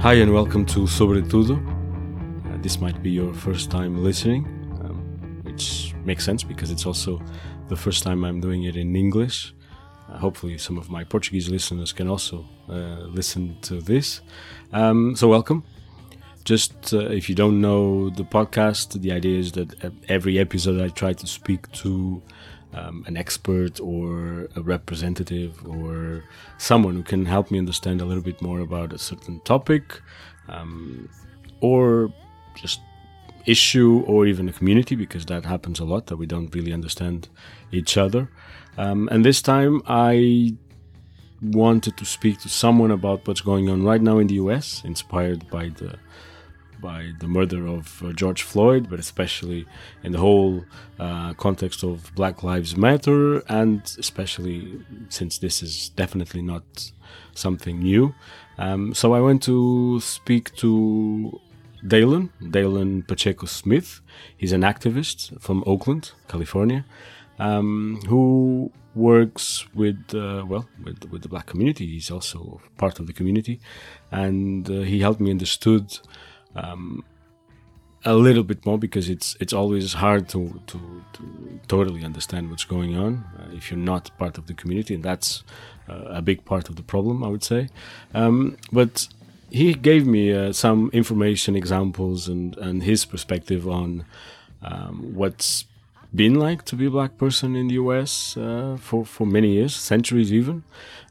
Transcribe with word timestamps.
Hi 0.00 0.14
and 0.14 0.32
welcome 0.32 0.64
to 0.64 0.86
Sobretudo. 0.86 1.56
Uh, 1.56 2.56
this 2.62 2.80
might 2.80 3.02
be 3.02 3.10
your 3.10 3.34
first 3.34 3.70
time 3.70 4.02
listening, 4.02 4.46
um, 4.80 5.42
which 5.42 5.94
makes 6.06 6.24
sense 6.24 6.42
because 6.42 6.70
it's 6.70 6.86
also 6.86 7.20
the 7.68 7.76
first 7.76 8.02
time 8.02 8.24
I'm 8.24 8.40
doing 8.40 8.62
it 8.62 8.76
in 8.76 8.96
English. 8.96 9.52
Uh, 10.08 10.16
hopefully, 10.16 10.56
some 10.56 10.78
of 10.78 10.88
my 10.88 11.04
Portuguese 11.04 11.50
listeners 11.50 11.92
can 11.92 12.08
also 12.08 12.46
uh, 12.70 13.04
listen 13.12 13.58
to 13.60 13.82
this. 13.82 14.22
Um, 14.72 15.16
so, 15.16 15.28
welcome. 15.28 15.64
Just 16.44 16.94
uh, 16.94 17.00
if 17.10 17.28
you 17.28 17.34
don't 17.34 17.60
know 17.60 18.08
the 18.08 18.24
podcast, 18.24 18.98
the 19.02 19.12
idea 19.12 19.38
is 19.38 19.52
that 19.52 19.92
every 20.08 20.38
episode 20.38 20.80
I 20.80 20.88
try 20.88 21.12
to 21.12 21.26
speak 21.26 21.70
to 21.72 22.22
um, 22.72 23.04
an 23.06 23.16
expert 23.16 23.80
or 23.80 24.48
a 24.56 24.62
representative 24.62 25.66
or 25.66 26.24
someone 26.58 26.94
who 26.94 27.02
can 27.02 27.26
help 27.26 27.50
me 27.50 27.58
understand 27.58 28.00
a 28.00 28.04
little 28.04 28.22
bit 28.22 28.40
more 28.40 28.60
about 28.60 28.92
a 28.92 28.98
certain 28.98 29.40
topic 29.40 30.00
um, 30.48 31.08
or 31.60 32.12
just 32.54 32.80
issue 33.46 34.04
or 34.06 34.26
even 34.26 34.48
a 34.48 34.52
community 34.52 34.94
because 34.94 35.26
that 35.26 35.44
happens 35.44 35.80
a 35.80 35.84
lot 35.84 36.06
that 36.06 36.16
we 36.16 36.26
don't 36.26 36.54
really 36.54 36.72
understand 36.72 37.28
each 37.72 37.96
other. 37.96 38.30
Um, 38.76 39.08
and 39.10 39.24
this 39.24 39.42
time 39.42 39.82
I 39.86 40.54
wanted 41.42 41.96
to 41.96 42.04
speak 42.04 42.40
to 42.40 42.48
someone 42.48 42.90
about 42.90 43.26
what's 43.26 43.40
going 43.40 43.68
on 43.68 43.82
right 43.82 44.00
now 44.00 44.18
in 44.18 44.26
the 44.26 44.34
US, 44.34 44.82
inspired 44.84 45.48
by 45.50 45.70
the 45.70 45.98
by 46.80 47.12
the 47.18 47.28
murder 47.28 47.66
of 47.66 48.02
uh, 48.02 48.12
George 48.12 48.42
Floyd, 48.42 48.88
but 48.90 48.98
especially 48.98 49.66
in 50.02 50.12
the 50.12 50.18
whole 50.18 50.64
uh, 50.98 51.34
context 51.34 51.82
of 51.82 52.12
Black 52.14 52.42
Lives 52.42 52.76
Matter, 52.76 53.40
and 53.48 53.82
especially 53.98 54.80
since 55.08 55.38
this 55.38 55.62
is 55.62 55.90
definitely 55.90 56.42
not 56.42 56.92
something 57.34 57.80
new. 57.80 58.14
Um, 58.58 58.94
so 58.94 59.14
I 59.14 59.20
went 59.20 59.42
to 59.44 60.00
speak 60.00 60.54
to 60.56 61.40
Dalen, 61.86 62.30
Dalen 62.50 63.02
Pacheco 63.04 63.46
Smith. 63.46 64.00
He's 64.36 64.52
an 64.52 64.62
activist 64.62 65.40
from 65.40 65.64
Oakland, 65.66 66.12
California, 66.28 66.84
um, 67.38 68.00
who 68.06 68.70
works 68.94 69.66
with 69.74 70.14
uh, 70.14 70.44
well 70.46 70.68
with, 70.84 71.10
with 71.10 71.22
the 71.22 71.28
black 71.28 71.46
community. 71.46 71.86
He's 71.86 72.10
also 72.10 72.60
part 72.76 73.00
of 73.00 73.06
the 73.06 73.12
community, 73.12 73.60
and 74.10 74.68
uh, 74.68 74.80
he 74.80 75.00
helped 75.00 75.20
me 75.20 75.30
understood 75.30 75.98
um, 76.54 77.04
a 78.04 78.14
little 78.14 78.42
bit 78.42 78.64
more 78.64 78.78
because 78.78 79.08
it's 79.08 79.36
it's 79.40 79.52
always 79.52 79.94
hard 79.94 80.28
to 80.28 80.60
to, 80.66 80.78
to 81.12 81.60
totally 81.68 82.04
understand 82.04 82.50
what's 82.50 82.64
going 82.64 82.96
on 82.96 83.24
uh, 83.38 83.54
if 83.54 83.70
you're 83.70 83.78
not 83.78 84.10
part 84.18 84.38
of 84.38 84.46
the 84.46 84.54
community, 84.54 84.94
and 84.94 85.04
that's 85.04 85.44
uh, 85.88 86.04
a 86.08 86.22
big 86.22 86.44
part 86.44 86.68
of 86.68 86.76
the 86.76 86.82
problem, 86.82 87.22
I 87.22 87.28
would 87.28 87.44
say. 87.44 87.68
Um, 88.14 88.56
but 88.72 89.08
he 89.50 89.74
gave 89.74 90.06
me 90.06 90.32
uh, 90.32 90.52
some 90.52 90.90
information, 90.92 91.56
examples, 91.56 92.28
and 92.28 92.56
and 92.56 92.82
his 92.82 93.04
perspective 93.04 93.68
on 93.68 94.04
um, 94.62 95.14
what's 95.14 95.66
been 96.14 96.34
like 96.34 96.64
to 96.64 96.76
be 96.76 96.86
a 96.86 96.90
black 96.90 97.18
person 97.18 97.54
in 97.54 97.68
the 97.68 97.74
U.S. 97.74 98.36
Uh, 98.36 98.76
for 98.80 99.04
for 99.04 99.26
many 99.26 99.52
years, 99.52 99.76
centuries 99.76 100.32
even, 100.32 100.64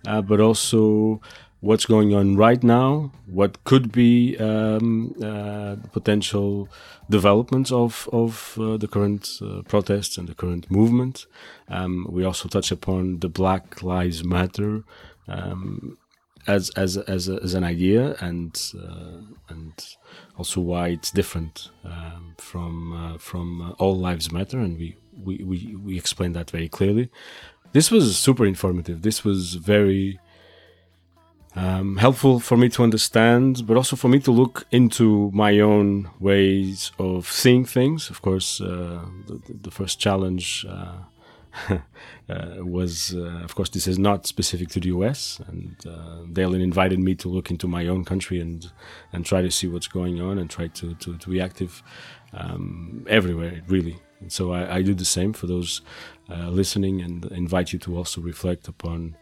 uh, 0.07 0.21
but 0.21 0.39
also 0.39 1.21
what's 1.61 1.85
going 1.85 2.13
on 2.13 2.35
right 2.37 2.63
now, 2.63 3.11
what 3.25 3.63
could 3.65 3.91
be 3.91 4.37
um, 4.37 5.13
uh, 5.21 5.75
potential 5.91 6.69
developments 7.09 7.71
of 7.71 8.07
of 8.13 8.57
uh, 8.59 8.77
the 8.77 8.87
current 8.87 9.39
uh, 9.41 9.61
protests 9.67 10.17
and 10.17 10.27
the 10.27 10.35
current 10.35 10.69
movement. 10.71 11.25
Um, 11.67 12.07
we 12.09 12.23
also 12.23 12.47
touch 12.47 12.71
upon 12.71 13.19
the 13.19 13.29
Black 13.29 13.83
Lives 13.83 14.23
Matter 14.23 14.83
um, 15.27 15.97
as 16.47 16.69
as 16.71 16.97
as, 16.97 17.27
a, 17.27 17.41
as, 17.43 17.53
an 17.53 17.63
idea 17.63 18.15
and 18.19 18.59
uh, 18.81 19.21
and 19.49 19.73
also 20.37 20.61
why 20.61 20.89
it's 20.89 21.11
different 21.11 21.69
um, 21.83 22.35
from 22.37 22.93
uh, 22.93 23.17
from 23.17 23.61
uh, 23.61 23.71
All 23.71 23.97
Lives 23.97 24.31
Matter, 24.31 24.59
and 24.59 24.77
we 24.77 24.95
we 25.21 25.43
we 25.43 25.75
we 25.75 25.97
explain 25.97 26.33
that 26.33 26.49
very 26.51 26.69
clearly. 26.69 27.09
This 27.71 27.91
was 27.91 28.17
super 28.17 28.45
informative. 28.45 29.03
This 29.03 29.23
was 29.23 29.55
very 29.55 30.19
um, 31.55 31.97
helpful 31.97 32.39
for 32.39 32.57
me 32.57 32.69
to 32.69 32.83
understand, 32.83 33.65
but 33.65 33.75
also 33.75 33.95
for 33.95 34.07
me 34.07 34.19
to 34.19 34.31
look 34.31 34.67
into 34.71 35.31
my 35.33 35.59
own 35.59 36.09
ways 36.19 36.91
of 36.99 37.27
seeing 37.27 37.65
things. 37.65 38.09
Of 38.09 38.21
course, 38.21 38.61
uh, 38.61 39.05
the, 39.27 39.41
the, 39.63 39.71
first 39.71 39.99
challenge 39.99 40.65
uh, 40.69 40.97
uh, 42.29 42.55
was, 42.59 43.15
uh, 43.15 43.41
of 43.43 43.55
course, 43.55 43.69
this 43.69 43.87
is 43.87 43.97
not 43.97 44.27
specific 44.27 44.69
to 44.69 44.79
the 44.79 44.89
US, 44.89 45.41
and 45.47 45.75
uh, 45.87 46.23
Dalen 46.31 46.61
invited 46.61 46.99
me 46.99 47.15
to 47.15 47.27
look 47.27 47.49
into 47.49 47.67
my 47.67 47.87
own 47.87 48.05
country 48.05 48.39
and 48.39 48.71
and 49.11 49.25
try 49.25 49.41
to 49.41 49.49
see 49.49 49.67
what's 49.67 49.87
going 49.87 50.21
on 50.21 50.37
and 50.37 50.49
try 50.49 50.67
to 50.67 50.93
to, 50.95 51.17
to 51.17 51.29
be 51.29 51.41
active 51.41 51.81
um, 52.33 53.05
everywhere, 53.09 53.61
really. 53.67 53.97
And 54.21 54.31
so 54.31 54.51
I, 54.51 54.77
I, 54.77 54.81
do 54.81 54.93
the 54.93 55.05
same 55.05 55.33
for 55.33 55.47
those 55.47 55.81
uh, 56.29 56.49
listening, 56.49 57.01
and 57.01 57.25
invite 57.31 57.73
you 57.73 57.79
to 57.79 57.97
also 57.97 58.21
reflect 58.21 58.67
upon 58.67 59.15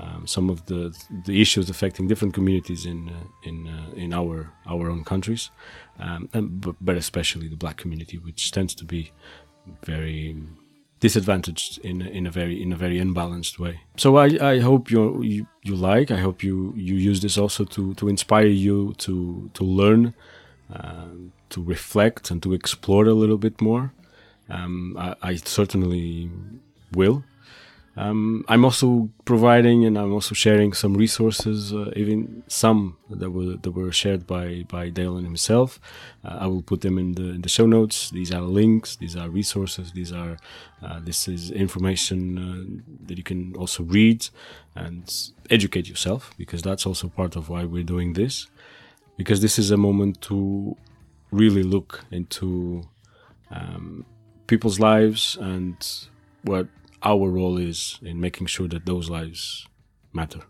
um, 0.00 0.26
some 0.26 0.50
of 0.50 0.64
the 0.66 0.94
the 1.26 1.40
issues 1.40 1.70
affecting 1.70 2.08
different 2.08 2.34
communities 2.34 2.86
in 2.86 3.08
uh, 3.08 3.48
in 3.48 3.68
uh, 3.68 3.90
in 3.94 4.12
our 4.12 4.52
our 4.66 4.90
own 4.90 5.04
countries, 5.04 5.50
um, 5.98 6.28
and, 6.32 6.60
but, 6.60 6.76
but, 6.80 6.96
especially 6.96 7.48
the 7.48 7.56
black 7.56 7.76
community, 7.76 8.18
which 8.18 8.50
tends 8.50 8.74
to 8.74 8.84
be 8.84 9.12
very 9.84 10.36
disadvantaged 11.00 11.78
in 11.84 12.02
in 12.02 12.26
a 12.26 12.30
very 12.30 12.62
in 12.62 12.72
a 12.72 12.76
very 12.76 12.98
unbalanced 12.98 13.58
way. 13.58 13.80
So 13.96 14.16
I, 14.16 14.52
I 14.52 14.60
hope 14.60 14.90
you, 14.90 15.46
you 15.62 15.74
like. 15.76 16.10
I 16.10 16.18
hope 16.18 16.42
you 16.42 16.72
you 16.76 16.94
use 16.94 17.20
this 17.20 17.38
also 17.38 17.64
to 17.64 17.94
to 17.94 18.08
inspire 18.08 18.46
you 18.46 18.94
to 18.98 19.50
to 19.54 19.64
learn, 19.64 20.14
uh, 20.72 21.08
to 21.50 21.62
reflect, 21.62 22.30
and 22.30 22.42
to 22.42 22.52
explore 22.52 23.06
a 23.06 23.14
little 23.14 23.38
bit 23.38 23.60
more. 23.60 23.92
Um, 24.48 24.96
I, 24.98 25.14
I 25.22 25.36
certainly 25.36 26.30
will. 26.92 27.22
Um, 27.96 28.44
I'm 28.48 28.64
also 28.64 29.10
providing 29.24 29.84
and 29.84 29.98
I'm 29.98 30.12
also 30.12 30.34
sharing 30.34 30.72
some 30.72 30.94
resources, 30.94 31.72
uh, 31.72 31.90
even 31.96 32.44
some 32.46 32.96
that 33.10 33.30
were 33.30 33.56
that 33.56 33.70
were 33.72 33.90
shared 33.90 34.26
by 34.26 34.64
by 34.68 34.90
Dalen 34.90 35.24
himself. 35.24 35.80
Uh, 36.24 36.38
I 36.40 36.46
will 36.46 36.62
put 36.62 36.82
them 36.82 36.98
in 36.98 37.12
the 37.12 37.30
in 37.30 37.42
the 37.42 37.48
show 37.48 37.66
notes. 37.66 38.10
These 38.10 38.32
are 38.32 38.42
links. 38.42 38.96
These 38.96 39.16
are 39.16 39.28
resources. 39.28 39.92
These 39.92 40.12
are 40.12 40.38
uh, 40.82 41.00
this 41.02 41.26
is 41.26 41.50
information 41.50 42.20
uh, 42.38 42.82
that 43.06 43.18
you 43.18 43.24
can 43.24 43.56
also 43.56 43.82
read 43.82 44.28
and 44.76 45.12
educate 45.50 45.88
yourself 45.88 46.32
because 46.38 46.62
that's 46.62 46.86
also 46.86 47.08
part 47.08 47.34
of 47.34 47.48
why 47.48 47.64
we're 47.64 47.82
doing 47.82 48.12
this. 48.12 48.46
Because 49.16 49.42
this 49.42 49.58
is 49.58 49.72
a 49.72 49.76
moment 49.76 50.20
to 50.22 50.76
really 51.32 51.64
look 51.64 52.04
into 52.10 52.88
um, 53.50 54.06
people's 54.46 54.78
lives 54.80 55.36
and 55.40 55.76
what 56.42 56.68
our 57.02 57.30
role 57.30 57.58
is 57.58 57.98
in 58.02 58.20
making 58.20 58.46
sure 58.46 58.68
that 58.68 58.86
those 58.86 59.08
lives 59.10 59.66
matter. 60.12 60.40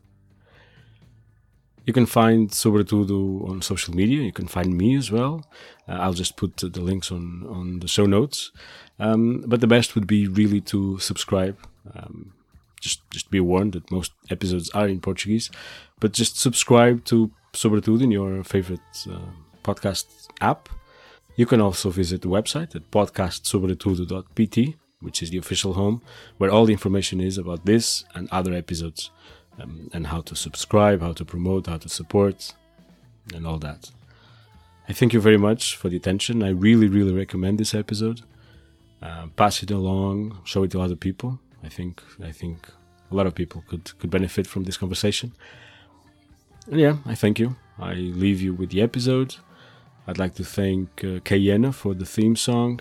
You 1.87 1.93
can 1.93 2.07
find 2.07 2.53
Sobretudo 2.53 3.47
on 3.47 3.63
social 3.63 3.95
media. 3.95 4.23
You 4.23 4.33
can 4.33 4.47
find 4.47 4.77
me 4.77 4.97
as 4.97 5.11
well. 5.11 5.45
Uh, 5.89 5.93
I'll 5.93 6.13
just 6.13 6.37
put 6.37 6.59
the 6.59 6.81
links 6.81 7.11
on, 7.11 7.45
on 7.49 7.81
the 7.81 7.89
show 7.89 8.07
notes. 8.07 8.53
Um, 8.99 9.43
but 9.47 9.61
the 9.61 9.67
best 9.67 9.95
would 9.95 10.07
be 10.07 10.29
really 10.29 10.61
to 10.63 10.99
subscribe. 10.99 11.59
Um, 11.95 12.35
just 12.81 13.11
just 13.11 13.31
be 13.31 13.41
warned 13.41 13.73
that 13.73 13.91
most 13.91 14.13
episodes 14.31 14.71
are 14.71 14.89
in 14.89 15.01
Portuguese, 15.01 15.51
but 16.01 16.13
just 16.13 16.39
subscribe 16.39 17.05
to 17.07 17.31
Sobretudo 17.53 18.05
in 18.05 18.11
your 18.11 18.45
favorite 18.45 18.81
uh, 19.11 19.19
podcast 19.65 20.07
app. 20.41 20.69
You 21.37 21.47
can 21.47 21.61
also 21.61 21.91
visit 21.91 22.23
the 22.23 22.29
website 22.29 22.77
at 22.77 22.91
podcastsobretudo.pt 22.91 24.77
which 25.01 25.23
is 25.23 25.31
the 25.31 25.39
official 25.39 25.75
home, 25.75 26.03
where 26.39 26.51
all 26.51 26.67
the 26.67 26.73
information 26.73 27.21
is 27.21 27.39
about 27.39 27.65
this 27.65 28.05
and 28.15 28.29
other 28.31 28.53
episodes, 28.53 29.11
um, 29.61 29.91
and 29.93 30.07
how 30.07 30.21
to 30.23 30.35
subscribe, 30.37 31.01
how 31.01 31.13
to 31.13 31.25
promote, 31.25 31.67
how 31.67 31.79
to 31.79 31.89
support, 31.89 32.55
and 33.35 33.47
all 33.47 33.59
that. 33.59 33.91
I 34.89 34.93
thank 34.93 35.13
you 35.13 35.21
very 35.21 35.37
much 35.37 35.77
for 35.77 35.89
the 35.89 35.97
attention. 35.97 36.43
I 36.43 36.51
really, 36.51 36.89
really 36.89 37.13
recommend 37.13 37.59
this 37.59 37.75
episode. 37.75 38.23
Uh, 39.03 39.29
pass 39.37 39.63
it 39.63 39.71
along, 39.71 40.39
show 40.45 40.63
it 40.65 40.71
to 40.73 40.81
other 40.81 40.97
people. 40.97 41.39
I 41.63 41.69
think 41.69 42.03
I 42.23 42.33
think 42.33 42.69
a 43.11 43.15
lot 43.15 43.27
of 43.27 43.35
people 43.35 43.65
could 43.69 43.97
could 43.99 44.11
benefit 44.11 44.47
from 44.47 44.65
this 44.65 44.77
conversation. 44.77 45.33
And 46.71 46.81
yeah, 46.81 46.97
I 47.07 47.15
thank 47.15 47.39
you. 47.39 47.57
I 47.79 47.95
leave 47.95 48.41
you 48.41 48.53
with 48.53 48.71
the 48.71 48.83
episode. 48.83 49.37
I'd 50.07 50.19
like 50.19 50.35
to 50.35 50.45
thank 50.45 50.89
uh, 51.05 51.21
Cayena 51.21 51.73
for 51.73 51.95
the 51.95 52.05
theme 52.05 52.37
song. 52.37 52.81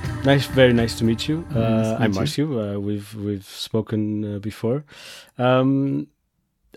Nice, 0.23 0.45
very 0.45 0.71
nice 0.73 0.95
to 0.99 1.03
meet 1.03 1.27
you. 1.27 1.45
Nice 1.49 1.57
Uh, 1.57 1.97
I'm 1.99 2.11
meet 2.11 2.19
Marcio. 2.19 2.75
Uh, 2.75 2.79
we've 2.79 3.13
we've 3.15 3.45
spoken 3.45 4.35
uh, 4.35 4.39
before. 4.39 4.83
Um, 5.37 6.07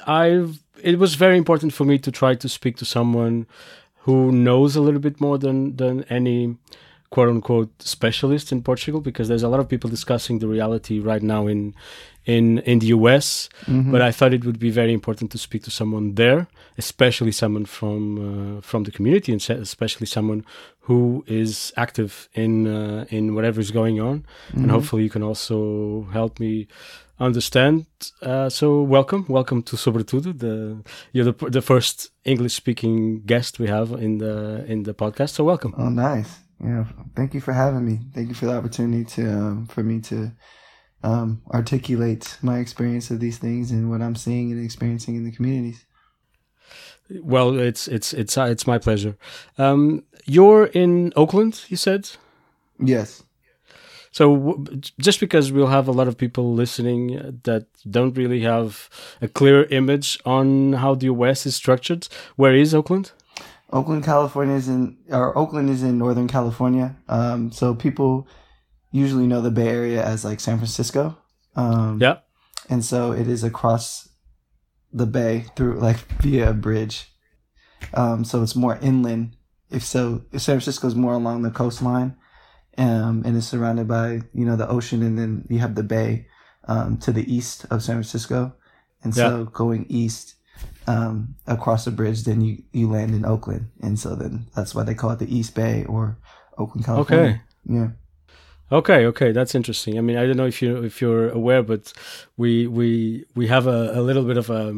I've. 0.06 0.62
It 0.82 0.99
was 0.99 1.14
very 1.14 1.37
important 1.37 1.73
for 1.73 1.85
me 1.85 1.99
to 1.99 2.11
try 2.11 2.35
to 2.35 2.49
speak 2.49 2.76
to 2.79 2.85
someone 2.85 3.46
who 4.00 4.32
knows 4.32 4.76
a 4.76 4.81
little 4.81 5.00
bit 5.00 5.20
more 5.20 5.38
than 5.38 5.76
than 5.76 6.05
any 6.05 6.56
quote 7.11 7.29
unquote 7.29 7.70
specialist 7.81 8.50
in 8.50 8.61
Portugal 8.61 9.00
because 9.00 9.29
there's 9.29 9.44
a 9.44 9.49
lot 9.49 9.61
of 9.61 9.69
people 9.69 9.88
discussing 9.88 10.40
the 10.40 10.49
reality 10.49 10.99
right 10.99 11.23
now 11.23 11.47
in 11.47 11.75
in 12.25 12.58
in 12.61 12.79
the 12.81 12.87
US. 12.88 13.49
Mhm. 13.67 13.93
But 13.93 14.02
I 14.02 14.11
thought 14.11 14.32
it 14.35 14.44
would 14.44 14.58
be 14.58 14.70
very 14.70 14.93
important 14.93 15.31
to 15.32 15.38
speak 15.38 15.62
to 15.64 15.70
someone 15.70 16.14
there, 16.14 16.47
especially 16.79 17.32
someone 17.32 17.67
from 17.67 18.02
uh, 18.26 18.61
from 18.62 18.85
the 18.85 18.90
community, 18.90 19.32
and 19.32 19.40
especially 19.50 20.06
someone 20.06 20.44
who 20.86 21.25
is 21.26 21.72
active 21.76 22.28
in 22.34 22.66
uh, 22.66 23.04
in 23.08 23.34
whatever 23.34 23.60
is 23.60 23.70
going 23.70 24.00
on. 24.00 24.25
And 24.52 24.66
Mhm. 24.66 24.70
hopefully, 24.70 25.02
you 25.02 25.10
can 25.10 25.22
also 25.22 26.06
help 26.12 26.38
me 26.40 26.66
understand. 27.19 27.86
Uh, 28.22 28.48
so, 28.50 28.82
welcome, 28.82 29.25
welcome 29.28 29.62
to 29.62 29.76
Sobretudo. 29.76 30.32
The 30.32 30.82
you're 31.12 31.32
the 31.32 31.50
the 31.50 31.62
first 31.62 32.10
English 32.25 32.54
speaking 32.54 33.22
guest 33.26 33.58
we 33.58 33.69
have 33.69 33.92
in 34.02 34.19
the 34.19 34.64
in 34.66 34.82
the 34.84 34.92
podcast. 34.94 35.31
So, 35.34 35.44
welcome. 35.44 35.72
Oh, 35.76 35.88
nice. 35.90 36.28
Yeah. 36.60 36.84
Thank 37.16 37.34
you 37.34 37.40
for 37.40 37.52
having 37.54 37.84
me. 37.84 37.98
Thank 38.14 38.28
you 38.28 38.34
for 38.34 38.46
the 38.46 38.56
opportunity 38.56 39.04
to 39.16 39.22
um, 39.22 39.66
for 39.66 39.82
me 39.82 40.00
to 40.00 40.30
um, 41.02 41.40
articulate 41.52 42.38
my 42.42 42.58
experience 42.58 43.10
of 43.14 43.20
these 43.20 43.38
things 43.38 43.70
and 43.70 43.90
what 43.90 44.00
I'm 44.00 44.16
seeing 44.16 44.52
and 44.52 44.64
experiencing 44.64 45.16
in 45.16 45.25
the 45.25 45.32
communities. 45.37 45.84
Well, 47.22 47.58
it's 47.58 47.87
it's 47.88 48.14
it's 48.14 48.38
uh, 48.38 48.44
it's 48.50 48.66
my 48.66 48.78
pleasure. 48.78 49.16
Um, 49.58 50.04
you're 50.25 50.67
in 50.67 51.12
Oakland, 51.17 51.65
you 51.69 51.76
said. 51.76 52.11
Yes. 52.79 53.23
So 54.11 54.65
just 55.00 55.19
because 55.19 55.50
we'll 55.50 55.67
have 55.67 55.88
a 55.88 55.93
lot 55.93 56.06
of 56.06 56.17
people 56.17 56.55
listening 56.55 57.41
that 57.43 57.67
don't 57.91 58.17
really 58.17 58.41
have 58.43 58.88
a 59.21 59.26
clear 59.26 59.65
image 59.65 60.21
on 60.25 60.75
how 60.75 60.94
the 60.94 61.06
US 61.06 61.47
is 61.47 61.56
structured, 61.56 62.06
where 62.37 62.55
is 62.55 62.75
Oakland? 62.75 63.11
Oakland, 63.73 64.05
California 64.05 64.55
is 64.55 64.69
in, 64.69 64.97
or 65.09 65.37
Oakland 65.37 65.69
is 65.69 65.82
in 65.82 65.99
Northern 65.99 66.29
California. 66.29 66.94
Um, 67.09 67.50
so 67.50 67.75
people 67.75 68.29
usually 68.93 69.26
know 69.26 69.41
the 69.41 69.50
Bay 69.50 69.67
Area 69.67 70.05
as 70.05 70.25
like 70.25 70.38
San 70.38 70.59
Francisco. 70.59 71.19
Um, 71.56 71.99
Yeah. 72.00 72.19
And 72.71 72.85
so 72.85 73.12
it 73.12 73.26
is 73.26 73.43
across 73.43 74.09
the 74.93 75.06
bay 75.06 75.47
through 75.56 75.81
like 75.81 75.99
via 76.23 76.50
a 76.50 76.55
bridge. 76.55 77.12
Um, 77.93 78.25
so 78.25 78.43
it's 78.43 78.55
more 78.55 78.79
inland. 78.81 79.37
If 79.75 79.85
so, 79.85 80.23
if 80.32 80.43
San 80.43 80.55
Francisco 80.55 80.87
is 80.87 80.94
more 80.94 81.15
along 81.15 81.43
the 81.43 81.50
coastline, 81.50 82.17
um, 82.79 83.23
and 83.25 83.37
it's 83.37 83.47
surrounded 83.47 83.88
by, 83.88 84.21
you 84.32 84.44
know, 84.44 84.56
the 84.56 84.69
ocean 84.69 85.03
and 85.03 85.19
then 85.19 85.47
you 85.49 85.59
have 85.59 85.75
the 85.75 85.82
bay, 85.82 86.26
um, 86.67 86.97
to 86.99 87.12
the 87.12 87.32
east 87.32 87.67
of 87.71 87.82
San 87.82 87.97
Francisco. 87.97 88.55
And 89.03 89.15
so 89.15 89.44
going 89.44 89.87
east, 89.88 90.37
um, 90.87 91.35
across 91.47 91.85
the 91.85 91.91
bridge, 91.91 92.25
then 92.25 92.41
you, 92.41 92.62
you 92.73 92.91
land 92.91 93.15
in 93.15 93.25
Oakland. 93.25 93.71
And 93.82 93.99
so 93.99 94.15
then 94.15 94.47
that's 94.55 94.75
why 94.75 94.82
they 94.82 94.94
call 94.94 95.11
it 95.11 95.19
the 95.19 95.37
East 95.37 95.55
Bay 95.55 95.85
or 95.85 96.19
Oakland, 96.56 96.87
California. 96.87 97.25
Okay. 97.25 97.41
Yeah. 97.67 97.88
Okay, 98.73 99.06
okay, 99.06 99.31
that's 99.32 99.55
interesting. 99.55 99.99
I 99.99 100.00
mean, 100.00 100.17
I 100.17 100.26
don't 100.26 100.37
know 100.37 100.47
if 100.47 100.62
you 100.62 100.82
if 100.82 101.00
you're 101.00 101.29
aware, 101.29 101.62
but 101.62 101.93
we 102.37 102.67
we 102.67 103.25
we 103.35 103.47
have 103.47 103.67
a, 103.67 103.93
a 103.94 104.00
little 104.00 104.25
bit 104.25 104.38
of 104.38 104.49
a 104.49 104.75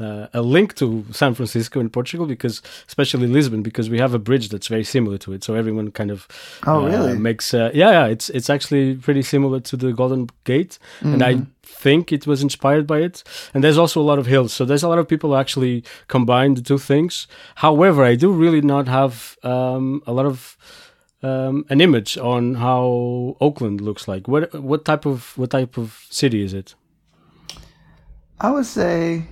uh, 0.00 0.26
a 0.32 0.42
link 0.42 0.74
to 0.76 1.04
San 1.12 1.34
Francisco 1.34 1.80
in 1.80 1.90
Portugal 1.90 2.26
because 2.26 2.62
especially 2.86 3.26
Lisbon 3.26 3.62
because 3.62 3.90
we 3.90 3.98
have 3.98 4.14
a 4.14 4.18
bridge 4.18 4.48
that's 4.48 4.68
very 4.68 4.84
similar 4.84 5.18
to 5.18 5.32
it. 5.32 5.42
So 5.44 5.54
everyone 5.54 5.90
kind 5.90 6.10
of 6.10 6.26
Oh, 6.66 6.84
uh, 6.84 6.88
really? 6.88 7.18
makes 7.18 7.52
uh, 7.54 7.70
yeah 7.74 7.90
yeah 7.90 8.06
it's 8.06 8.30
it's 8.30 8.48
actually 8.50 8.94
pretty 8.96 9.22
similar 9.22 9.60
to 9.60 9.76
the 9.76 9.92
Golden 9.92 10.28
Gate, 10.44 10.78
and 11.02 11.22
I 11.22 11.42
think 11.62 12.12
it 12.12 12.26
was 12.26 12.42
inspired 12.42 12.86
by 12.86 12.98
it. 13.00 13.22
And 13.54 13.62
there's 13.62 13.78
also 13.78 14.00
a 14.00 14.06
lot 14.10 14.18
of 14.18 14.26
hills, 14.26 14.52
so 14.52 14.64
there's 14.64 14.82
a 14.84 14.88
lot 14.88 14.98
of 14.98 15.06
people 15.08 15.30
who 15.30 15.36
actually 15.36 15.84
combine 16.08 16.54
the 16.54 16.62
two 16.62 16.78
things. 16.78 17.26
However, 17.56 18.04
I 18.04 18.16
do 18.16 18.32
really 18.32 18.60
not 18.62 18.88
have 18.88 19.36
um, 19.42 20.02
a 20.06 20.12
lot 20.12 20.26
of 20.26 20.56
um, 21.22 21.64
an 21.68 21.80
image 21.80 22.16
on 22.16 22.54
how 22.54 23.36
Oakland 23.40 23.80
looks 23.80 24.06
like. 24.08 24.28
What 24.28 24.54
what 24.54 24.84
type 24.84 25.04
of 25.06 25.36
what 25.36 25.50
type 25.50 25.76
of 25.76 26.06
city 26.10 26.42
is 26.42 26.52
it? 26.54 26.74
I 28.40 28.50
would 28.50 28.66
say 28.66 29.24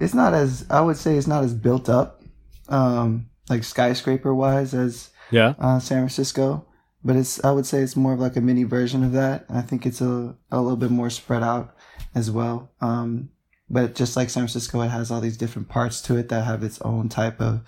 it's 0.00 0.14
not 0.14 0.34
as 0.34 0.64
I 0.70 0.80
would 0.80 0.96
say 0.96 1.16
it's 1.16 1.26
not 1.26 1.44
as 1.44 1.54
built 1.54 1.88
up, 1.88 2.22
um, 2.68 3.28
like 3.48 3.64
skyscraper 3.64 4.34
wise 4.34 4.74
as 4.74 5.10
Yeah. 5.30 5.54
uh, 5.58 5.78
San 5.78 5.98
Francisco, 5.98 6.66
but 7.04 7.16
it's 7.16 7.42
I 7.44 7.50
would 7.50 7.66
say 7.66 7.80
it's 7.80 7.96
more 7.96 8.12
of 8.14 8.20
like 8.20 8.36
a 8.36 8.40
mini 8.40 8.64
version 8.64 9.02
of 9.04 9.12
that. 9.12 9.46
I 9.48 9.62
think 9.62 9.86
it's 9.86 10.00
a 10.00 10.34
a 10.50 10.60
little 10.60 10.76
bit 10.76 10.90
more 10.90 11.10
spread 11.10 11.42
out 11.42 11.74
as 12.14 12.30
well. 12.30 12.70
Um, 12.80 13.30
but 13.68 13.94
just 13.94 14.16
like 14.16 14.30
San 14.30 14.42
Francisco, 14.42 14.80
it 14.82 14.88
has 14.88 15.10
all 15.10 15.20
these 15.20 15.36
different 15.36 15.68
parts 15.68 16.00
to 16.02 16.16
it 16.16 16.28
that 16.28 16.44
have 16.44 16.62
its 16.62 16.80
own 16.82 17.08
type 17.08 17.40
of 17.40 17.60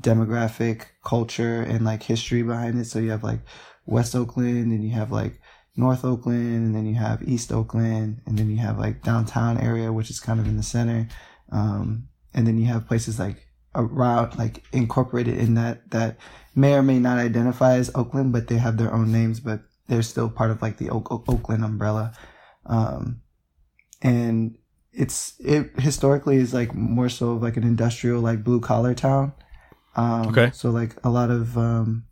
demographic, 0.00 0.86
culture, 1.04 1.60
and 1.62 1.84
like 1.84 2.02
history 2.04 2.42
behind 2.42 2.78
it. 2.78 2.86
So 2.86 2.98
you 2.98 3.10
have 3.10 3.22
like 3.24 3.40
West 3.86 4.14
Oakland, 4.14 4.72
and 4.72 4.84
you 4.84 4.90
have 4.90 5.12
like 5.12 5.40
North 5.76 6.04
Oakland, 6.04 6.66
and 6.66 6.74
then 6.74 6.86
you 6.86 6.94
have 6.96 7.22
East 7.26 7.52
Oakland, 7.52 8.20
and 8.26 8.38
then 8.38 8.50
you 8.50 8.58
have 8.58 8.78
like 8.78 9.02
downtown 9.02 9.58
area, 9.58 9.92
which 9.92 10.10
is 10.10 10.20
kind 10.20 10.40
of 10.40 10.46
in 10.46 10.56
the 10.56 10.62
center. 10.62 11.08
Um, 11.52 12.08
and 12.34 12.46
then 12.46 12.58
you 12.58 12.66
have 12.66 12.88
places 12.88 13.18
like 13.18 13.46
around, 13.74 14.36
like 14.38 14.64
incorporated 14.72 15.38
in 15.38 15.54
that, 15.54 15.90
that 15.90 16.16
may 16.54 16.74
or 16.74 16.82
may 16.82 16.98
not 16.98 17.18
identify 17.18 17.74
as 17.74 17.90
Oakland, 17.94 18.32
but 18.32 18.48
they 18.48 18.56
have 18.56 18.76
their 18.76 18.92
own 18.92 19.12
names, 19.12 19.38
but 19.38 19.60
they're 19.86 20.02
still 20.02 20.28
part 20.28 20.50
of 20.50 20.60
like 20.62 20.78
the 20.78 20.90
Oak, 20.90 21.12
Oak- 21.12 21.28
Oakland 21.28 21.64
umbrella. 21.64 22.12
Um, 22.66 23.20
and 24.00 24.56
it's, 24.92 25.34
it 25.40 25.78
historically 25.78 26.36
is 26.36 26.52
like 26.52 26.74
more 26.74 27.08
so 27.08 27.32
of 27.32 27.42
like 27.42 27.56
an 27.56 27.64
industrial, 27.64 28.20
like 28.20 28.42
blue 28.42 28.60
collar 28.60 28.94
town. 28.94 29.32
Um, 29.94 30.28
Okay. 30.28 30.50
So 30.54 30.70
like 30.70 30.96
a 31.04 31.10
lot 31.10 31.30
of, 31.30 31.56
um, 31.56 32.06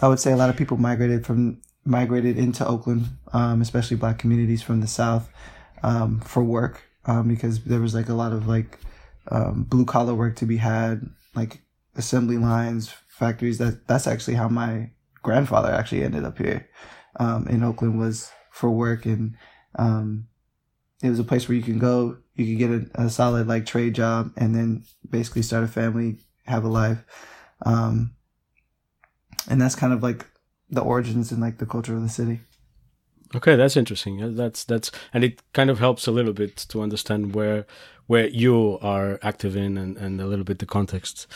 I 0.00 0.08
would 0.08 0.20
say 0.20 0.32
a 0.32 0.36
lot 0.36 0.50
of 0.50 0.56
people 0.56 0.76
migrated 0.76 1.26
from 1.26 1.60
migrated 1.84 2.38
into 2.38 2.66
Oakland, 2.66 3.06
um, 3.32 3.60
especially 3.62 3.96
black 3.96 4.18
communities 4.18 4.62
from 4.62 4.80
the 4.80 4.86
South, 4.86 5.30
um, 5.82 6.20
for 6.20 6.44
work, 6.44 6.82
um, 7.08 7.26
because 7.26 7.64
there 7.64 7.80
was 7.80 7.94
like 7.94 8.08
a 8.08 8.14
lot 8.14 8.32
of 8.32 8.46
like, 8.46 8.78
um, 9.30 9.64
blue 9.64 9.84
collar 9.84 10.14
work 10.14 10.36
to 10.36 10.46
be 10.46 10.58
had, 10.58 11.02
like 11.34 11.62
assembly 11.96 12.38
lines, 12.38 12.94
factories. 13.08 13.58
That 13.58 13.88
that's 13.88 14.06
actually 14.06 14.34
how 14.34 14.48
my 14.48 14.90
grandfather 15.22 15.72
actually 15.72 16.04
ended 16.04 16.24
up 16.24 16.38
here, 16.38 16.68
um, 17.18 17.48
in 17.48 17.64
Oakland 17.64 17.98
was 17.98 18.30
for 18.52 18.70
work 18.70 19.06
and, 19.06 19.34
um, 19.76 20.28
it 21.02 21.10
was 21.10 21.18
a 21.18 21.24
place 21.24 21.48
where 21.48 21.56
you 21.56 21.62
can 21.62 21.78
go, 21.78 22.18
you 22.34 22.44
can 22.44 22.58
get 22.58 22.70
a, 22.70 23.06
a 23.06 23.10
solid 23.10 23.46
like 23.46 23.66
trade 23.66 23.94
job 23.94 24.32
and 24.36 24.54
then 24.54 24.84
basically 25.08 25.42
start 25.42 25.64
a 25.64 25.68
family, 25.68 26.18
have 26.44 26.64
a 26.64 26.68
life. 26.68 27.04
Um, 27.64 28.14
and 29.48 29.60
that's 29.60 29.76
kind 29.76 29.92
of 29.92 30.02
like 30.02 30.26
the 30.70 30.80
origins 30.80 31.32
and 31.32 31.40
like 31.40 31.58
the 31.58 31.66
culture 31.66 31.94
of 31.94 32.02
the 32.02 32.08
city. 32.08 32.40
Okay, 33.34 33.56
that's 33.56 33.76
interesting. 33.76 34.22
Uh, 34.22 34.30
That's 34.32 34.64
that's 34.64 34.90
and 35.12 35.22
it 35.24 35.42
kind 35.52 35.70
of 35.70 35.78
helps 35.78 36.06
a 36.06 36.10
little 36.10 36.32
bit 36.32 36.56
to 36.68 36.80
understand 36.82 37.34
where 37.34 37.66
where 38.06 38.28
you 38.28 38.78
are 38.80 39.18
active 39.22 39.54
in 39.54 39.76
and, 39.76 39.98
and 39.98 40.18
a 40.20 40.24
little 40.24 40.44
bit 40.44 40.58
the 40.60 40.66
context. 40.66 41.26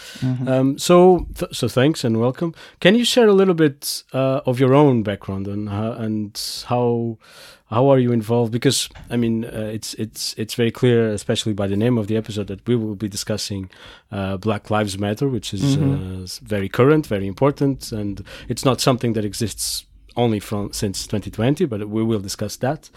Um, 0.48 0.78
so 0.78 1.26
th- 1.38 1.54
so 1.54 1.68
thanks 1.68 2.02
and 2.04 2.18
welcome. 2.18 2.54
Can 2.80 2.94
you 2.94 3.04
share 3.04 3.28
a 3.28 3.34
little 3.34 3.52
bit 3.54 4.04
uh, 4.14 4.40
of 4.46 4.58
your 4.58 4.72
own 4.74 5.02
background 5.02 5.46
and 5.48 5.68
how, 5.68 5.92
and 5.92 6.64
how 6.68 7.18
how 7.66 7.90
are 7.92 7.98
you 7.98 8.10
involved? 8.12 8.52
Because 8.52 8.88
I 9.10 9.16
mean, 9.18 9.44
uh, 9.44 9.70
it's 9.74 9.92
it's 9.94 10.34
it's 10.38 10.54
very 10.54 10.70
clear, 10.70 11.12
especially 11.12 11.52
by 11.52 11.66
the 11.68 11.76
name 11.76 11.98
of 11.98 12.06
the 12.06 12.16
episode, 12.16 12.46
that 12.46 12.66
we 12.66 12.74
will 12.74 12.94
be 12.96 13.08
discussing 13.08 13.68
uh, 14.10 14.38
Black 14.38 14.70
Lives 14.70 14.96
Matter, 14.98 15.28
which 15.28 15.52
is 15.52 15.76
uh, 15.76 16.26
very 16.42 16.68
current, 16.70 17.06
very 17.06 17.26
important, 17.26 17.92
and 17.92 18.24
it's 18.48 18.64
not 18.64 18.80
something 18.80 19.12
that 19.12 19.24
exists 19.26 19.84
only 20.16 20.40
from 20.40 20.72
since 20.72 21.06
2020, 21.06 21.64
but 21.66 21.88
we 21.88 22.02
will 22.02 22.20
discuss 22.20 22.56
that. 22.56 22.90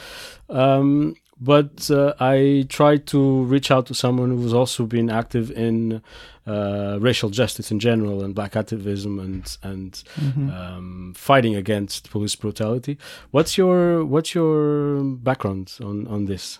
Um, 0.49 1.15
but 1.39 1.91
uh, 1.91 2.13
I 2.19 2.65
tried 2.69 3.07
to 3.07 3.43
reach 3.43 3.69
out 3.69 3.85
to 3.87 3.93
someone 3.93 4.29
who's 4.31 4.53
also 4.53 4.85
been 4.85 5.09
active 5.09 5.51
in 5.51 6.01
uh, 6.47 6.97
racial 7.01 7.29
justice 7.29 7.71
in 7.71 7.79
general 7.79 8.23
and 8.23 8.33
black 8.33 8.55
activism 8.55 9.19
and 9.19 9.57
and 9.61 10.01
um, 10.49 11.13
fighting 11.15 11.55
against 11.55 12.09
police 12.09 12.35
brutality. 12.35 12.97
What's 13.31 13.57
your 13.57 14.05
what's 14.05 14.33
your 14.33 15.03
background 15.03 15.73
on 15.81 16.07
on 16.07 16.25
this? 16.25 16.59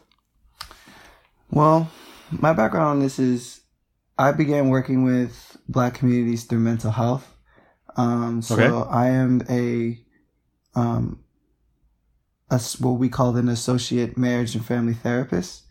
Well, 1.52 1.90
my 2.32 2.54
background 2.54 2.88
on 2.90 3.00
this 3.00 3.20
is 3.20 3.62
I 4.18 4.32
began 4.32 4.70
working 4.70 5.04
with 5.04 5.58
black 5.70 5.94
communities 5.94 6.44
through 6.46 6.60
mental 6.60 6.92
health. 6.92 7.36
Um, 7.98 8.42
so 8.42 8.56
Okay. 8.56 8.90
I 8.90 9.08
am 9.08 9.42
a, 9.50 10.00
um, 10.76 11.20
a 12.50 12.60
what 12.80 12.92
we 12.92 13.10
call 13.10 13.36
an 13.36 13.50
associate 13.50 14.18
marriage 14.18 14.56
and 14.56 14.66
family 14.66 14.94
therapist. 14.94 15.64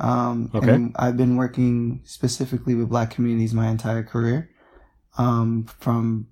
Um, 0.00 0.50
Okay. 0.54 0.70
and 0.70 0.96
I've 0.96 1.16
been 1.16 1.36
working 1.36 2.02
specifically 2.04 2.74
with 2.74 2.88
black 2.88 3.10
communities 3.10 3.52
my 3.52 3.68
entire 3.68 4.02
career, 4.02 4.50
um, 5.16 5.66
from 5.80 6.28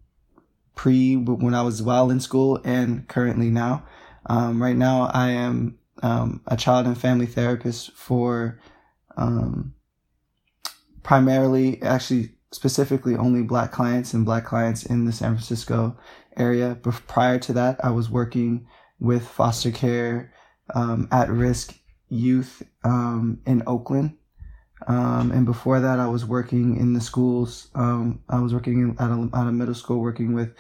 pre 0.75 1.17
when 1.17 1.55
I 1.55 1.63
was 1.63 1.83
while 1.83 2.11
in 2.11 2.21
school 2.21 2.61
and 2.65 3.09
currently 3.09 3.51
now. 3.51 3.85
Um, 4.27 4.63
right 4.63 4.77
now, 4.77 5.11
I 5.13 5.31
am 5.31 5.79
um, 6.03 6.43
a 6.47 6.57
child 6.57 6.87
and 6.87 6.99
family 6.99 7.27
therapist 7.27 7.93
for 7.93 8.61
um, 9.17 9.75
primarily, 11.03 11.81
actually, 11.83 12.31
specifically 12.53 13.17
only 13.17 13.43
black 13.43 13.73
clients 13.73 14.15
and 14.15 14.25
black 14.25 14.45
clients 14.45 14.85
in 14.85 15.05
the 15.05 15.13
San 15.13 15.35
Francisco 15.35 15.97
area. 16.37 16.79
But 16.81 16.95
prior 17.07 17.39
to 17.41 17.53
that, 17.55 17.85
I 17.85 17.91
was 17.91 18.11
working 18.11 18.67
with 18.99 19.27
foster 19.27 19.71
care, 19.71 20.33
um, 20.75 21.09
at 21.13 21.31
risk 21.31 21.79
youth 22.09 22.63
um, 22.85 23.41
in 23.47 23.63
Oakland. 23.67 24.17
Um, 24.87 25.33
and 25.33 25.47
before 25.47 25.81
that, 25.81 25.99
I 25.99 26.09
was 26.09 26.25
working 26.25 26.77
in 26.77 26.93
the 26.93 27.01
schools. 27.01 27.69
Um, 27.75 28.23
I 28.29 28.41
was 28.41 28.53
working 28.53 28.97
at 28.99 29.11
a, 29.11 29.31
at 29.35 29.47
a 29.47 29.53
middle 29.53 29.75
school, 29.75 30.01
working 30.01 30.35
with 30.35 30.55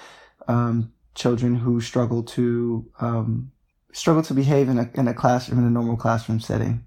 um, 0.49 0.92
children 1.14 1.54
who 1.56 1.80
struggle 1.80 2.23
to 2.23 2.90
um, 3.00 3.52
struggle 3.92 4.23
to 4.23 4.35
behave 4.35 4.68
in 4.68 4.78
a 4.78 4.90
in 4.95 5.09
a 5.09 5.14
classroom 5.14 5.59
in 5.59 5.66
a 5.66 5.71
normal 5.71 5.97
classroom 5.97 6.40
setting. 6.40 6.85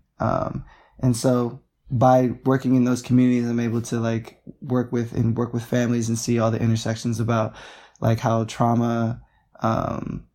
And 1.01 1.15
so, 1.15 1.61
by 1.89 2.31
working 2.45 2.75
in 2.75 2.83
those 2.83 3.01
communities, 3.01 3.49
I'm 3.49 3.59
able 3.59 3.81
to 3.83 3.99
like 3.99 4.41
work 4.61 4.91
with 4.91 5.13
and 5.13 5.37
work 5.37 5.53
with 5.53 5.63
families 5.63 6.09
and 6.09 6.17
see 6.17 6.39
all 6.39 6.51
the 6.51 6.61
intersections 6.61 7.19
about 7.19 7.55
like 7.99 8.19
how 8.19 8.43
trauma, 8.45 9.21
um, 9.61 10.25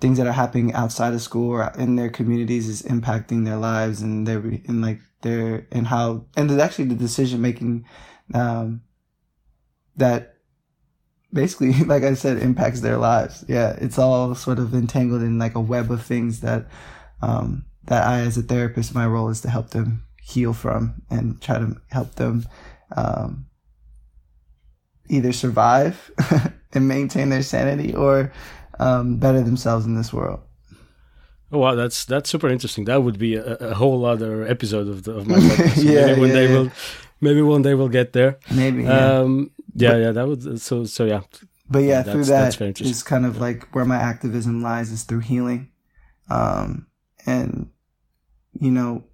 things 0.00 0.18
that 0.18 0.26
are 0.26 0.32
happening 0.32 0.72
outside 0.74 1.12
of 1.12 1.22
school 1.22 1.50
or 1.50 1.72
in 1.76 1.96
their 1.96 2.10
communities 2.10 2.68
is 2.68 2.82
impacting 2.82 3.44
their 3.44 3.56
lives 3.56 4.00
and 4.00 4.26
their 4.26 4.38
and 4.38 4.80
like 4.80 5.00
their 5.22 5.66
and 5.72 5.88
how 5.88 6.24
and 6.36 6.50
actually 6.60 6.84
the 6.84 6.94
decision 6.94 7.40
making 7.40 7.84
um, 8.34 8.82
that 9.96 10.36
basically 11.32 11.72
like 11.84 12.04
i 12.04 12.14
said 12.14 12.38
impacts 12.38 12.80
their 12.80 12.96
lives. 12.96 13.44
Yeah 13.48 13.76
it's 13.80 13.98
all 13.98 14.34
sort 14.34 14.58
of 14.58 14.74
entangled 14.74 15.22
in 15.22 15.38
like 15.38 15.54
a 15.54 15.60
web 15.60 15.90
of 15.90 16.02
things 16.02 16.40
that 16.40 16.66
um, 17.20 17.64
that 17.84 18.06
i 18.06 18.20
as 18.20 18.38
a 18.38 18.42
therapist 18.42 18.94
my 18.94 19.06
role 19.06 19.28
is 19.28 19.40
to 19.40 19.50
help 19.50 19.70
them 19.70 20.04
heal 20.22 20.52
from 20.52 21.02
and 21.10 21.40
try 21.40 21.58
to 21.58 21.76
help 21.90 22.14
them 22.14 22.46
um, 22.96 23.47
either 25.08 25.32
survive 25.32 26.10
and 26.72 26.88
maintain 26.88 27.28
their 27.30 27.42
sanity 27.42 27.94
or 27.94 28.32
um, 28.78 29.16
better 29.16 29.40
themselves 29.42 29.86
in 29.86 29.94
this 29.94 30.12
world. 30.12 30.40
Oh 31.50 31.58
wow, 31.58 31.74
that's 31.74 32.04
that's 32.04 32.28
super 32.28 32.48
interesting. 32.48 32.84
That 32.84 33.02
would 33.02 33.18
be 33.18 33.34
a, 33.36 33.54
a 33.54 33.74
whole 33.74 34.04
other 34.04 34.46
episode 34.46 34.86
of 34.86 35.04
the, 35.04 35.12
of 35.12 35.26
my 35.26 35.36
podcast. 35.36 35.82
yeah, 35.82 36.06
maybe 36.06 36.20
one 36.20 36.28
yeah, 36.28 36.34
day 36.34 36.46
yeah. 36.46 36.52
we'll 36.52 36.72
maybe 37.20 37.42
one 37.42 37.62
day 37.62 37.74
we'll 37.74 37.88
get 37.88 38.12
there. 38.12 38.38
Maybe. 38.50 38.82
Yeah, 38.82 39.20
um, 39.20 39.50
yeah, 39.74 39.90
but, 39.92 39.96
yeah, 39.96 40.10
that 40.12 40.28
would 40.28 40.60
so 40.60 40.84
so 40.84 41.04
yeah. 41.06 41.22
But 41.70 41.80
yeah, 41.80 42.02
through 42.02 42.24
that 42.24 42.60
is 42.80 43.02
kind 43.02 43.26
of 43.26 43.38
like 43.38 43.74
where 43.74 43.84
my 43.84 43.96
activism 43.96 44.62
lies 44.62 44.90
is 44.90 45.04
through 45.04 45.20
healing, 45.20 45.70
um, 46.30 46.86
and 47.26 47.70
you 48.60 48.70
know, 48.70 49.04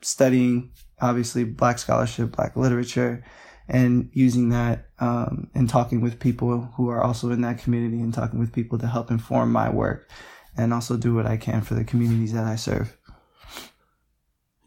studying 0.00 0.72
obviously 1.00 1.44
Black 1.44 1.78
scholarship, 1.78 2.36
Black 2.36 2.56
literature, 2.56 3.24
and 3.68 4.10
using 4.12 4.50
that 4.50 4.86
um, 5.00 5.48
and 5.54 5.68
talking 5.68 6.00
with 6.00 6.20
people 6.20 6.72
who 6.76 6.88
are 6.88 7.02
also 7.02 7.30
in 7.30 7.40
that 7.42 7.58
community 7.58 8.00
and 8.00 8.12
talking 8.12 8.38
with 8.38 8.52
people 8.52 8.78
to 8.78 8.86
help 8.86 9.10
inform 9.10 9.52
my 9.52 9.70
work 9.70 10.08
and 10.56 10.72
also 10.72 10.96
do 10.96 11.14
what 11.14 11.26
I 11.26 11.36
can 11.36 11.62
for 11.62 11.74
the 11.74 11.84
communities 11.84 12.32
that 12.32 12.44
I 12.44 12.56
serve. 12.56 12.96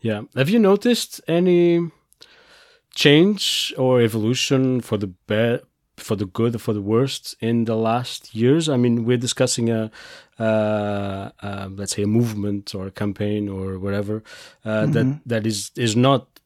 Yeah. 0.01 0.23
Have 0.35 0.49
you 0.49 0.59
noticed 0.59 1.21
any 1.27 1.91
change 2.93 3.73
or 3.77 4.01
evolution 4.01 4.81
for 4.81 4.97
the 4.97 5.07
bad, 5.07 5.61
for 5.97 6.15
the 6.15 6.25
good 6.25 6.55
or 6.55 6.59
for 6.59 6.73
the 6.73 6.81
worst 6.81 7.35
in 7.39 7.65
the 7.65 7.75
last 7.75 8.35
years? 8.35 8.69
I 8.69 8.77
mean, 8.77 9.05
we're 9.05 9.17
discussing 9.17 9.69
a, 9.69 9.91
uh, 10.39 11.29
uh, 11.41 11.69
let's 11.71 11.95
say, 11.95 12.03
a 12.03 12.07
movement 12.07 12.75
or 12.75 12.87
a 12.87 12.91
campaign 12.91 13.49
or 13.49 13.79
whatever 13.79 14.23
uh, 14.65 14.69
mm-hmm. 14.69 14.91
that 14.91 15.19
that 15.25 15.47
is 15.47 15.71
is 15.75 15.95
not 15.95 16.36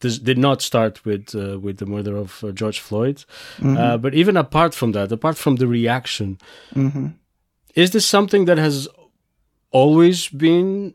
this 0.00 0.18
did 0.18 0.38
not 0.38 0.62
start 0.62 1.04
with 1.04 1.34
uh, 1.34 1.58
with 1.58 1.78
the 1.78 1.86
murder 1.86 2.16
of 2.16 2.42
uh, 2.44 2.52
George 2.52 2.80
Floyd, 2.80 3.24
mm-hmm. 3.56 3.76
uh, 3.76 3.96
but 3.98 4.14
even 4.14 4.36
apart 4.36 4.74
from 4.74 4.92
that, 4.92 5.12
apart 5.12 5.36
from 5.36 5.56
the 5.56 5.66
reaction, 5.66 6.38
mm-hmm. 6.74 7.08
is 7.74 7.90
this 7.90 8.06
something 8.06 8.44
that 8.46 8.58
has 8.58 8.88
always 9.70 10.28
been 10.28 10.94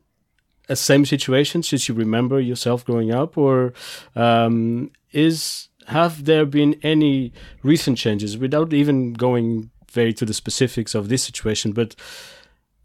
a 0.70 0.76
same 0.76 1.06
situation 1.06 1.64
since 1.64 1.88
you 1.88 1.96
remember 1.96 2.40
yourself 2.40 2.86
growing 2.86 3.12
up, 3.12 3.38
or 3.38 3.74
um, 4.16 4.92
is 5.12 5.70
have 5.88 6.26
there 6.26 6.46
been 6.46 6.76
any 6.84 7.34
recent 7.64 7.98
changes 7.98 8.38
without 8.38 8.74
even 8.74 9.14
going 9.14 9.72
very 9.92 10.14
to 10.14 10.26
the 10.26 10.34
specifics 10.34 10.96
of 10.96 11.10
this 11.10 11.24
situation, 11.24 11.72
but 11.72 11.96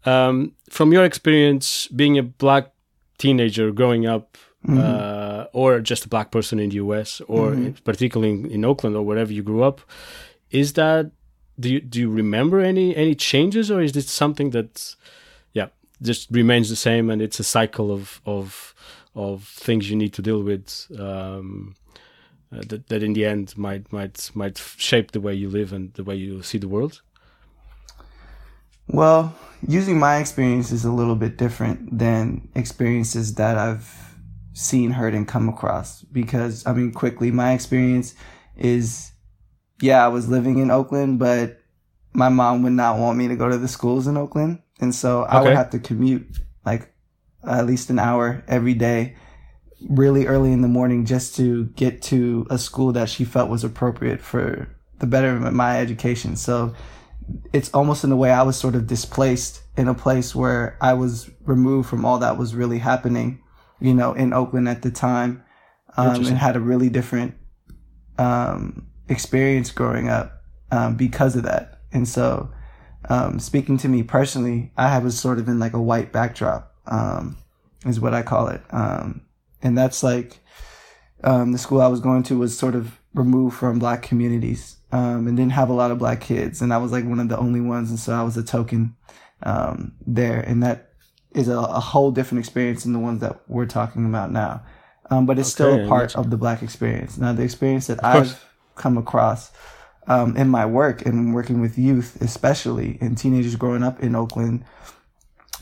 um, 0.05 0.53
from 0.69 0.91
your 0.91 1.05
experience 1.05 1.87
being 1.87 2.17
a 2.17 2.23
black 2.23 2.71
teenager 3.17 3.71
growing 3.71 4.05
up 4.05 4.37
mm-hmm. 4.67 4.79
uh, 4.79 5.45
or 5.53 5.79
just 5.79 6.05
a 6.05 6.09
black 6.09 6.31
person 6.31 6.59
in 6.59 6.69
the 6.69 6.75
US, 6.75 7.21
or 7.27 7.51
mm-hmm. 7.51 7.71
particularly 7.83 8.33
in, 8.33 8.51
in, 8.51 8.65
Oakland 8.65 8.95
or 8.95 9.03
wherever 9.03 9.31
you 9.31 9.43
grew 9.43 9.63
up. 9.63 9.81
Is 10.51 10.73
that 10.73 11.11
do 11.59 11.69
you 11.69 11.79
do 11.79 11.99
you 11.99 12.09
remember 12.09 12.59
any 12.59 12.95
any 12.95 13.15
changes, 13.15 13.71
or 13.71 13.81
is 13.81 13.93
this 13.93 14.09
something 14.09 14.51
that 14.51 14.95
yeah 15.53 15.67
just 16.01 16.29
remains 16.31 16.69
the 16.69 16.75
same 16.75 17.09
and 17.09 17.21
it's 17.21 17.39
a 17.39 17.43
cycle 17.43 17.91
of 17.91 18.21
of 18.25 18.75
of 19.15 19.43
things 19.43 19.89
you 19.89 19.95
need 19.95 20.13
to 20.13 20.21
deal 20.21 20.43
with? 20.43 20.87
Um, 20.99 21.75
uh, 22.49 22.61
that, 22.67 22.87
that 22.87 23.03
in 23.03 23.11
the 23.11 23.25
end 23.25 23.57
might 23.57 23.91
might 23.91 24.31
might 24.33 24.57
shape 24.77 25.11
the 25.11 25.19
way 25.19 25.33
you 25.33 25.49
live 25.49 25.73
and 25.73 25.93
the 25.93 26.03
way 26.03 26.15
you 26.15 26.41
see 26.43 26.57
the 26.57 26.67
world? 26.67 27.01
Well, 28.87 29.35
using 29.67 29.99
my 29.99 30.17
experience 30.17 30.71
is 30.71 30.85
a 30.85 30.91
little 30.91 31.15
bit 31.15 31.37
different 31.37 31.97
than 31.99 32.47
experiences 32.55 33.33
that 33.33 33.57
I've 33.57 34.06
seen, 34.57 34.91
heard, 34.91 35.13
and 35.13 35.27
come 35.27 35.47
across. 35.47 36.01
Because, 36.03 36.65
I 36.65 36.73
mean, 36.73 36.91
quickly, 36.91 37.31
my 37.31 37.53
experience 37.53 38.15
is, 38.55 39.11
yeah, 39.81 40.03
I 40.03 40.07
was 40.07 40.27
living 40.27 40.57
in 40.57 40.71
Oakland, 40.71 41.19
but 41.19 41.59
my 42.13 42.29
mom 42.29 42.63
would 42.63 42.73
not 42.73 42.97
want 42.97 43.17
me 43.17 43.27
to 43.27 43.35
go 43.35 43.47
to 43.47 43.57
the 43.57 43.67
schools 43.67 44.07
in 44.07 44.17
Oakland. 44.17 44.61
And 44.79 44.93
so 44.93 45.23
okay. 45.23 45.31
I 45.31 45.41
would 45.41 45.55
have 45.55 45.69
to 45.71 45.79
commute 45.79 46.27
like 46.65 46.91
at 47.43 47.65
least 47.65 47.89
an 47.89 47.99
hour 47.99 48.43
every 48.47 48.73
day, 48.73 49.15
really 49.87 50.25
early 50.25 50.51
in 50.51 50.61
the 50.61 50.67
morning 50.67 51.05
just 51.05 51.35
to 51.35 51.65
get 51.75 52.01
to 52.03 52.47
a 52.49 52.57
school 52.57 52.91
that 52.93 53.09
she 53.09 53.23
felt 53.23 53.49
was 53.49 53.63
appropriate 53.63 54.21
for 54.21 54.67
the 54.99 55.05
betterment 55.05 55.45
of 55.45 55.53
my 55.53 55.79
education. 55.79 56.35
So 56.35 56.73
it's 57.53 57.71
almost 57.73 58.03
in 58.03 58.11
a 58.11 58.15
way 58.15 58.31
I 58.31 58.41
was 58.41 58.57
sort 58.57 58.75
of 58.75 58.87
displaced 58.87 59.61
in 59.77 59.87
a 59.87 59.93
place 59.93 60.33
where 60.33 60.77
I 60.81 60.93
was 60.93 61.29
removed 61.45 61.87
from 61.87 62.05
all 62.05 62.17
that 62.19 62.37
was 62.37 62.55
really 62.55 62.79
happening 62.79 63.41
you 63.79 63.93
know, 63.93 64.13
in 64.13 64.33
Oakland 64.33 64.67
at 64.67 64.81
the 64.81 64.91
time, 64.91 65.43
um, 65.97 66.15
and 66.15 66.37
had 66.37 66.55
a 66.55 66.59
really 66.59 66.89
different 66.89 67.35
um, 68.17 68.87
experience 69.09 69.71
growing 69.71 70.09
up 70.09 70.43
um, 70.71 70.95
because 70.95 71.35
of 71.35 71.43
that. 71.43 71.81
And 71.91 72.07
so, 72.07 72.51
um, 73.09 73.39
speaking 73.39 73.77
to 73.79 73.87
me 73.87 74.03
personally, 74.03 74.71
I 74.77 74.99
was 74.99 75.19
sort 75.19 75.39
of 75.39 75.47
in 75.47 75.59
like 75.59 75.73
a 75.73 75.81
white 75.81 76.11
backdrop, 76.11 76.75
um, 76.85 77.37
is 77.85 77.99
what 77.99 78.13
I 78.13 78.21
call 78.21 78.47
it. 78.49 78.61
Um, 78.71 79.21
and 79.61 79.77
that's 79.77 80.03
like 80.03 80.39
the 81.21 81.57
school 81.57 81.81
I 81.81 81.87
was 81.87 81.99
going 81.99 82.23
to 82.23 82.37
was 82.37 82.57
sort 82.57 82.75
of 82.75 82.99
removed 83.13 83.57
from 83.57 83.79
black 83.79 84.03
communities 84.03 84.77
and 84.91 85.25
didn't 85.25 85.51
have 85.51 85.69
a 85.69 85.73
lot 85.73 85.91
of 85.91 85.97
black 85.97 86.21
kids. 86.21 86.61
And 86.61 86.73
I 86.73 86.77
was 86.77 86.91
like 86.91 87.05
one 87.05 87.19
of 87.19 87.29
the 87.29 87.37
only 87.37 87.61
ones. 87.61 87.89
And 87.89 87.99
so 87.99 88.13
I 88.13 88.23
was 88.23 88.37
a 88.37 88.43
token 88.43 88.95
there. 90.05 90.39
And 90.39 90.61
that 90.63 90.86
is 91.37 91.47
a, 91.47 91.57
a, 91.57 91.79
whole 91.79 92.11
different 92.11 92.39
experience 92.39 92.83
than 92.83 92.93
the 92.93 92.99
ones 92.99 93.21
that 93.21 93.39
we're 93.47 93.65
talking 93.65 94.05
about 94.05 94.31
now. 94.31 94.63
Um, 95.09 95.25
but 95.25 95.39
it's 95.39 95.49
okay, 95.49 95.71
still 95.71 95.85
a 95.85 95.87
part 95.87 96.15
of 96.15 96.29
the 96.29 96.37
black 96.37 96.61
experience. 96.61 97.17
Now, 97.17 97.33
the 97.33 97.43
experience 97.43 97.87
that 97.87 98.03
I've 98.03 98.43
come 98.75 98.97
across 98.97 99.51
um, 100.07 100.35
in 100.35 100.49
my 100.49 100.65
work 100.65 101.05
and 101.05 101.33
working 101.33 101.61
with 101.61 101.77
youth, 101.77 102.21
especially 102.21 102.97
and 102.99 103.17
teenagers 103.17 103.55
growing 103.55 103.83
up 103.83 104.01
in 104.01 104.15
Oakland, 104.15 104.65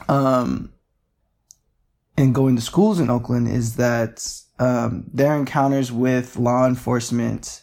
um, 0.10 0.72
and 2.18 2.34
going 2.34 2.56
to 2.56 2.62
schools 2.62 3.00
in 3.00 3.10
Oakland, 3.10 3.48
is 3.48 3.76
that 3.76 4.28
um, 4.58 5.06
their 5.14 5.36
encounters 5.36 5.92
with 5.92 6.38
law 6.38 6.66
enforcement 6.66 7.62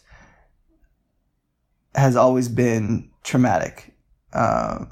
has 1.95 2.15
always 2.15 2.47
been 2.47 3.09
traumatic. 3.23 3.93
Uh, 4.31 4.85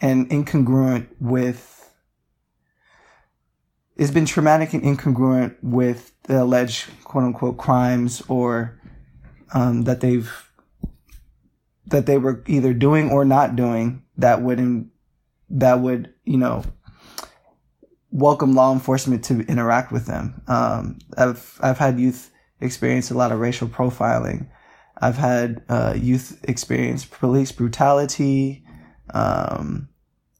and 0.00 0.28
incongruent 0.30 1.08
with 1.20 1.77
it's 3.98 4.10
been 4.10 4.24
traumatic 4.24 4.72
and 4.72 4.82
incongruent 4.82 5.56
with 5.62 6.12
the 6.24 6.42
alleged 6.42 6.86
quote 7.04 7.24
unquote 7.24 7.58
crimes 7.58 8.22
or 8.28 8.80
um, 9.52 9.82
that 9.82 10.00
they've 10.00 10.32
that 11.86 12.06
they 12.06 12.18
were 12.18 12.42
either 12.46 12.72
doing 12.72 13.10
or 13.10 13.24
not 13.24 13.56
doing 13.56 14.02
that 14.16 14.42
would 14.42 14.88
that 15.50 15.80
would 15.80 16.14
you 16.24 16.38
know 16.38 16.64
welcome 18.10 18.54
law 18.54 18.72
enforcement 18.72 19.22
to 19.24 19.40
interact 19.40 19.92
with 19.92 20.06
them. 20.06 20.40
Um, 20.46 20.98
I've 21.16 21.58
I've 21.60 21.78
had 21.78 22.00
youth 22.00 22.30
experience 22.60 23.10
a 23.10 23.14
lot 23.14 23.32
of 23.32 23.38
racial 23.38 23.68
profiling 23.68 24.48
I've 25.00 25.16
had 25.16 25.62
uh, 25.68 25.94
youth 25.96 26.44
experience 26.44 27.04
police 27.04 27.52
brutality. 27.52 28.64
Um, 29.14 29.88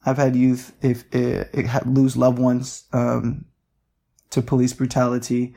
I've 0.04 0.16
had 0.16 0.36
youth 0.36 0.72
if 0.82 1.04
it, 1.14 1.50
it 1.52 1.86
lose 1.86 2.16
loved 2.16 2.38
ones 2.38 2.84
um, 2.92 3.44
to 4.30 4.42
police 4.42 4.72
brutality. 4.72 5.54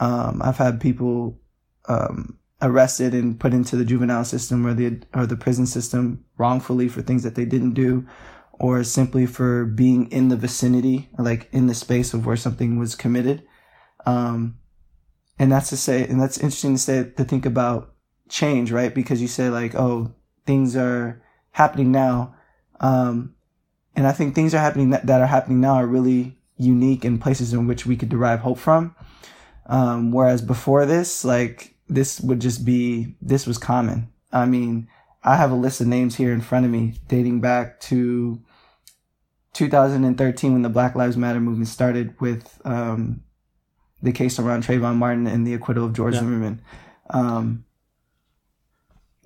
Um, 0.00 0.42
I've 0.42 0.56
had 0.56 0.80
people 0.80 1.38
um, 1.88 2.38
arrested 2.60 3.14
and 3.14 3.38
put 3.38 3.54
into 3.54 3.76
the 3.76 3.84
juvenile 3.84 4.24
system 4.24 4.66
or 4.66 4.74
the 4.74 5.02
or 5.14 5.26
the 5.26 5.36
prison 5.36 5.66
system 5.66 6.24
wrongfully 6.36 6.88
for 6.88 7.02
things 7.02 7.22
that 7.22 7.34
they 7.34 7.44
didn't 7.44 7.74
do, 7.74 8.06
or 8.52 8.82
simply 8.84 9.26
for 9.26 9.64
being 9.64 10.10
in 10.10 10.28
the 10.28 10.36
vicinity, 10.36 11.08
like 11.18 11.48
in 11.52 11.66
the 11.66 11.74
space 11.74 12.14
of 12.14 12.26
where 12.26 12.36
something 12.36 12.78
was 12.78 12.94
committed. 12.94 13.46
Um, 14.06 14.58
and 15.38 15.50
that's 15.50 15.70
to 15.70 15.76
say, 15.76 16.06
and 16.06 16.20
that's 16.20 16.38
interesting 16.38 16.74
to 16.74 16.80
say 16.80 17.04
to 17.16 17.24
think 17.24 17.46
about 17.46 17.94
change, 18.28 18.72
right? 18.72 18.94
Because 18.94 19.20
you 19.22 19.28
say 19.28 19.48
like, 19.48 19.74
oh, 19.74 20.14
things 20.46 20.76
are 20.76 21.22
happening 21.52 21.92
now. 21.92 22.34
Um, 22.80 23.33
and 23.96 24.06
I 24.06 24.12
think 24.12 24.34
things 24.34 24.54
are 24.54 24.58
happening 24.58 24.90
that, 24.90 25.06
that 25.06 25.20
are 25.20 25.26
happening 25.26 25.60
now 25.60 25.74
are 25.74 25.86
really 25.86 26.36
unique 26.56 27.04
in 27.04 27.18
places 27.18 27.52
in 27.52 27.66
which 27.66 27.86
we 27.86 27.96
could 27.96 28.08
derive 28.08 28.40
hope 28.40 28.58
from. 28.58 28.94
Um, 29.66 30.12
whereas 30.12 30.42
before 30.42 30.86
this, 30.86 31.24
like 31.24 31.74
this 31.88 32.20
would 32.20 32.40
just 32.40 32.64
be, 32.64 33.14
this 33.20 33.46
was 33.46 33.58
common. 33.58 34.08
I 34.32 34.46
mean, 34.46 34.88
I 35.22 35.36
have 35.36 35.50
a 35.50 35.56
list 35.56 35.80
of 35.80 35.86
names 35.86 36.16
here 36.16 36.32
in 36.32 36.40
front 36.40 36.66
of 36.66 36.70
me 36.70 36.94
dating 37.08 37.40
back 37.40 37.80
to 37.80 38.40
2013 39.54 40.52
when 40.52 40.62
the 40.62 40.68
Black 40.68 40.94
Lives 40.94 41.16
Matter 41.16 41.40
movement 41.40 41.68
started 41.68 42.20
with, 42.20 42.60
um, 42.64 43.22
the 44.02 44.12
case 44.12 44.38
around 44.38 44.64
Trayvon 44.64 44.96
Martin 44.96 45.26
and 45.26 45.46
the 45.46 45.54
acquittal 45.54 45.86
of 45.86 45.94
George 45.94 46.14
yeah. 46.14 46.20
Zimmerman. 46.20 46.60
Um, 47.10 47.64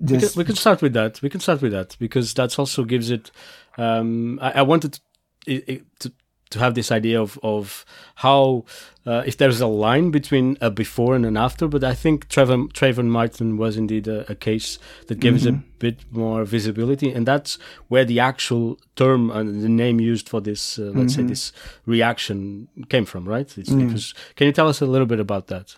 just, 0.03 0.21
we, 0.21 0.29
can, 0.29 0.39
we, 0.39 0.45
can, 0.45 0.55
start 0.55 0.81
with 0.81 0.93
that. 0.93 1.21
We 1.21 1.29
can 1.29 1.41
start 1.41 1.61
with 1.61 1.73
that 1.73 1.97
because 1.99 2.33
that 2.35 2.57
also 2.57 2.85
gives 2.85 3.11
it. 3.11 3.31
Um, 3.79 4.39
I, 4.41 4.51
I, 4.51 4.61
wanted 4.61 4.99
to, 5.45 5.81
to, 5.99 6.11
to 6.49 6.59
have 6.59 6.73
this 6.73 6.91
idea 6.91 7.21
of 7.21 7.39
of 7.43 7.85
how 8.15 8.65
uh, 9.05 9.23
if 9.25 9.37
there's 9.37 9.61
a 9.61 9.67
line 9.67 10.11
between 10.11 10.57
a 10.61 10.69
before 10.69 11.15
and 11.15 11.25
an 11.25 11.37
after, 11.37 11.67
but 11.67 11.83
I 11.83 11.93
think 11.93 12.27
Trayvon 12.27 13.05
Martin 13.07 13.57
was 13.57 13.77
indeed 13.77 14.07
a, 14.07 14.29
a 14.31 14.35
case 14.35 14.79
that 15.07 15.19
gives 15.19 15.45
mm-hmm. 15.45 15.57
a 15.57 15.79
bit 15.79 15.99
more 16.11 16.43
visibility, 16.45 17.11
and 17.11 17.25
that's 17.25 17.57
where 17.87 18.05
the 18.05 18.19
actual 18.19 18.77
term 18.95 19.31
and 19.31 19.61
the 19.61 19.69
name 19.69 19.99
used 19.99 20.27
for 20.27 20.41
this, 20.41 20.77
uh, 20.77 20.91
let's 20.93 21.13
mm-hmm. 21.13 21.21
say, 21.21 21.23
this 21.23 21.51
reaction 21.85 22.67
came 22.89 23.05
from, 23.05 23.27
right? 23.27 23.57
It's 23.57 23.69
mm. 23.69 23.87
because 23.87 24.13
can 24.35 24.47
you 24.47 24.53
tell 24.53 24.67
us 24.67 24.81
a 24.81 24.85
little 24.85 25.07
bit 25.07 25.19
about 25.19 25.47
that? 25.47 25.75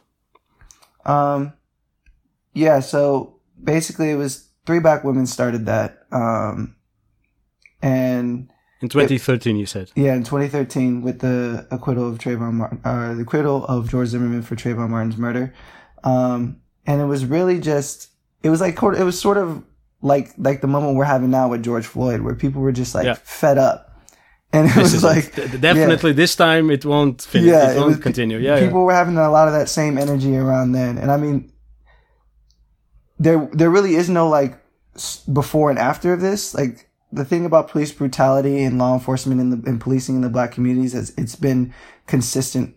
Um, 1.05 1.53
yeah. 2.53 2.79
So 2.79 3.39
basically, 3.63 4.11
it 4.11 4.15
was 4.15 4.49
three 4.65 4.79
black 4.79 5.03
women 5.03 5.25
started 5.25 5.65
that, 5.67 6.05
um, 6.11 6.75
and 7.81 8.51
in 8.81 8.89
2013, 8.89 9.55
it, 9.55 9.59
you 9.59 9.65
said. 9.65 9.91
Yeah, 9.95 10.15
in 10.15 10.23
2013, 10.23 11.01
with 11.01 11.19
the 11.19 11.67
acquittal 11.69 12.09
of 12.09 12.17
Trayvon 12.17 12.53
Martin, 12.53 12.81
uh, 12.83 13.13
the 13.13 13.21
acquittal 13.21 13.65
of 13.65 13.89
George 13.89 14.09
Zimmerman 14.09 14.41
for 14.41 14.55
Trayvon 14.55 14.89
Martin's 14.89 15.17
murder. 15.17 15.53
Um, 16.03 16.61
and 16.87 16.99
it 16.99 17.05
was 17.05 17.25
really 17.25 17.59
just, 17.59 18.09
it 18.41 18.49
was 18.49 18.59
like, 18.59 18.81
it 18.81 19.03
was 19.03 19.19
sort 19.19 19.37
of 19.37 19.63
like, 20.01 20.31
like 20.37 20.61
the 20.61 20.67
moment 20.67 20.95
we're 20.95 21.05
having 21.05 21.29
now 21.29 21.47
with 21.47 21.63
George 21.63 21.85
Floyd, 21.85 22.21
where 22.21 22.33
people 22.33 22.61
were 22.61 22.71
just 22.71 22.95
like 22.95 23.05
yeah. 23.05 23.17
fed 23.23 23.59
up. 23.59 23.87
And 24.51 24.67
it 24.67 24.73
this 24.73 24.93
was 24.93 25.03
like, 25.03 25.37
it. 25.37 25.61
definitely 25.61 26.11
yeah. 26.11 26.15
this 26.15 26.35
time 26.35 26.71
it 26.71 26.83
won't 26.83 27.21
finish. 27.21 27.51
Yeah, 27.51 27.71
it, 27.71 27.77
it 27.77 27.79
won't 27.79 27.89
was, 27.89 27.99
continue. 27.99 28.39
Yeah. 28.39 28.59
People 28.59 28.79
yeah. 28.79 28.85
were 28.85 28.93
having 28.93 29.17
a 29.17 29.29
lot 29.29 29.47
of 29.47 29.53
that 29.53 29.69
same 29.69 29.99
energy 29.99 30.35
around 30.35 30.71
then. 30.71 30.97
And 30.97 31.11
I 31.11 31.17
mean, 31.17 31.53
there, 33.19 33.47
there 33.53 33.69
really 33.69 33.93
is 33.93 34.09
no 34.09 34.27
like 34.27 34.59
before 35.31 35.69
and 35.69 35.77
after 35.77 36.13
of 36.13 36.19
this. 36.19 36.55
Like, 36.55 36.90
the 37.11 37.25
thing 37.25 37.45
about 37.45 37.67
police 37.67 37.91
brutality 37.91 38.63
and 38.63 38.77
law 38.77 38.93
enforcement 38.93 39.41
and, 39.41 39.51
the, 39.51 39.69
and 39.69 39.81
policing 39.81 40.15
in 40.15 40.21
the 40.21 40.29
black 40.29 40.51
communities 40.51 40.93
is 40.93 41.13
it's 41.17 41.35
been 41.35 41.73
consistent 42.07 42.75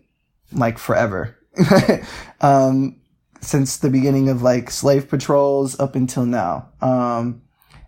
like 0.51 0.77
forever. 0.77 1.37
um, 2.41 2.99
since 3.41 3.77
the 3.77 3.89
beginning 3.89 4.29
of 4.29 4.41
like 4.41 4.69
slave 4.69 5.07
patrols 5.07 5.79
up 5.79 5.95
until 5.95 6.25
now. 6.25 6.69
Um, 6.81 7.43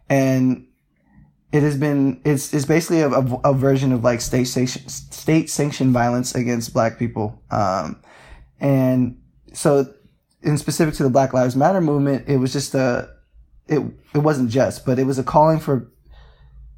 and 0.09 0.67
it 1.51 1.63
has 1.63 1.77
been, 1.77 2.21
it's, 2.23 2.53
it's 2.53 2.65
basically 2.65 3.01
a, 3.01 3.09
a, 3.09 3.39
a 3.45 3.53
version 3.53 3.91
of 3.91 4.03
like 4.03 4.21
state 4.21 4.45
state 4.45 5.49
sanctioned 5.49 5.93
violence 5.93 6.35
against 6.35 6.73
black 6.73 6.99
people. 6.99 7.41
Um, 7.49 8.01
and 8.59 9.19
so 9.53 9.93
in 10.41 10.57
specific 10.57 10.93
to 10.95 11.03
the 11.03 11.09
Black 11.09 11.33
Lives 11.33 11.55
Matter 11.55 11.81
movement, 11.81 12.27
it 12.27 12.37
was 12.37 12.53
just 12.53 12.75
a, 12.75 13.09
it, 13.67 13.79
it 14.13 14.19
wasn't 14.19 14.49
just, 14.49 14.85
but 14.85 14.99
it 14.99 15.05
was 15.05 15.19
a 15.19 15.23
calling 15.23 15.59
for 15.59 15.91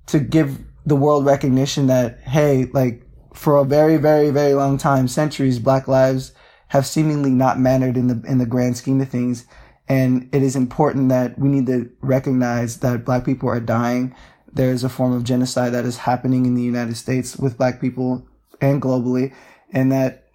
to 0.10 0.19
give 0.19 0.60
the 0.86 0.95
world 0.95 1.26
recognition 1.26 1.88
that, 1.88 2.19
hey, 2.22 2.65
like 2.74 3.04
for 3.34 3.58
a 3.58 3.63
very, 3.63 3.98
very, 3.98 4.32
very 4.32 4.54
long 4.54 4.78
time, 4.78 5.08
centuries, 5.08 5.60
black 5.60 5.88
lives 5.88 6.34
have 6.69 6.86
seemingly 6.86 7.30
not 7.30 7.60
mattered 7.60 7.95
in 7.95 8.08
the, 8.08 8.22
in 8.28 8.38
the 8.38 8.45
grand 8.45 8.78
scheme 8.78 9.02
of 9.02 9.10
things. 9.10 9.45
And 9.88 10.30
it 10.34 10.43
is 10.43 10.56
important 10.56 11.10
that 11.10 11.38
we 11.38 11.48
need 11.48 11.67
to 11.67 11.89
recognize 12.02 12.78
that 12.80 13.06
black 13.06 13.26
people 13.26 13.50
are 13.50 13.60
dying. 13.60 14.15
There 14.52 14.72
is 14.72 14.84
a 14.84 14.89
form 14.89 15.13
of 15.13 15.24
genocide 15.24 15.74
that 15.74 15.86
is 15.86 15.98
happening 15.98 16.45
in 16.45 16.56
the 16.56 16.63
United 16.63 16.98
States 16.98 17.38
with 17.38 17.58
black 17.58 17.80
people 17.80 18.28
and 18.62 18.82
globally, 18.82 19.34
and 19.72 19.91
that 19.91 20.26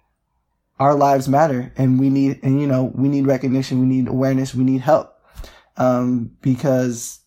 our 0.79 0.95
lives 0.95 1.29
matter 1.29 1.71
and 1.77 1.99
we 1.99 2.09
need, 2.09 2.39
and 2.43 2.59
you 2.59 2.67
know, 2.67 2.91
we 2.95 3.07
need 3.07 3.27
recognition, 3.27 3.79
we 3.79 3.85
need 3.85 4.07
awareness, 4.07 4.55
we 4.55 4.63
need 4.63 4.81
help. 4.81 5.13
Um, 5.77 6.31
because 6.41 7.19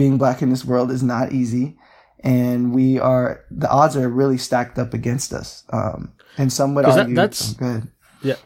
being 0.00 0.16
black 0.16 0.40
in 0.40 0.48
this 0.48 0.64
world 0.64 0.90
is 0.90 1.02
not 1.02 1.30
easy 1.30 1.76
and 2.22 2.74
we 2.74 2.98
are 2.98 3.44
the 3.50 3.70
odds 3.70 3.96
are 3.96 4.08
really 4.08 4.38
stacked 4.38 4.78
up 4.78 4.94
against 4.94 5.32
us. 5.32 5.64
Um, 5.70 6.12
and 6.38 6.52
some 6.52 6.74
would 6.74 6.84
argue 6.84 7.14
that, 7.14 7.30
that's 7.30 7.52
oh, 7.52 7.56
good. 7.58 7.88
Yeah. 8.22 8.36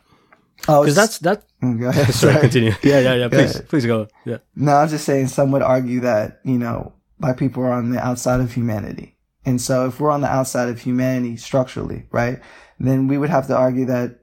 Oh, 0.68 0.82
because 0.82 0.96
that's 0.96 1.18
that. 1.20 1.44
Mm, 1.62 1.80
go 1.80 1.88
ahead. 1.94 2.14
Sorry, 2.14 2.40
continue. 2.40 2.72
Yeah, 2.82 3.00
yeah, 3.00 3.14
yeah. 3.14 3.28
Please, 3.28 3.60
please 3.62 3.86
go. 3.86 4.08
Yeah. 4.24 4.38
No, 4.56 4.72
I 4.72 4.82
was 4.82 4.92
just 4.92 5.04
saying. 5.04 5.28
Some 5.28 5.52
would 5.52 5.62
argue 5.62 6.00
that 6.00 6.40
you 6.44 6.58
know 6.58 6.92
black 7.18 7.36
people 7.36 7.62
are 7.62 7.72
on 7.72 7.90
the 7.90 8.04
outside 8.04 8.40
of 8.40 8.52
humanity, 8.52 9.16
and 9.44 9.60
so 9.60 9.86
if 9.86 10.00
we're 10.00 10.10
on 10.10 10.22
the 10.22 10.32
outside 10.32 10.68
of 10.68 10.80
humanity 10.80 11.36
structurally, 11.36 12.06
right, 12.10 12.40
then 12.78 13.08
we 13.08 13.18
would 13.18 13.30
have 13.30 13.46
to 13.48 13.56
argue 13.56 13.86
that 13.86 14.20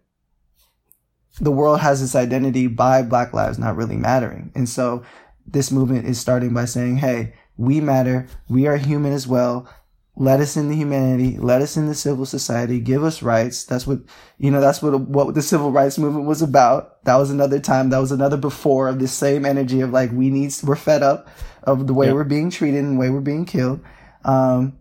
the 1.39 1.51
world 1.51 1.79
has 1.79 2.01
its 2.01 2.15
identity 2.15 2.67
by 2.67 3.01
Black 3.01 3.33
lives 3.33 3.57
not 3.57 3.75
really 3.75 3.97
mattering, 3.97 4.51
and 4.55 4.67
so 4.67 5.03
this 5.45 5.71
movement 5.71 6.07
is 6.07 6.19
starting 6.19 6.53
by 6.53 6.65
saying, 6.65 6.97
hey 6.97 7.33
we 7.57 7.79
matter. 7.79 8.27
We 8.49 8.65
are 8.65 8.77
human 8.77 9.13
as 9.13 9.27
well. 9.27 9.69
Let 10.15 10.39
us 10.39 10.57
in 10.57 10.67
the 10.67 10.75
humanity. 10.75 11.37
Let 11.37 11.61
us 11.61 11.77
in 11.77 11.85
the 11.85 11.93
civil 11.93 12.25
society. 12.25 12.79
Give 12.79 13.03
us 13.03 13.21
rights. 13.21 13.65
That's 13.65 13.85
what, 13.85 13.99
you 14.37 14.51
know, 14.51 14.59
that's 14.59 14.81
what, 14.81 14.99
what 15.01 15.35
the 15.35 15.41
civil 15.41 15.71
rights 15.71 15.97
movement 15.97 16.25
was 16.25 16.41
about. 16.41 17.03
That 17.05 17.17
was 17.17 17.29
another 17.29 17.59
time. 17.59 17.89
That 17.89 17.99
was 17.99 18.11
another 18.11 18.37
before 18.37 18.87
of 18.87 18.99
this 18.99 19.13
same 19.13 19.45
energy 19.45 19.81
of 19.81 19.91
like, 19.91 20.11
we 20.11 20.29
need, 20.29 20.53
we're 20.63 20.75
fed 20.75 21.03
up 21.03 21.29
of 21.63 21.87
the 21.87 21.93
way 21.93 22.07
yeah. 22.07 22.13
we're 22.13 22.23
being 22.23 22.49
treated 22.49 22.83
and 22.83 22.95
the 22.95 22.99
way 22.99 23.09
we're 23.09 23.21
being 23.21 23.45
killed. 23.45 23.81
Um, 24.25 24.77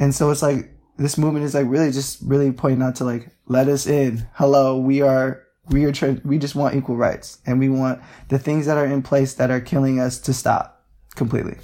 and 0.00 0.14
so 0.14 0.30
it's 0.30 0.42
like, 0.42 0.70
this 0.96 1.18
movement 1.18 1.44
is 1.44 1.54
like 1.54 1.66
really 1.68 1.90
just 1.90 2.20
really 2.22 2.52
pointing 2.52 2.82
out 2.82 2.96
to 2.96 3.04
like, 3.04 3.28
let 3.46 3.68
us 3.68 3.86
in. 3.86 4.28
Hello. 4.34 4.78
We 4.78 5.02
are, 5.02 5.42
we 5.70 5.84
are, 5.84 5.92
tra- 5.92 6.20
we 6.24 6.38
just 6.38 6.54
want 6.54 6.74
equal 6.74 6.96
rights 6.96 7.38
and 7.46 7.58
we 7.58 7.68
want 7.68 8.00
the 8.28 8.38
things 8.38 8.66
that 8.66 8.76
are 8.76 8.86
in 8.86 9.02
place 9.02 9.34
that 9.34 9.50
are 9.50 9.60
killing 9.60 10.00
us 10.00 10.18
to 10.18 10.32
stop 10.32 10.84
completely 11.14 11.56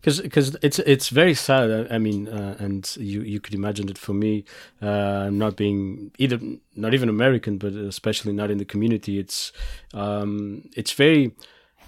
because 0.00 0.20
because 0.20 0.56
it's 0.62 0.78
it's 0.80 1.08
very 1.08 1.34
sad. 1.34 1.88
I 1.90 1.98
mean, 1.98 2.28
uh, 2.28 2.56
and 2.58 2.96
you 2.98 3.22
you 3.22 3.40
could 3.40 3.54
imagine 3.54 3.86
that 3.86 3.98
for 3.98 4.12
me, 4.12 4.44
uh, 4.80 5.28
not 5.30 5.56
being 5.56 6.12
either 6.18 6.38
not 6.76 6.94
even 6.94 7.08
American, 7.08 7.58
but 7.58 7.72
especially 7.72 8.32
not 8.32 8.50
in 8.50 8.58
the 8.58 8.64
community, 8.64 9.18
it's 9.18 9.52
um, 9.94 10.68
it's 10.76 10.92
very. 10.92 11.34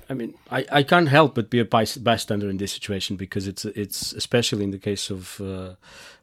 I 0.08 0.14
mean, 0.14 0.34
I, 0.50 0.66
I 0.72 0.82
can't 0.82 1.08
help 1.08 1.36
but 1.36 1.50
be 1.50 1.60
a 1.60 1.64
bystander 1.64 2.50
in 2.50 2.56
this 2.56 2.72
situation 2.72 3.16
because 3.16 3.46
it's 3.46 3.64
it's 3.64 4.12
especially 4.12 4.64
in 4.64 4.72
the 4.72 4.78
case 4.78 5.08
of 5.08 5.40
uh, 5.40 5.74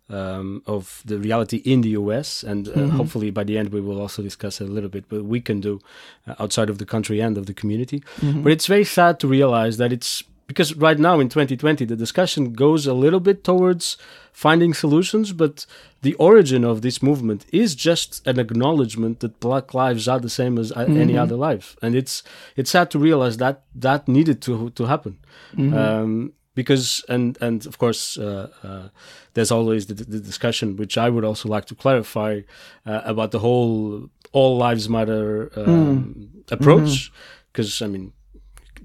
um, 0.09 0.61
of 0.65 1.01
the 1.05 1.17
reality 1.19 1.57
in 1.57 1.81
the 1.81 1.89
US, 1.89 2.43
and 2.43 2.67
uh, 2.67 2.71
mm-hmm. 2.71 2.97
hopefully 2.97 3.31
by 3.31 3.43
the 3.43 3.57
end 3.57 3.69
we 3.69 3.81
will 3.81 3.99
also 3.99 4.21
discuss 4.21 4.61
a 4.61 4.65
little 4.65 4.89
bit 4.89 5.05
what 5.09 5.25
we 5.25 5.41
can 5.41 5.59
do 5.59 5.79
uh, 6.27 6.35
outside 6.39 6.69
of 6.69 6.77
the 6.77 6.85
country 6.85 7.19
and 7.19 7.37
of 7.37 7.45
the 7.45 7.53
community. 7.53 8.03
Mm-hmm. 8.21 8.43
But 8.43 8.51
it's 8.51 8.67
very 8.67 8.85
sad 8.85 9.19
to 9.19 9.27
realize 9.27 9.77
that 9.77 9.91
it's 9.91 10.23
because 10.47 10.73
right 10.75 10.97
now 10.97 11.19
in 11.19 11.27
2020 11.29 11.85
the 11.85 11.95
discussion 11.95 12.53
goes 12.53 12.87
a 12.87 12.93
little 12.93 13.19
bit 13.19 13.43
towards 13.43 13.97
finding 14.31 14.73
solutions 14.73 15.33
but 15.33 15.65
the 16.01 16.13
origin 16.15 16.63
of 16.63 16.81
this 16.81 17.03
movement 17.03 17.45
is 17.51 17.75
just 17.75 18.25
an 18.25 18.39
acknowledgement 18.39 19.19
that 19.19 19.39
black 19.39 19.73
lives 19.73 20.07
are 20.07 20.19
the 20.19 20.29
same 20.29 20.57
as 20.57 20.71
mm-hmm. 20.71 20.97
any 20.97 21.17
other 21.17 21.35
life 21.35 21.75
and 21.81 21.95
it's 21.95 22.23
it's 22.55 22.71
sad 22.71 22.89
to 22.89 22.97
realize 22.97 23.37
that 23.37 23.63
that 23.75 24.07
needed 24.07 24.41
to 24.41 24.69
to 24.71 24.85
happen 24.85 25.17
mm-hmm. 25.53 25.73
um, 25.73 26.33
because 26.57 27.05
and 27.07 27.37
and 27.39 27.65
of 27.67 27.77
course 27.77 28.17
uh, 28.17 28.49
uh, 28.63 28.87
there's 29.35 29.51
always 29.51 29.85
the, 29.85 29.93
the, 29.93 30.19
discussion 30.31 30.75
which 30.75 30.97
I 30.97 31.07
would 31.13 31.23
also 31.23 31.47
like 31.55 31.65
to 31.65 31.75
clarify 31.75 32.41
uh, 32.85 33.01
about 33.13 33.29
the 33.31 33.39
whole 33.45 34.09
all 34.31 34.57
lives 34.57 34.89
matter 34.89 35.51
um, 35.55 35.67
mm. 35.67 36.51
approach 36.51 37.11
because 37.47 37.69
mm-hmm. 37.69 37.85
I 37.85 37.87
mean 37.93 38.13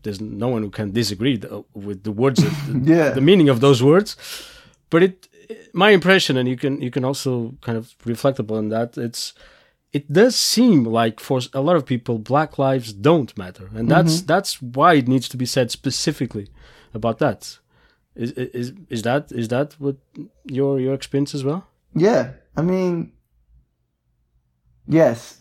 there's 0.03 0.21
no 0.21 0.49
one 0.49 0.63
who 0.63 0.71
can 0.71 0.91
disagree 0.93 1.39
th- 1.39 1.65
with 1.75 2.03
the 2.03 2.13
words, 2.13 2.39
the, 2.69 2.95
Yeah. 2.95 3.11
the 3.11 3.21
meaning 3.31 3.49
of 3.49 3.61
those 3.61 3.83
words. 3.83 4.17
But 4.91 5.03
it, 5.03 5.29
my 5.73 5.91
impression, 5.91 6.37
and 6.37 6.47
you 6.49 6.57
can 6.57 6.75
you 6.87 6.91
can 6.91 7.05
also 7.05 7.55
kind 7.67 7.79
of 7.79 7.95
reflect 8.05 8.39
upon 8.39 8.69
that. 8.69 8.99
It's 8.99 9.33
it 9.93 10.05
does 10.13 10.35
seem 10.37 10.85
like 11.01 11.21
for 11.21 11.41
a 11.53 11.61
lot 11.69 11.77
of 11.77 11.85
people, 11.85 12.19
Black 12.19 12.59
lives 12.59 12.93
don't 12.93 13.33
matter, 13.37 13.67
and 13.77 13.89
that's 13.89 14.23
that's 14.33 14.53
why 14.61 14.91
it 15.01 15.09
needs 15.09 15.29
to 15.29 15.37
be 15.37 15.47
said 15.47 15.71
specifically 15.71 16.47
about 16.95 17.19
that. 17.19 17.59
Is 18.15 18.33
is 18.33 18.73
is 18.91 19.03
that 19.03 19.33
is 19.33 19.49
that 19.49 19.75
what 19.79 19.97
your 20.45 20.79
your 20.79 20.95
experience 20.95 21.35
as 21.35 21.45
well? 21.45 21.67
Yeah, 21.95 22.33
I 22.57 22.63
mean, 22.63 23.13
yes, 24.87 25.39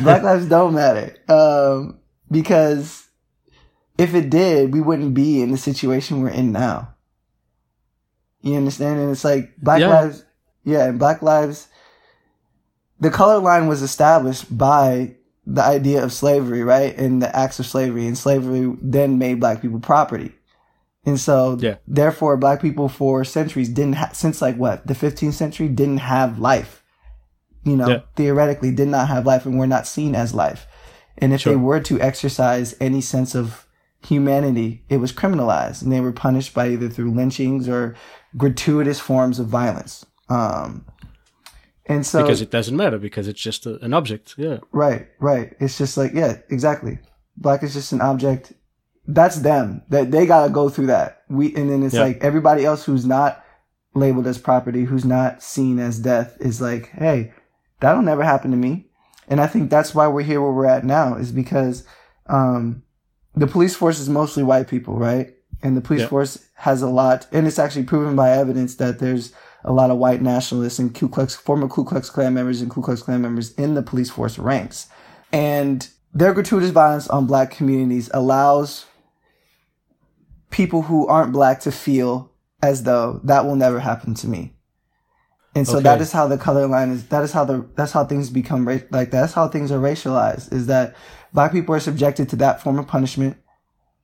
Black 0.00 0.22
lives 0.28 0.46
don't 0.46 0.74
matter 0.74 1.16
um, 1.28 1.98
because 2.30 3.08
if 3.98 4.14
it 4.14 4.30
did, 4.30 4.72
we 4.72 4.80
wouldn't 4.80 5.14
be 5.14 5.40
in 5.42 5.50
the 5.52 5.56
situation 5.56 6.22
we're 6.22 6.30
in 6.30 6.52
now. 6.52 6.94
You 8.40 8.56
understand? 8.56 8.98
And 9.00 9.10
it's 9.12 9.24
like 9.24 9.56
Black 9.58 9.80
Yeah. 9.80 9.88
lives, 9.88 10.24
yeah, 10.64 10.86
and 10.86 10.98
Black 10.98 11.22
lives. 11.22 11.68
The 12.98 13.10
color 13.10 13.38
line 13.38 13.68
was 13.68 13.82
established 13.82 14.56
by 14.56 15.16
the 15.46 15.62
idea 15.62 16.02
of 16.02 16.12
slavery, 16.12 16.62
right, 16.64 16.96
and 16.96 17.20
the 17.22 17.34
acts 17.36 17.58
of 17.60 17.66
slavery, 17.66 18.06
and 18.06 18.16
slavery 18.18 18.74
then 18.80 19.18
made 19.18 19.38
Black 19.40 19.60
people 19.62 19.80
property. 19.80 20.32
And 21.04 21.18
so, 21.18 21.56
Yeah. 21.60 21.76
therefore, 21.86 22.36
black 22.36 22.60
people 22.62 22.88
for 22.88 23.24
centuries 23.24 23.68
didn't 23.68 23.96
ha- 23.96 24.10
since 24.12 24.40
like 24.40 24.56
what 24.56 24.86
the 24.86 24.94
15th 24.94 25.34
century 25.34 25.68
didn't 25.68 25.98
have 25.98 26.38
life. 26.38 26.82
You 27.64 27.76
know, 27.76 27.88
Yeah. 27.88 28.00
theoretically 28.16 28.72
did 28.72 28.88
not 28.88 29.08
have 29.08 29.26
life, 29.26 29.44
and 29.46 29.58
were 29.58 29.66
not 29.66 29.86
seen 29.86 30.14
as 30.14 30.32
life. 30.34 30.66
And 31.18 31.32
if 31.32 31.44
they 31.44 31.56
were 31.56 31.80
to 31.80 32.00
exercise 32.00 32.74
any 32.80 33.00
sense 33.00 33.34
of 33.34 33.66
humanity, 34.06 34.84
it 34.88 34.96
was 34.98 35.12
criminalized, 35.12 35.82
and 35.82 35.92
they 35.92 36.00
were 36.00 36.12
punished 36.12 36.54
by 36.54 36.68
either 36.68 36.88
through 36.88 37.12
lynchings 37.12 37.68
or 37.68 37.94
gratuitous 38.36 38.98
forms 38.98 39.38
of 39.38 39.46
violence. 39.46 40.04
Um, 40.28 40.86
and 41.86 42.06
so, 42.06 42.22
because 42.22 42.40
it 42.40 42.50
doesn't 42.50 42.76
matter 42.76 42.98
because 42.98 43.28
it's 43.28 43.40
just 43.40 43.66
a, 43.66 43.78
an 43.84 43.92
object. 43.92 44.34
Yeah. 44.36 44.58
Right, 44.72 45.08
right. 45.20 45.54
It's 45.60 45.78
just 45.78 45.96
like, 45.96 46.12
yeah, 46.14 46.38
exactly. 46.48 46.98
Black 47.36 47.62
is 47.62 47.74
just 47.74 47.92
an 47.92 48.00
object. 48.00 48.52
That's 49.06 49.36
them. 49.36 49.82
That 49.88 50.10
they 50.10 50.26
gotta 50.26 50.50
go 50.50 50.68
through 50.68 50.86
that. 50.86 51.22
We 51.28 51.54
and 51.54 51.70
then 51.70 51.82
it's 51.82 51.94
Yeah. 51.94 52.02
like 52.04 52.18
everybody 52.22 52.64
else 52.64 52.84
who's 52.84 53.04
not 53.06 53.42
labeled 53.94 54.26
as 54.26 54.38
property, 54.38 54.84
who's 54.84 55.04
not 55.04 55.42
seen 55.42 55.78
as 55.78 55.98
death, 55.98 56.36
is 56.40 56.60
like, 56.60 56.90
hey, 56.90 57.32
that'll 57.80 58.02
never 58.02 58.22
happen 58.22 58.50
to 58.52 58.56
me. 58.56 58.86
And 59.28 59.40
I 59.40 59.46
think 59.46 59.70
that's 59.70 59.94
why 59.94 60.06
we're 60.08 60.22
here 60.22 60.40
where 60.40 60.52
we're 60.52 60.66
at 60.66 60.84
now, 60.84 61.14
is 61.16 61.32
because 61.32 61.84
um 62.28 62.82
the 63.34 63.46
police 63.46 63.74
force 63.74 63.98
is 63.98 64.08
mostly 64.08 64.42
white 64.42 64.68
people, 64.68 64.94
right? 64.98 65.34
And 65.62 65.76
the 65.76 65.80
police 65.80 66.02
Yeah. 66.02 66.08
force 66.08 66.38
has 66.54 66.82
a 66.82 66.88
lot, 66.88 67.26
and 67.32 67.46
it's 67.46 67.58
actually 67.58 67.84
proven 67.84 68.14
by 68.14 68.30
evidence 68.30 68.76
that 68.76 68.98
there's 68.98 69.32
a 69.64 69.72
lot 69.72 69.90
of 69.90 69.96
white 69.98 70.20
nationalists 70.22 70.78
and 70.78 70.94
Ku 70.94 71.08
Klux, 71.08 71.34
former 71.34 71.66
Ku 71.68 71.84
Klux 71.84 72.10
Klan 72.10 72.34
members 72.34 72.60
and 72.60 72.70
Ku 72.70 72.82
Klux 72.82 73.00
Klan 73.02 73.22
members 73.22 73.52
in 73.54 73.74
the 73.74 73.82
police 73.82 74.10
force 74.10 74.38
ranks. 74.38 74.86
And 75.32 75.88
their 76.12 76.34
gratuitous 76.34 76.70
violence 76.70 77.08
on 77.08 77.26
black 77.26 77.50
communities 77.50 78.10
allows 78.12 78.84
people 80.52 80.82
who 80.82 81.06
aren't 81.08 81.32
black 81.32 81.58
to 81.60 81.72
feel 81.72 82.30
as 82.62 82.84
though 82.84 83.20
that 83.24 83.44
will 83.44 83.56
never 83.56 83.80
happen 83.80 84.14
to 84.14 84.28
me. 84.28 84.54
And 85.54 85.66
so 85.66 85.74
Okay. 85.74 85.82
that 85.84 86.00
is 86.00 86.12
how 86.12 86.28
the 86.28 86.38
color 86.38 86.66
line 86.66 86.90
is. 86.90 87.08
That 87.08 87.24
is 87.24 87.32
how 87.32 87.44
the 87.44 87.68
that's 87.74 87.92
how 87.92 88.04
things 88.04 88.30
become 88.30 88.66
ra- 88.66 88.78
like 88.90 89.10
that's 89.10 89.32
how 89.32 89.48
things 89.48 89.70
are 89.72 89.80
racialized. 89.80 90.52
Is 90.52 90.66
that 90.66 90.94
black 91.34 91.52
people 91.52 91.74
are 91.74 91.80
subjected 91.80 92.28
to 92.30 92.36
that 92.36 92.62
form 92.62 92.78
of 92.78 92.86
punishment, 92.86 93.36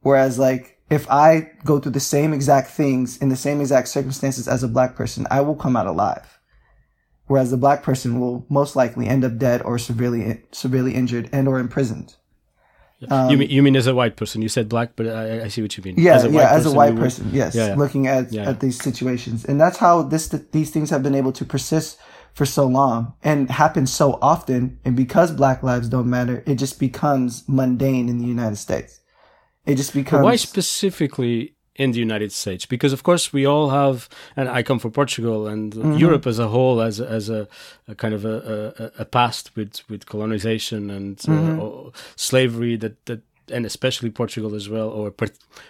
whereas 0.01 0.39
like 0.39 0.79
if 0.91 1.09
I 1.11 1.51
go 1.65 1.79
through 1.79 1.93
the 1.93 2.01
same 2.01 2.33
exact 2.35 2.71
things 2.71 3.17
in 3.19 3.29
the 3.29 3.37
same 3.37 3.61
exact 3.61 3.89
circumstances 3.89 4.49
as 4.49 4.63
a 4.63 4.69
black 4.69 4.95
person, 4.97 5.27
I 5.31 5.41
will 5.41 5.55
come 5.57 5.77
out 5.77 5.87
alive. 5.87 6.39
Whereas 7.27 7.51
the 7.51 7.59
black 7.59 7.83
person 7.83 8.21
will 8.21 8.47
most 8.49 8.75
likely 8.75 9.07
end 9.07 9.25
up 9.25 9.39
dead 9.39 9.63
or 9.63 9.79
severely 9.79 10.43
severely 10.53 10.95
injured 10.95 11.31
and 11.33 11.47
or 11.49 11.59
imprisoned. 11.59 12.17
You 13.01 13.37
mean 13.39 13.51
you 13.51 13.63
mean 13.63 13.77
as 13.77 13.87
a 13.87 13.95
white 13.95 14.17
person? 14.17 14.43
You 14.43 14.49
said 14.49 14.69
black, 14.69 14.91
but 14.97 15.07
I, 15.07 15.45
I 15.45 15.49
see 15.49 15.63
what 15.63 15.77
you 15.77 15.83
mean. 15.85 15.95
Um, 15.99 16.03
Yeah, 16.05 16.17
as 16.17 16.25
a 16.25 16.31
white 16.31 16.35
yeah, 16.43 16.51
as 16.51 16.63
a 16.63 16.65
person, 16.65 16.77
white 16.77 16.87
you 16.89 16.95
would- 16.95 17.03
person, 17.03 17.31
yes, 17.33 17.55
Yeah, 17.55 17.67
yeah. 17.69 17.75
looking 17.77 18.07
at 18.07 18.33
Yeah. 18.33 18.49
at 18.51 18.61
these 18.61 18.79
situations, 18.83 19.45
and 19.45 19.61
that's 19.61 19.79
how 19.79 20.03
this 20.03 20.29
these 20.53 20.71
things 20.71 20.91
have 20.91 21.03
been 21.03 21.15
able 21.15 21.33
to 21.33 21.45
persist 21.45 21.99
for 22.35 22.45
so 22.47 22.67
long 22.67 23.15
and 23.23 23.51
happen 23.51 23.87
so 23.87 24.19
often. 24.23 24.79
And 24.85 24.95
because 24.97 25.33
Black 25.33 25.63
lives 25.63 25.89
don't 25.89 26.09
matter, 26.09 26.43
it 26.47 26.57
just 26.57 26.79
becomes 26.79 27.45
mundane 27.49 28.09
in 28.09 28.19
the 28.19 28.27
United 28.27 28.57
States. 28.57 29.01
It 29.67 29.75
just 29.77 29.93
becomes 29.93 30.25
Why 30.25 30.37
specifically 30.37 31.55
in 31.79 31.93
the 31.93 32.01
United 32.01 32.33
States? 32.33 32.67
Because 32.67 32.93
of 32.93 33.03
course 33.03 33.33
we 33.33 33.47
all 33.47 33.71
have, 33.71 34.09
and 34.37 34.49
I 34.59 34.63
come 34.63 34.79
from 34.81 34.93
Portugal, 34.93 35.47
and 35.47 35.73
Mm-hmm. 35.75 35.99
Europe 36.05 36.27
as 36.29 36.39
a 36.39 36.49
whole 36.49 36.81
as 36.87 37.01
a, 37.01 37.07
as 37.09 37.31
a, 37.31 37.47
a 37.87 37.95
kind 37.95 38.15
of 38.15 38.25
a, 38.25 38.93
a, 38.99 39.03
a 39.03 39.05
past 39.05 39.51
with 39.57 39.89
with 39.89 40.05
colonization 40.07 40.91
and 40.91 41.19
uh, 41.29 41.33
Mm-hmm. 41.33 41.61
or 41.61 41.93
slavery 42.17 42.77
that 42.79 42.95
that 43.07 43.21
and 43.51 43.65
especially 43.67 44.11
Portugal 44.11 44.55
as 44.55 44.69
well, 44.69 44.89
or 44.91 45.15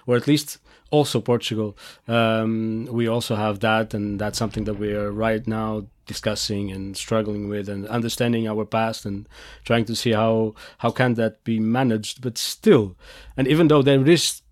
or 0.07 0.16
at 0.16 0.27
least 0.27 0.59
also 0.90 1.21
Portugal. 1.21 1.77
Um, 2.09 2.87
we 2.90 3.07
also 3.09 3.37
have 3.37 3.59
that, 3.61 3.94
and 3.94 4.18
that's 4.21 4.38
something 4.38 4.64
that 4.66 4.79
we 4.79 4.92
are 4.94 5.12
right 5.12 5.47
now 5.47 5.87
discussing 6.07 6.73
and 6.73 6.97
struggling 6.97 7.49
with, 7.51 7.68
and 7.68 7.87
understanding 7.88 8.49
our 8.49 8.64
past 8.64 9.07
and 9.07 9.29
trying 9.64 9.85
to 9.87 9.94
see 9.94 10.12
how 10.12 10.55
how 10.79 10.90
can 10.90 11.14
that 11.14 11.44
be 11.44 11.61
managed. 11.61 12.21
But 12.23 12.38
still, 12.38 12.97
and 13.37 13.47
even 13.47 13.68
though 13.68 13.83
there 13.83 14.09
is 14.09 14.42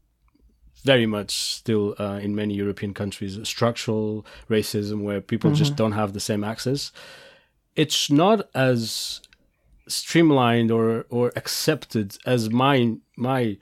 very 0.86 1.06
much 1.06 1.30
still 1.60 1.94
uh, 1.98 2.18
in 2.22 2.34
many 2.34 2.54
European 2.54 2.94
countries 2.94 3.38
structural 3.42 4.24
racism 4.48 5.02
where 5.02 5.20
people 5.20 5.50
just 5.62 5.76
don't 5.76 5.92
have 5.92 6.12
the 6.12 6.20
same 6.20 6.42
access. 6.44 6.92
It's 7.74 8.10
not 8.10 8.48
as 8.54 9.20
streamlined 9.88 10.70
or 10.70 11.06
or 11.10 11.32
accepted 11.36 12.16
as 12.24 12.50
my 12.50 12.76
my 13.16 13.58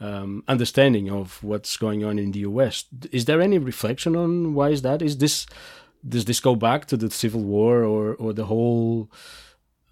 um, 0.00 0.42
understanding 0.48 1.10
of 1.10 1.42
what's 1.42 1.76
going 1.76 2.04
on 2.04 2.18
in 2.18 2.32
the 2.32 2.40
US. 2.40 2.84
Is 3.10 3.24
there 3.26 3.40
any 3.40 3.58
reflection 3.58 4.16
on 4.16 4.54
why 4.54 4.70
is 4.70 4.82
that? 4.82 5.00
Is 5.02 5.18
this 5.18 5.46
does 6.06 6.24
this 6.24 6.40
go 6.40 6.56
back 6.56 6.86
to 6.86 6.96
the 6.96 7.10
Civil 7.10 7.44
War 7.44 7.84
or 7.84 8.14
or 8.14 8.32
the 8.32 8.46
whole? 8.46 9.08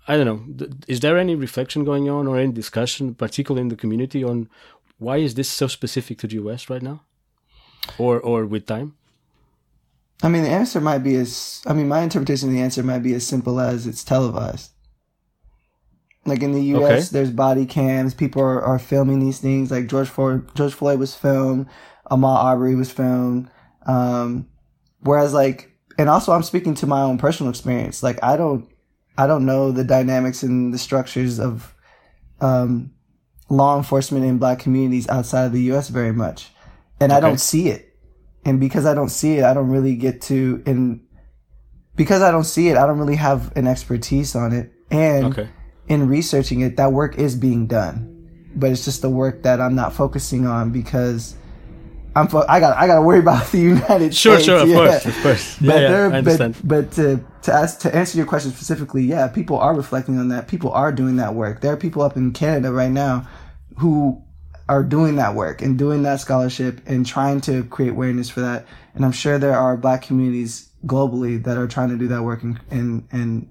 I 0.09 0.17
don't 0.17 0.27
know. 0.27 0.41
Is 0.89 1.01
there 1.01 1.17
any 1.17 1.37
reflection 1.37 1.85
going 1.85 2.09
on 2.11 2.27
or 2.27 2.37
any 2.37 2.53
discussion, 2.53 3.15
particularly 3.15 3.63
in 3.63 3.69
the 3.69 3.77
community, 3.77 4.25
on 4.25 4.49
why 5.01 5.17
is 5.17 5.35
this 5.35 5.49
so 5.49 5.67
specific 5.67 6.19
to 6.19 6.27
the 6.29 6.37
US 6.37 6.71
right 6.71 6.83
now, 6.83 7.03
or 7.99 8.21
or 8.21 8.47
with 8.47 8.67
time? 8.67 8.95
I 10.23 10.29
mean, 10.29 10.43
the 10.45 10.51
answer 10.51 10.81
might 10.81 10.99
be 10.99 11.17
as 11.17 11.63
I 11.67 11.73
mean, 11.73 11.89
my 11.89 12.01
interpretation 12.03 12.49
of 12.51 12.55
the 12.55 12.61
answer 12.61 12.83
might 12.83 13.03
be 13.03 13.15
as 13.15 13.27
simple 13.27 13.59
as 13.59 13.87
it's 13.87 14.05
televised. 14.05 14.71
Like 16.27 16.43
in 16.43 16.53
the 16.53 16.63
U.S., 16.77 16.91
Okay. 16.93 17.03
there's 17.13 17.31
body 17.31 17.65
cams. 17.65 18.13
People 18.13 18.43
are, 18.43 18.61
are 18.63 18.79
filming 18.79 19.21
these 19.21 19.39
things. 19.41 19.71
Like 19.71 19.87
George 19.89 20.09
Floyd, 20.09 20.55
George 20.55 20.75
Floyd 20.75 20.99
was 20.99 21.15
filmed. 21.15 21.67
Ahmaud 22.11 22.37
Arbery 22.45 22.75
was 22.75 22.91
filmed. 22.93 23.51
Um, 23.87 24.47
whereas, 25.01 25.33
like, 25.33 25.71
and 25.99 26.11
also, 26.11 26.33
I'm 26.33 26.43
speaking 26.43 26.75
to 26.75 26.87
my 26.87 27.01
own 27.01 27.17
personal 27.17 27.49
experience. 27.49 28.03
Like, 28.03 28.23
I 28.23 28.37
don't, 28.37 28.69
I 29.17 29.27
don't 29.27 29.47
know 29.47 29.73
the 29.73 29.83
dynamics 29.83 30.43
and 30.43 30.75
the 30.75 30.79
structures 30.79 31.41
of 31.41 31.75
um, 32.43 32.93
law 33.51 33.77
enforcement 33.77 34.25
in 34.25 34.39
Black 34.39 34.59
communities 34.61 35.07
outside 35.09 35.45
of 35.45 35.53
the 35.53 35.61
U.S. 35.65 35.89
very 35.91 36.13
much, 36.13 36.51
and 37.01 37.13
I 37.13 37.21
don't 37.21 37.39
see 37.41 37.69
it. 37.69 37.87
And 38.45 38.59
because 38.59 38.87
I 38.87 38.95
don't 38.95 39.11
see 39.11 39.37
it, 39.37 39.45
I 39.45 39.53
don't 39.53 39.69
really 39.69 39.95
get 39.97 40.23
to 40.23 40.63
and 40.65 41.01
because 41.95 42.23
I 42.23 42.31
don't 42.31 42.45
see 42.45 42.69
it, 42.69 42.77
I 42.79 42.87
don't 42.87 42.99
really 42.99 43.17
have 43.17 43.55
an 43.57 43.67
expertise 43.67 44.35
on 44.35 44.53
it. 44.55 44.73
And 44.91 45.27
Okay. 45.27 45.49
in 45.89 46.09
researching 46.09 46.61
it, 46.63 46.79
that 46.79 46.93
work 46.93 47.19
is 47.19 47.37
being 47.37 47.67
done, 47.67 48.49
but 48.57 48.71
it's 48.71 48.85
just 48.87 49.03
the 49.03 49.11
work 49.11 49.43
that 49.43 49.61
I'm 49.61 49.75
not 49.75 49.93
focusing 49.93 50.47
on 50.47 50.71
because 50.71 51.35
I'm 52.17 52.29
fo- 52.29 52.47
I 52.49 52.61
got 52.61 52.77
I 52.79 52.87
got 52.87 52.95
to 52.97 53.03
worry 53.03 53.19
about 53.19 53.47
the 53.53 53.59
United 53.59 54.15
Sure, 54.15 54.37
States. 54.37 54.47
sure, 54.47 54.59
sure, 54.59 54.63
of 54.63 54.69
yeah. 54.69 54.75
course, 55.01 55.07
of 55.07 55.23
course. 55.23 55.57
But 55.61 55.67
Yeah, 55.83 55.91
yeah, 55.91 55.97
I 56.15 56.19
understand. 56.19 56.57
but 56.65 56.87
but 56.87 56.93
to 56.93 57.21
to 57.43 57.53
ask 57.53 57.81
to 57.81 57.95
answer 57.95 58.17
your 58.17 58.27
question 58.27 58.51
specifically, 58.53 59.03
yeah, 59.05 59.29
people 59.29 59.59
are 59.59 59.75
reflecting 59.75 60.19
on 60.19 60.29
that. 60.29 60.49
People 60.49 60.73
are 60.73 60.93
doing 60.93 61.17
that 61.17 61.35
work. 61.35 61.61
There 61.61 61.73
are 61.73 61.77
people 61.77 62.01
up 62.03 62.17
in 62.17 62.33
Canada 62.33 62.73
right 62.73 62.91
now 62.91 63.29
who 63.79 64.23
are 64.69 64.85
doing 64.85 65.17
that 65.17 65.35
work 65.35 65.63
and 65.63 65.77
doing 65.77 66.03
that 66.05 66.21
scholarship 66.21 66.81
and 66.87 67.05
trying 67.05 67.41
to 67.41 67.65
create 67.65 67.91
awareness 67.91 68.31
for 68.31 68.41
that. 68.41 68.67
And 68.95 69.05
I'm 69.05 69.13
sure 69.13 69.39
there 69.39 69.59
are 69.59 69.77
Black 69.77 70.03
communities 70.03 70.71
globally 70.87 71.43
that 71.45 71.57
are 71.57 71.67
trying 71.67 71.89
to 71.91 71.97
do 71.97 72.09
that 72.09 72.23
work 72.23 72.43
and 72.43 72.61
and, 72.71 73.09
and 73.11 73.51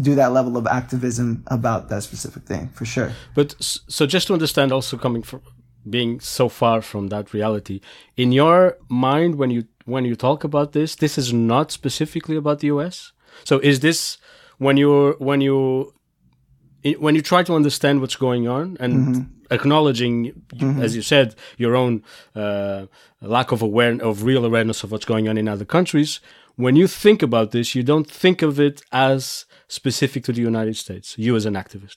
do 0.00 0.14
that 0.14 0.32
level 0.32 0.56
of 0.56 0.66
activism 0.66 1.42
about 1.46 1.88
that 1.88 2.02
specific 2.02 2.42
thing 2.44 2.68
for 2.68 2.84
sure. 2.84 3.12
But 3.34 3.54
so 3.58 4.06
just 4.06 4.26
to 4.26 4.32
understand, 4.34 4.72
also 4.72 4.96
coming 4.96 5.22
from 5.22 5.42
being 5.88 6.20
so 6.20 6.48
far 6.48 6.82
from 6.82 7.08
that 7.08 7.32
reality, 7.32 7.80
in 8.16 8.32
your 8.32 8.76
mind, 8.88 9.36
when 9.36 9.50
you 9.50 9.64
when 9.84 10.04
you 10.04 10.16
talk 10.16 10.44
about 10.44 10.72
this, 10.72 10.96
this 10.96 11.16
is 11.16 11.32
not 11.32 11.70
specifically 11.70 12.36
about 12.36 12.58
the 12.58 12.66
U.S. 12.68 13.12
So 13.44 13.58
is 13.60 13.80
this 13.80 14.18
when 14.58 14.76
you're 14.76 15.14
when 15.18 15.40
you 15.40 15.92
when 16.98 17.14
you 17.14 17.22
try 17.22 17.42
to 17.42 17.54
understand 17.54 18.00
what's 18.00 18.16
going 18.16 18.46
on 18.48 18.76
and 18.80 18.92
Mm-hmm. 18.94 19.22
acknowledging, 19.50 20.42
as 20.80 20.96
you 20.96 21.02
said, 21.02 21.34
your 21.56 21.74
own 21.76 22.02
uh, 22.34 22.86
lack 23.20 23.52
of 23.52 23.62
aware 23.62 23.94
of 24.02 24.24
real 24.24 24.44
awareness 24.44 24.82
of 24.84 24.90
what's 24.92 25.04
going 25.04 25.28
on 25.28 25.38
in 25.38 25.46
other 25.48 25.64
countries. 25.64 26.20
When 26.56 26.74
you 26.76 26.86
think 26.88 27.22
about 27.22 27.50
this, 27.50 27.74
you 27.74 27.82
don't 27.82 28.10
think 28.10 28.42
of 28.42 28.58
it 28.58 28.82
as 28.92 29.44
specific 29.68 30.24
to 30.24 30.32
the 30.32 30.40
United 30.42 30.76
States. 30.76 31.16
You 31.18 31.36
as 31.36 31.44
an 31.46 31.54
activist. 31.54 31.96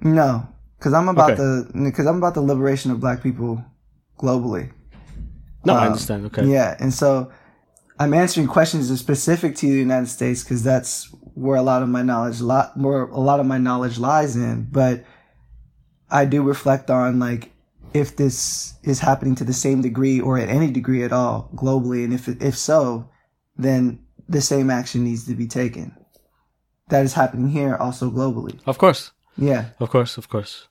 No, 0.00 0.46
because 0.78 0.92
I'm 0.92 1.08
about 1.08 1.30
Okay. 1.32 1.42
the 1.42 1.70
because 1.88 2.06
I'm 2.06 2.16
about 2.18 2.34
the 2.34 2.42
liberation 2.42 2.90
of 2.90 3.00
Black 3.00 3.22
people 3.22 3.64
globally. 4.18 4.70
No, 5.64 5.74
I 5.74 5.82
Um, 5.86 5.92
understand. 5.92 6.26
Okay. 6.26 6.46
Yeah, 6.46 6.76
and 6.80 6.92
so 6.92 7.30
I'm 7.98 8.12
answering 8.12 8.46
questions 8.48 8.88
that 8.88 8.94
are 8.94 8.98
specific 8.98 9.56
to 9.56 9.66
the 9.66 9.78
United 9.78 10.08
States 10.08 10.42
because 10.42 10.62
that's 10.62 11.14
where 11.34 11.56
a 11.56 11.62
lot 11.62 11.82
of 11.82 11.88
my 11.88 12.02
knowledge, 12.02 12.40
lot 12.40 12.76
more 12.76 13.08
a 13.08 13.20
lot 13.20 13.40
of 13.40 13.46
my 13.46 13.58
knowledge 13.58 13.98
lies 13.98 14.36
in. 14.36 14.68
But 14.70 15.04
I 16.10 16.24
do 16.24 16.42
reflect 16.42 16.90
on 16.90 17.18
like 17.18 17.52
if 17.92 18.16
this 18.16 18.74
is 18.82 19.00
happening 19.00 19.34
to 19.36 19.44
the 19.44 19.52
same 19.52 19.82
degree 19.82 20.20
or 20.20 20.38
at 20.38 20.48
any 20.48 20.70
degree 20.70 21.04
at 21.04 21.12
all 21.12 21.50
globally, 21.54 22.04
and 22.04 22.12
if 22.12 22.28
if 22.28 22.56
so, 22.56 23.08
then 23.56 24.00
the 24.28 24.40
same 24.40 24.70
action 24.70 25.04
needs 25.04 25.26
to 25.26 25.34
be 25.34 25.46
taken. 25.46 25.96
That 26.88 27.04
is 27.04 27.14
happening 27.14 27.48
here 27.48 27.76
also 27.76 28.10
globally. 28.10 28.60
Of 28.66 28.78
course. 28.78 29.12
Yeah. 29.36 29.70
Of 29.80 29.90
course, 29.90 30.18
of 30.18 30.28
course. 30.28 30.68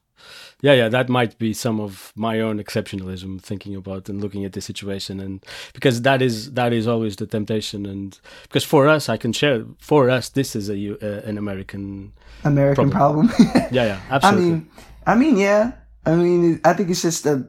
Yeah, 0.64 0.76
yeah, 0.76 0.90
that 0.90 1.10
might 1.10 1.38
be 1.38 1.52
some 1.54 1.82
of 1.82 2.14
my 2.16 2.40
own 2.40 2.58
exceptionalism 2.58 3.42
thinking 3.42 3.76
about 3.76 4.08
and 4.08 4.22
looking 4.22 4.46
at 4.46 4.54
the 4.54 4.62
situation 4.62 5.20
and 5.20 5.46
because 5.74 6.02
that 6.04 6.22
is 6.22 6.54
that 6.54 6.72
is 6.72 6.88
always 6.88 7.18
the 7.18 7.28
temptation 7.28 7.86
and 7.86 8.18
because 8.44 8.64
for 8.64 8.88
us 8.88 9.10
I 9.10 9.18
can 9.18 9.34
share 9.34 9.66
for 9.80 10.10
us 10.10 10.30
this 10.30 10.56
is 10.56 10.70
a 10.70 10.78
uh, 10.94 11.30
an 11.30 11.38
American 11.38 12.14
American 12.46 12.90
problem. 12.90 13.30
Yeah, 13.72 13.86
yeah, 13.92 14.00
absolutely. 14.10 14.44
I 14.46 14.50
mean, 14.54 14.68
I 15.06 15.16
mean, 15.16 15.38
yeah. 15.38 15.72
I 16.06 16.16
mean, 16.16 16.60
I 16.64 16.74
think 16.74 16.90
it's 16.90 17.02
just 17.02 17.26
a. 17.26 17.46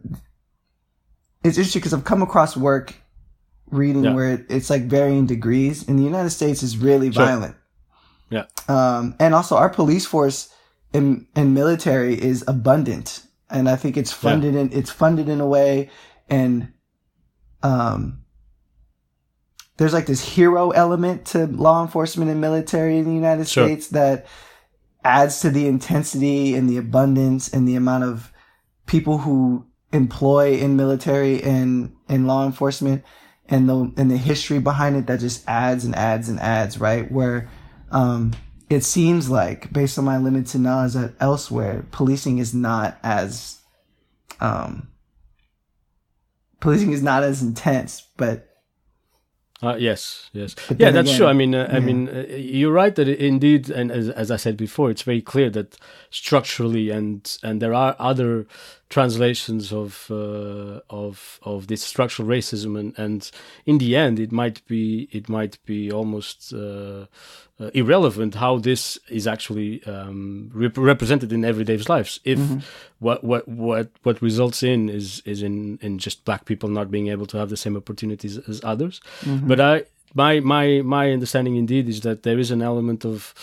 It's 1.45 1.59
interesting 1.59 1.81
because 1.81 1.95
I've 1.95 2.05
come 2.05 2.23
across 2.23 2.57
work 2.57 2.95
reading 3.71 4.05
Yeah. 4.05 4.15
where 4.15 4.45
it's 4.49 4.71
like 4.71 4.85
varying 4.85 5.27
degrees, 5.27 5.87
and 5.89 5.99
the 5.99 6.03
United 6.05 6.31
States 6.31 6.63
is 6.63 6.79
really 6.79 7.13
Sure. 7.13 7.27
violent. 7.27 7.57
Yeah. 8.31 8.47
Um, 8.69 9.15
and 9.21 9.35
also 9.35 9.57
our 9.57 9.69
police 9.69 10.07
force 10.07 10.49
and 10.95 11.27
and 11.35 11.53
military 11.53 12.15
is 12.15 12.45
abundant, 12.47 13.27
and 13.51 13.69
I 13.69 13.77
think 13.77 13.97
it's 13.97 14.13
funded 14.13 14.55
in 14.55 14.73
it's 14.73 14.91
funded 14.91 15.29
in 15.29 15.41
a 15.41 15.47
way, 15.47 15.91
and 16.31 16.73
um. 17.63 18.21
There's 19.77 19.93
like 19.93 20.07
this 20.07 20.25
hero 20.25 20.71
element 20.71 21.25
to 21.27 21.47
law 21.47 21.83
enforcement 21.83 22.31
and 22.31 22.41
military 22.41 22.97
in 22.97 23.07
the 23.07 23.13
United 23.13 23.49
Sure. 23.49 23.67
States 23.67 23.89
that 23.89 24.25
adds 25.03 25.41
to 25.41 25.51
the 25.51 25.67
intensity 25.67 26.55
and 26.55 26.69
the 26.71 26.77
abundance 26.77 27.53
and 27.53 27.67
the 27.67 27.75
amount 27.75 28.05
of 28.05 28.33
people 28.87 29.19
who 29.19 29.67
employ 29.93 30.53
in 30.53 30.77
military 30.77 31.43
and 31.43 31.95
in 32.09 32.27
law 32.27 32.47
enforcement 32.47 33.03
and 33.49 33.69
the 33.69 33.93
and 33.97 34.11
the 34.11 34.17
history 34.17 34.59
behind 34.59 34.97
it 34.97 35.07
that 35.07 35.21
just 35.21 35.43
adds 35.49 35.85
and 35.85 35.95
adds 35.95 36.29
and 36.29 36.41
adds 36.41 36.79
right 36.79 37.11
where 37.13 37.49
um 37.91 38.33
it 38.71 38.83
seems 38.83 39.29
like 39.29 39.73
based 39.73 39.99
on 39.99 40.05
my 40.05 40.19
limited 40.19 40.61
knowledge 40.61 40.95
that 40.95 41.13
elsewhere 41.21 41.85
policing 41.91 42.39
is 42.39 42.55
not 42.55 42.99
as 43.03 43.59
um 44.41 44.89
policing 46.61 46.93
is 46.93 47.03
not 47.03 47.23
as 47.23 47.43
intense 47.43 48.07
but 48.17 48.49
Uh, 49.63 49.77
yes, 49.79 50.29
yes, 50.33 50.55
But 50.69 50.79
yeah, 50.81 50.91
that's 50.91 51.09
again, 51.09 51.19
true. 51.19 51.27
I 51.27 51.33
mean, 51.33 51.55
uh, 51.55 51.69
I 51.73 51.81
mean, 51.81 52.09
uh, 52.09 52.27
you're 52.37 52.73
right 52.83 52.95
that 52.97 53.09
indeed, 53.09 53.71
and 53.71 53.91
as, 53.91 54.11
as 54.11 54.31
I 54.31 54.37
said 54.37 54.57
before, 54.57 54.91
it's 54.91 55.05
very 55.05 55.23
clear 55.23 55.49
that 55.51 55.79
structurally, 56.11 56.91
and 56.91 57.21
and 57.43 57.63
there 57.63 57.73
are 57.73 57.97
other 57.99 58.47
translations 58.89 59.73
of 59.73 60.07
uh, 60.11 60.81
of 60.91 61.41
of 61.43 61.67
this 61.67 61.83
structural 61.83 62.29
racism, 62.29 62.79
and 62.79 62.99
and 62.99 63.31
in 63.67 63.79
the 63.79 63.97
end, 63.97 64.19
it 64.21 64.33
might 64.33 64.67
be 64.67 65.09
it 65.13 65.29
might 65.29 65.59
be 65.65 65.91
almost. 65.91 66.53
Uh, 66.53 67.07
uh, 67.61 67.71
irrelevant 67.73 68.35
how 68.35 68.59
this 68.59 68.99
is 69.09 69.29
actually 69.29 69.81
um, 69.85 70.51
rep- 70.53 70.77
represented 70.77 71.33
in 71.33 71.45
everyday 71.45 71.77
lives. 71.89 72.19
If 72.25 72.41
what 72.99 73.23
what 73.23 73.47
what 73.47 73.91
what 74.03 74.21
results 74.21 74.65
in 74.65 74.89
is 74.89 75.23
is 75.25 75.41
in 75.41 75.79
in 75.81 75.99
just 75.99 76.25
black 76.25 76.47
people 76.47 76.69
not 76.69 76.91
being 76.91 77.07
able 77.09 77.27
to 77.27 77.39
have 77.39 77.51
the 77.51 77.57
same 77.57 77.77
opportunities 77.77 78.39
as 78.49 78.61
others. 78.65 79.01
But 79.47 79.61
I 79.61 79.85
my 80.15 80.41
my 80.41 80.83
my 80.83 81.13
understanding 81.13 81.57
indeed 81.57 81.89
is 81.89 82.01
that 82.01 82.23
there 82.23 82.39
is 82.39 82.51
an 82.51 82.63
element 82.63 83.05
of 83.05 83.35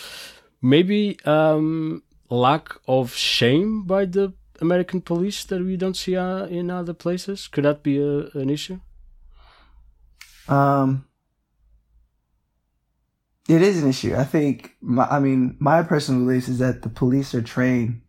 maybe 0.60 1.18
um, 1.24 2.02
lack 2.28 2.74
of 2.86 3.14
shame 3.14 3.84
by 3.84 4.04
the 4.04 4.32
American 4.62 5.00
police 5.00 5.44
that 5.44 5.60
we 5.60 5.76
don't 5.76 5.96
see 5.96 6.16
uh, 6.16 6.46
in 6.46 6.70
other 6.70 6.94
places. 6.94 7.48
Could 7.48 7.64
that 7.64 7.82
be 7.82 7.98
a, 7.98 8.28
an 8.42 8.48
issue? 8.48 8.78
Um, 10.48 11.04
it 13.48 13.60
is 13.62 13.82
an 13.82 13.88
issue. 13.88 14.14
I 14.16 14.24
think. 14.24 14.76
My, 14.80 15.06
I 15.06 15.18
mean, 15.20 15.56
my 15.58 15.82
personal 15.82 16.22
belief 16.24 16.48
is 16.48 16.58
that 16.58 16.82
the 16.82 16.88
police 16.88 17.34
are 17.34 17.42
trained 17.42 18.00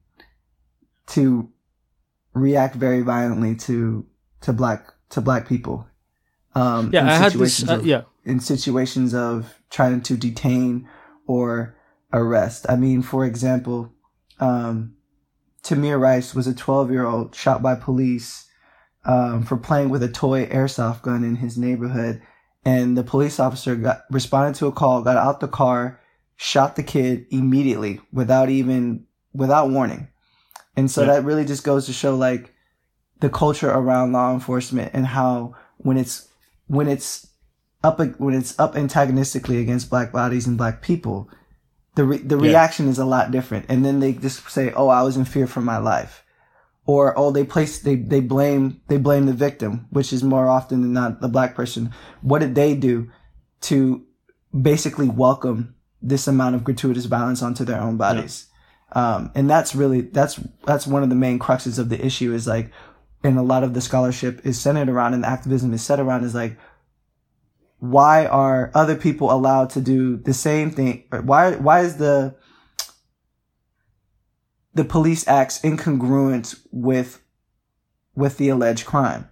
to 1.07 1.49
react 2.33 2.75
very 2.75 3.01
violently 3.01 3.55
to 3.67 4.05
to 4.41 4.53
black 4.53 4.87
to 5.09 5.21
black 5.21 5.47
people. 5.47 5.87
Um, 6.55 6.87
in 6.87 6.91
Yeah, 6.93 7.05
I 7.07 7.15
had 7.15 7.33
this. 7.33 7.55
situations 7.57 7.69
Uh, 7.69 7.75
of- 7.79 7.85
yeah, 7.85 8.01
in 8.25 8.39
situations 8.39 9.13
of 9.13 9.35
trying 9.69 10.01
to 10.01 10.17
detain 10.17 10.87
or 11.25 11.75
arrest. 12.11 12.65
I 12.69 12.75
mean, 12.75 13.01
for 13.01 13.25
example, 13.25 13.91
um, 14.39 14.93
Tamir 15.63 15.99
Rice 15.99 16.35
was 16.35 16.47
a 16.47 16.53
12 16.53 16.91
year 16.91 17.05
old 17.05 17.35
shot 17.35 17.61
by 17.61 17.75
police 17.75 18.47
um, 19.05 19.43
for 19.43 19.57
playing 19.57 19.89
with 19.89 20.03
a 20.03 20.09
toy 20.09 20.45
airsoft 20.47 21.01
gun 21.01 21.23
in 21.23 21.35
his 21.37 21.57
neighborhood. 21.57 22.21
And 22.65 22.97
the 22.97 23.03
police 23.03 23.39
officer 23.39 23.75
got 23.75 24.03
responded 24.09 24.55
to 24.55 24.67
a 24.67 24.71
call, 24.71 25.01
got 25.01 25.17
out 25.17 25.39
the 25.39 25.47
car, 25.47 25.99
shot 26.35 26.75
the 26.75 26.83
kid 26.83 27.25
immediately 27.29 27.99
without 28.11 28.49
even 28.49 29.05
without 29.33 29.69
warning. 29.69 30.07
And 30.75 30.89
so 30.89 31.01
Yeah. 31.01 31.13
that 31.13 31.25
really 31.25 31.45
just 31.45 31.63
goes 31.63 31.85
to 31.87 31.93
show 31.93 32.15
like 32.15 32.53
the 33.19 33.29
culture 33.29 33.69
around 33.69 34.11
law 34.11 34.33
enforcement 34.33 34.91
and 34.93 35.07
how 35.07 35.55
when 35.77 35.97
it's 35.97 36.27
when 36.67 36.87
it's 36.87 37.27
up 37.83 37.99
when 38.17 38.33
it's 38.33 38.57
up 38.59 38.75
antagonistically 38.75 39.59
against 39.59 39.89
black 39.89 40.11
bodies 40.11 40.47
and 40.47 40.57
black 40.57 40.81
people, 40.81 41.29
the 41.95 42.05
re- 42.05 42.17
the 42.17 42.37
Yeah. 42.37 42.49
reaction 42.49 42.87
is 42.87 42.97
a 42.99 43.05
lot 43.05 43.31
different. 43.31 43.65
And 43.69 43.83
then 43.85 43.99
they 43.99 44.13
just 44.13 44.49
say, 44.49 44.71
"Oh, 44.75 44.87
I 44.87 45.03
was 45.03 45.17
in 45.17 45.25
fear 45.25 45.47
for 45.47 45.61
my 45.61 45.77
life," 45.77 46.23
or 46.85 47.13
"Oh, 47.17 47.31
they 47.31 47.43
place 47.43 47.79
they 47.79 47.95
they 47.95 48.19
blame 48.19 48.81
they 48.87 48.97
blame 48.97 49.25
the 49.25 49.33
victim," 49.33 49.85
which 49.91 50.11
is 50.13 50.23
more 50.23 50.47
often 50.47 50.81
than 50.81 50.93
not 50.93 51.21
the 51.21 51.27
black 51.27 51.55
person. 51.55 51.91
What 52.21 52.39
did 52.39 52.55
they 52.55 52.75
do 52.75 53.09
to 53.61 54.01
basically 54.59 55.09
welcome 55.09 55.75
this 56.01 56.27
amount 56.27 56.55
of 56.55 56.63
gratuitous 56.63 57.05
violence 57.05 57.41
onto 57.41 57.63
their 57.63 57.79
own 57.81 57.97
bodies? 57.97 58.47
Um, 58.93 59.31
and 59.35 59.49
that's 59.49 59.73
really 59.75 60.01
that's 60.01 60.39
that's 60.65 60.85
one 60.85 61.03
of 61.03 61.09
the 61.09 61.15
main 61.15 61.39
cruxes 61.39 61.79
of 61.79 61.89
the 61.89 62.03
issue 62.05 62.33
is 62.33 62.45
like, 62.47 62.71
and 63.23 63.37
a 63.37 63.41
lot 63.41 63.63
of 63.63 63.73
the 63.73 63.81
scholarship 63.81 64.41
is 64.45 64.59
centered 64.59 64.89
around 64.89 65.13
and 65.13 65.23
the 65.23 65.29
activism 65.29 65.73
is 65.73 65.81
set 65.81 65.99
around 65.99 66.23
is 66.23 66.35
like 66.35 66.57
why 67.83 68.25
are 68.25 68.71
other 68.73 68.95
people 68.95 69.29
allowed 69.29 69.69
to 69.69 69.81
do 69.81 70.15
the 70.15 70.33
same 70.33 70.71
thing? 70.71 71.03
Why 71.09 71.55
why 71.55 71.81
is 71.81 71.97
the 71.97 72.33
the 74.73 74.85
police 74.85 75.27
acts 75.27 75.59
incongruent 75.59 76.57
with 76.71 77.21
with 78.15 78.37
the 78.37 78.47
alleged 78.47 78.85
crime? 78.85 79.27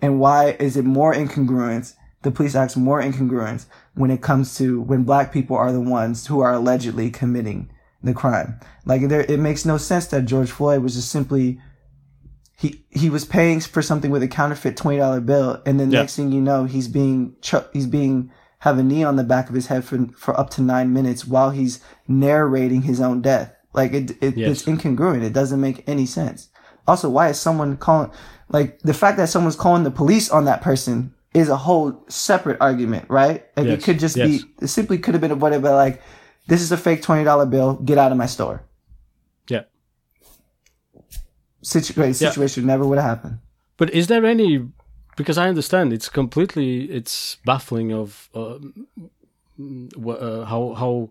And 0.00 0.18
why 0.18 0.56
is 0.58 0.78
it 0.78 0.86
more 0.86 1.12
incongruent? 1.12 1.94
The 2.22 2.30
police 2.30 2.54
acts 2.54 2.74
more 2.74 3.02
incongruent 3.02 3.66
when 3.92 4.10
it 4.10 4.22
comes 4.22 4.56
to 4.56 4.80
when 4.80 5.04
black 5.04 5.30
people 5.30 5.56
are 5.58 5.70
the 5.70 5.78
ones 5.78 6.26
who 6.26 6.40
are 6.40 6.54
allegedly 6.54 7.10
committing 7.10 7.70
the 8.02 8.14
crime. 8.14 8.58
Like 8.86 9.08
there, 9.08 9.30
it 9.30 9.40
makes 9.40 9.66
no 9.66 9.76
sense 9.76 10.06
that 10.06 10.24
George 10.24 10.50
Floyd 10.50 10.82
was 10.82 10.94
just 10.94 11.10
simply 11.10 11.60
he 12.60 12.84
he 12.90 13.08
was 13.08 13.24
paying 13.24 13.58
for 13.60 13.80
something 13.80 14.10
with 14.10 14.22
a 14.22 14.28
counterfeit 14.28 14.76
twenty 14.76 14.98
dollar 14.98 15.20
bill, 15.20 15.62
and 15.64 15.80
then 15.80 15.90
Yeah. 15.90 16.00
next 16.00 16.16
thing 16.16 16.30
you 16.30 16.42
know, 16.42 16.64
he's 16.64 16.88
being 16.88 17.34
ch- 17.40 17.54
he's 17.72 17.86
being 17.86 18.30
have 18.58 18.76
a 18.78 18.82
knee 18.82 19.02
on 19.02 19.16
the 19.16 19.24
back 19.24 19.48
of 19.48 19.54
his 19.54 19.68
head 19.68 19.82
for 19.84 19.98
for 20.16 20.38
up 20.38 20.50
to 20.50 20.60
nine 20.62 20.92
minutes 20.92 21.26
while 21.26 21.50
he's 21.50 21.80
narrating 22.06 22.82
his 22.82 23.00
own 23.00 23.22
death. 23.22 23.52
Like 23.72 23.94
it, 23.94 24.10
it 24.22 24.36
Yes. 24.36 24.50
it's 24.50 24.62
incongruent. 24.64 25.22
It 25.22 25.32
doesn't 25.32 25.60
make 25.60 25.82
any 25.88 26.04
sense. 26.04 26.48
Also, 26.86 27.08
why 27.08 27.28
is 27.28 27.38
someone 27.40 27.76
calling 27.78 28.10
like 28.50 28.78
the 28.80 28.92
fact 28.94 29.16
that 29.16 29.30
someone's 29.30 29.56
calling 29.56 29.84
the 29.84 29.90
police 29.90 30.28
on 30.30 30.44
that 30.44 30.60
person 30.60 31.14
is 31.32 31.48
a 31.48 31.56
whole 31.56 32.04
separate 32.08 32.58
argument, 32.60 33.06
right? 33.08 33.44
Like 33.56 33.68
it 33.68 33.82
could 33.84 33.98
just 33.98 34.16
Yes. 34.16 34.28
be 34.28 34.44
it 34.60 34.66
simply 34.68 34.98
could 34.98 35.14
have 35.14 35.20
been 35.22 35.38
whatever 35.38 35.70
like 35.70 36.02
this 36.48 36.60
is 36.60 36.72
a 36.72 36.76
fake 36.76 37.00
twenty 37.00 37.24
dollar 37.24 37.46
bill. 37.46 37.74
Get 37.84 37.96
out 37.96 38.12
of 38.12 38.18
my 38.18 38.26
store. 38.26 38.64
Situ- 41.62 41.94
great 41.94 42.20
Yeah. 42.20 42.30
situation 42.30 42.66
never 42.66 42.86
would 42.86 42.98
have 42.98 43.18
happened. 43.18 43.38
But 43.76 43.90
is 43.90 44.06
there 44.06 44.24
any? 44.24 44.68
Because 45.16 45.38
I 45.38 45.48
understand 45.48 45.92
it's 45.92 46.08
completely 46.08 46.84
it's 46.84 47.36
baffling 47.44 47.92
of 47.92 48.28
uh, 48.34 48.58
uh, 49.60 50.44
how 50.46 50.74
how 50.74 51.10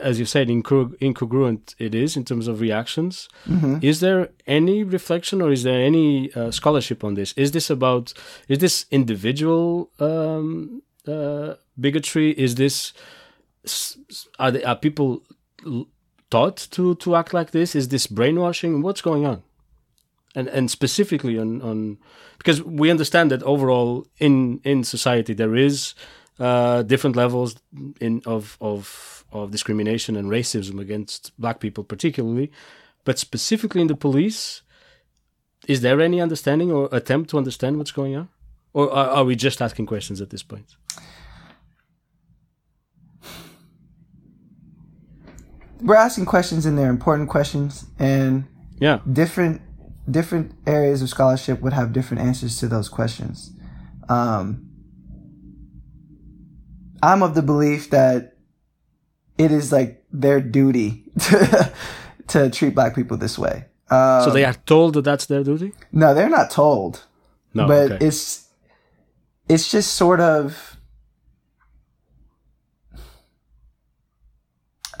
as 0.00 0.18
you 0.18 0.24
said 0.24 0.48
incongruent 0.48 1.74
it 1.78 1.94
is 1.94 2.16
in 2.16 2.24
terms 2.24 2.46
of 2.46 2.60
reactions 2.60 3.28
mm-hmm. 3.46 3.78
is 3.82 4.00
there 4.00 4.28
any 4.46 4.84
reflection 4.84 5.42
or 5.42 5.50
is 5.50 5.62
there 5.62 5.80
any 5.80 6.32
uh, 6.34 6.50
scholarship 6.50 7.02
on 7.02 7.14
this 7.14 7.32
is 7.32 7.50
this 7.52 7.70
about 7.70 8.12
is 8.48 8.58
this 8.58 8.86
individual 8.90 9.90
um, 9.98 10.82
uh, 11.08 11.54
bigotry 11.80 12.30
is 12.32 12.54
this 12.54 12.92
are, 14.38 14.50
they, 14.50 14.62
are 14.62 14.76
people 14.76 15.22
taught 16.30 16.56
to 16.70 16.94
to 16.96 17.16
act 17.16 17.34
like 17.34 17.50
this 17.50 17.74
is 17.74 17.88
this 17.88 18.06
brainwashing 18.06 18.82
what's 18.82 19.00
going 19.00 19.26
on 19.26 19.42
and 20.34 20.48
and 20.48 20.70
specifically 20.70 21.38
on 21.38 21.62
on 21.62 21.98
because 22.38 22.62
we 22.62 22.90
understand 22.90 23.30
that 23.30 23.42
overall 23.42 24.06
in 24.18 24.60
in 24.64 24.84
society 24.84 25.34
there 25.34 25.54
is 25.54 25.94
uh, 26.38 26.82
different 26.82 27.16
levels 27.16 27.56
in 28.00 28.22
of 28.26 28.56
of 28.60 29.24
of 29.32 29.50
discrimination 29.50 30.16
and 30.16 30.30
racism 30.30 30.80
against 30.80 31.32
black 31.38 31.60
people 31.60 31.84
particularly 31.84 32.50
but 33.04 33.18
specifically 33.18 33.80
in 33.80 33.86
the 33.86 33.96
police 33.96 34.62
is 35.66 35.80
there 35.82 36.00
any 36.00 36.20
understanding 36.20 36.70
or 36.70 36.88
attempt 36.92 37.30
to 37.30 37.38
understand 37.38 37.76
what's 37.78 37.90
going 37.90 38.16
on? 38.16 38.28
Or 38.72 38.92
are, 38.92 39.08
are 39.08 39.24
we 39.24 39.34
just 39.34 39.60
asking 39.60 39.86
questions 39.86 40.20
at 40.20 40.30
this 40.30 40.42
point? 40.42 40.76
We're 45.80 45.96
asking 45.96 46.26
questions 46.26 46.66
and 46.66 46.76
they're 46.76 46.90
important 46.90 47.28
questions 47.28 47.86
and 47.98 48.44
yeah. 48.80 49.00
different 49.12 49.60
different 50.10 50.52
areas 50.66 51.02
of 51.02 51.08
scholarship 51.08 51.60
would 51.60 51.72
have 51.72 51.92
different 51.92 52.22
answers 52.22 52.58
to 52.58 52.68
those 52.68 52.88
questions 52.88 53.52
um, 54.08 54.68
i'm 57.02 57.22
of 57.22 57.34
the 57.34 57.42
belief 57.42 57.90
that 57.90 58.36
it 59.36 59.52
is 59.52 59.72
like 59.72 60.04
their 60.10 60.40
duty 60.40 61.04
to, 61.18 61.72
to 62.26 62.50
treat 62.50 62.74
black 62.74 62.94
people 62.94 63.16
this 63.16 63.38
way 63.38 63.64
um, 63.90 64.22
so 64.24 64.30
they 64.30 64.44
are 64.44 64.54
told 64.66 64.94
that 64.94 65.02
that's 65.02 65.26
their 65.26 65.44
duty 65.44 65.72
no 65.92 66.14
they're 66.14 66.28
not 66.28 66.50
told 66.50 67.04
no 67.54 67.66
but 67.66 67.92
okay. 67.92 68.06
it's 68.06 68.48
it's 69.48 69.70
just 69.70 69.94
sort 69.94 70.20
of 70.20 70.78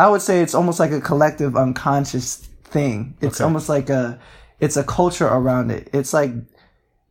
I 0.00 0.08
would 0.08 0.22
say 0.22 0.40
it's 0.40 0.54
almost 0.54 0.78
like 0.78 0.92
a 0.92 1.00
collective 1.00 1.56
unconscious 1.56 2.36
thing. 2.36 3.16
It's 3.20 3.40
okay. 3.40 3.44
almost 3.44 3.68
like 3.68 3.90
a, 3.90 4.18
it's 4.60 4.76
a 4.76 4.84
culture 4.84 5.26
around 5.26 5.70
it. 5.70 5.88
It's 5.92 6.12
like 6.12 6.32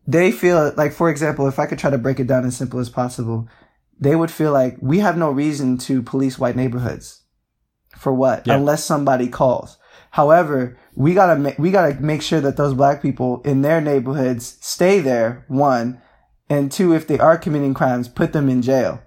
they 0.05 0.31
feel 0.31 0.73
like, 0.77 0.93
for 0.93 1.10
example, 1.10 1.47
if 1.47 1.60
I 1.60 1.65
could 1.65 1.79
try 1.79 1.89
to 1.89 1.97
break 1.97 2.19
it 2.19 2.27
down 2.27 2.45
as 2.45 2.55
simple 2.55 2.79
as 2.79 2.89
possible, 2.89 3.47
they 3.99 4.15
would 4.15 4.31
feel 4.31 4.51
like 4.51 4.77
we 4.81 4.99
have 4.99 5.17
no 5.17 5.29
reason 5.29 5.77
to 5.79 6.01
police 6.01 6.38
white 6.39 6.55
neighborhoods. 6.55 7.23
For 7.97 8.13
what? 8.13 8.45
Yeah. 8.45 8.55
Unless 8.55 8.83
somebody 8.83 9.27
calls. 9.27 9.77
However, 10.12 10.77
we 10.95 11.13
gotta 11.13 11.39
ma- 11.39 11.51
we 11.57 11.71
gotta 11.71 11.99
make 12.01 12.21
sure 12.21 12.41
that 12.41 12.57
those 12.57 12.73
black 12.73 13.01
people 13.01 13.41
in 13.43 13.62
their 13.62 13.81
neighborhoods 13.81 14.57
stay 14.62 14.99
there. 14.99 15.45
One, 15.47 16.01
and 16.49 16.71
two, 16.71 16.93
if 16.93 17.07
they 17.07 17.19
are 17.19 17.38
committing 17.38 17.73
crimes, 17.73 18.07
put 18.07 18.33
them 18.33 18.49
in 18.49 18.62
jail. 18.62 19.01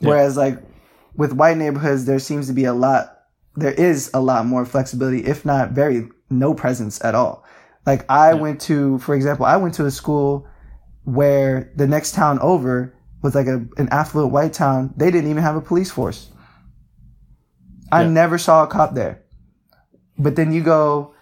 Yeah. 0.00 0.08
Whereas 0.08 0.36
like 0.36 0.58
with 1.14 1.32
white 1.32 1.56
neighborhoods, 1.56 2.04
there 2.04 2.18
seems 2.18 2.46
to 2.48 2.52
be 2.52 2.64
a 2.64 2.72
lot, 2.72 3.16
there 3.56 3.72
is 3.72 4.10
a 4.14 4.20
lot 4.20 4.46
more 4.46 4.64
flexibility, 4.64 5.24
if 5.24 5.44
not 5.44 5.70
very 5.70 6.08
no 6.30 6.54
presence 6.54 7.02
at 7.04 7.14
all. 7.14 7.44
Like 7.86 8.04
I 8.10 8.32
yeah. 8.32 8.40
went 8.40 8.60
to, 8.62 8.98
for 8.98 9.14
example, 9.14 9.46
I 9.46 9.56
went 9.56 9.74
to 9.74 9.86
a 9.86 9.90
school 9.90 10.46
where 11.04 11.72
the 11.76 11.86
next 11.86 12.14
town 12.14 12.38
over 12.40 12.94
was 13.22 13.34
like 13.34 13.46
a, 13.46 13.66
an 13.76 13.88
affluent 13.90 14.32
white 14.32 14.52
town. 14.52 14.92
They 14.96 15.10
didn't 15.10 15.30
even 15.30 15.42
have 15.42 15.56
a 15.56 15.60
police 15.60 15.90
force. 15.90 16.30
I 17.90 18.02
yeah. 18.02 18.10
never 18.10 18.38
saw 18.38 18.64
a 18.64 18.66
cop 18.66 18.94
there. 18.94 19.22
But 20.18 20.36
then 20.36 20.52
you 20.52 20.62
go 20.62 21.14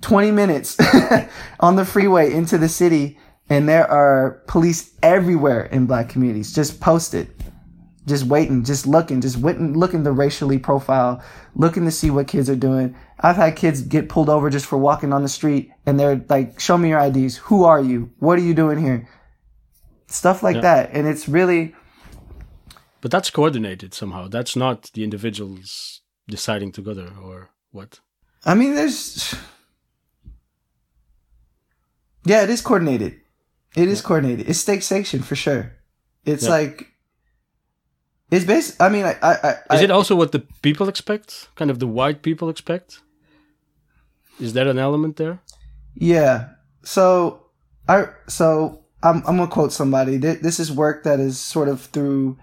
20 0.00 0.30
minutes 0.30 0.76
on 1.60 1.76
the 1.76 1.84
freeway 1.84 2.32
into 2.32 2.56
the 2.56 2.68
city 2.68 3.18
and 3.48 3.68
there 3.68 3.88
are 3.90 4.42
police 4.46 4.92
everywhere 5.02 5.66
in 5.66 5.86
black 5.86 6.08
communities 6.08 6.54
just 6.54 6.80
posted 6.80 7.32
just 8.06 8.24
waiting, 8.24 8.64
just 8.64 8.86
looking, 8.86 9.20
just 9.20 9.36
waiting, 9.36 9.76
looking 9.76 10.04
to 10.04 10.12
racially 10.12 10.58
profile, 10.58 11.22
looking 11.54 11.84
to 11.84 11.90
see 11.90 12.10
what 12.10 12.28
kids 12.28 12.48
are 12.48 12.56
doing. 12.56 12.96
I've 13.18 13.36
had 13.36 13.56
kids 13.56 13.82
get 13.82 14.08
pulled 14.08 14.28
over 14.28 14.50
just 14.50 14.66
for 14.66 14.76
walking 14.76 15.12
on 15.12 15.22
the 15.22 15.28
street 15.28 15.70
and 15.86 15.98
they're 15.98 16.22
like, 16.28 16.60
show 16.60 16.76
me 16.76 16.90
your 16.90 17.00
IDs. 17.00 17.36
Who 17.38 17.64
are 17.64 17.80
you? 17.80 18.10
What 18.18 18.38
are 18.38 18.42
you 18.42 18.54
doing 18.54 18.78
here? 18.78 19.08
Stuff 20.06 20.42
like 20.42 20.56
yeah. 20.56 20.62
that. 20.62 20.90
And 20.92 21.06
it's 21.06 21.28
really. 21.28 21.74
But 23.00 23.10
that's 23.10 23.30
coordinated 23.30 23.94
somehow. 23.94 24.28
That's 24.28 24.54
not 24.54 24.90
the 24.92 25.02
individuals 25.02 26.02
deciding 26.28 26.72
together 26.72 27.10
or 27.22 27.50
what? 27.70 28.00
I 28.44 28.54
mean, 28.54 28.74
there's. 28.74 29.34
Yeah, 32.24 32.42
it 32.42 32.50
is 32.50 32.60
coordinated. 32.60 33.20
It 33.76 33.88
is 33.88 34.00
yeah. 34.00 34.08
coordinated. 34.08 34.48
It's 34.48 34.58
state 34.58 34.82
sanctioned 34.82 35.24
for 35.24 35.36
sure. 35.36 35.72
It's 36.24 36.44
yeah. 36.44 36.50
like 36.50 36.96
it's 38.30 38.44
based. 38.44 38.80
I 38.80 38.88
mean, 38.88 39.04
I, 39.04 39.16
I, 39.22 39.54
I, 39.70 39.76
Is 39.76 39.82
it 39.82 39.90
also 39.90 40.16
what 40.16 40.32
the 40.32 40.40
people 40.62 40.88
expect? 40.88 41.48
Kind 41.54 41.70
of 41.70 41.78
the 41.78 41.86
white 41.86 42.22
people 42.22 42.48
expect? 42.48 43.00
Is 44.40 44.52
that 44.52 44.66
an 44.66 44.78
element 44.78 45.16
there? 45.16 45.40
Yeah. 45.94 46.50
So 46.82 47.46
I 47.88 48.06
so 48.28 48.84
I'm 49.02 49.18
I'm 49.26 49.36
gonna 49.36 49.48
quote 49.48 49.72
somebody. 49.72 50.16
This 50.16 50.60
is 50.60 50.70
work 50.72 51.04
that 51.04 51.20
is 51.20 51.38
sort 51.38 51.68
of 51.68 51.80
through 51.80 52.38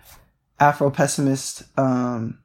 Afro 0.60 0.89
pessimist 0.91 1.63
um, 1.77 2.39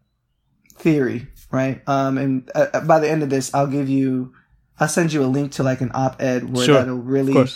theory, 0.74 1.28
right? 1.50 1.82
Um, 1.87 2.18
and 2.18 2.50
uh, 2.54 2.66
uh, 2.72 2.80
by 2.84 2.98
the 3.00 3.08
end 3.08 3.22
of 3.22 3.30
this, 3.30 3.54
I'll 3.54 3.66
give 3.66 3.88
you, 3.88 4.32
I'll 4.80 4.88
send 4.88 5.12
you 5.12 5.22
a 5.22 5.26
link 5.26 5.52
to 5.52 5.62
like 5.62 5.80
an 5.80 5.90
op-ed 5.94 6.52
where 6.54 6.66
sure. 6.66 6.74
that'll 6.74 6.96
really 6.96 7.48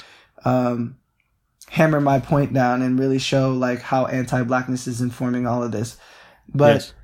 um, 0.45 0.99
hammer 1.69 2.01
my 2.01 2.21
point 2.21 2.53
down 2.53 2.83
and 2.83 2.99
really 2.99 3.19
show 3.19 3.53
like 3.53 3.81
how 3.81 4.07
anti-blackness 4.07 4.87
is 4.87 5.01
informing 5.01 5.47
all 5.47 5.63
of 5.63 5.73
this. 5.73 5.97
But 6.55 6.75
yes. 6.75 6.95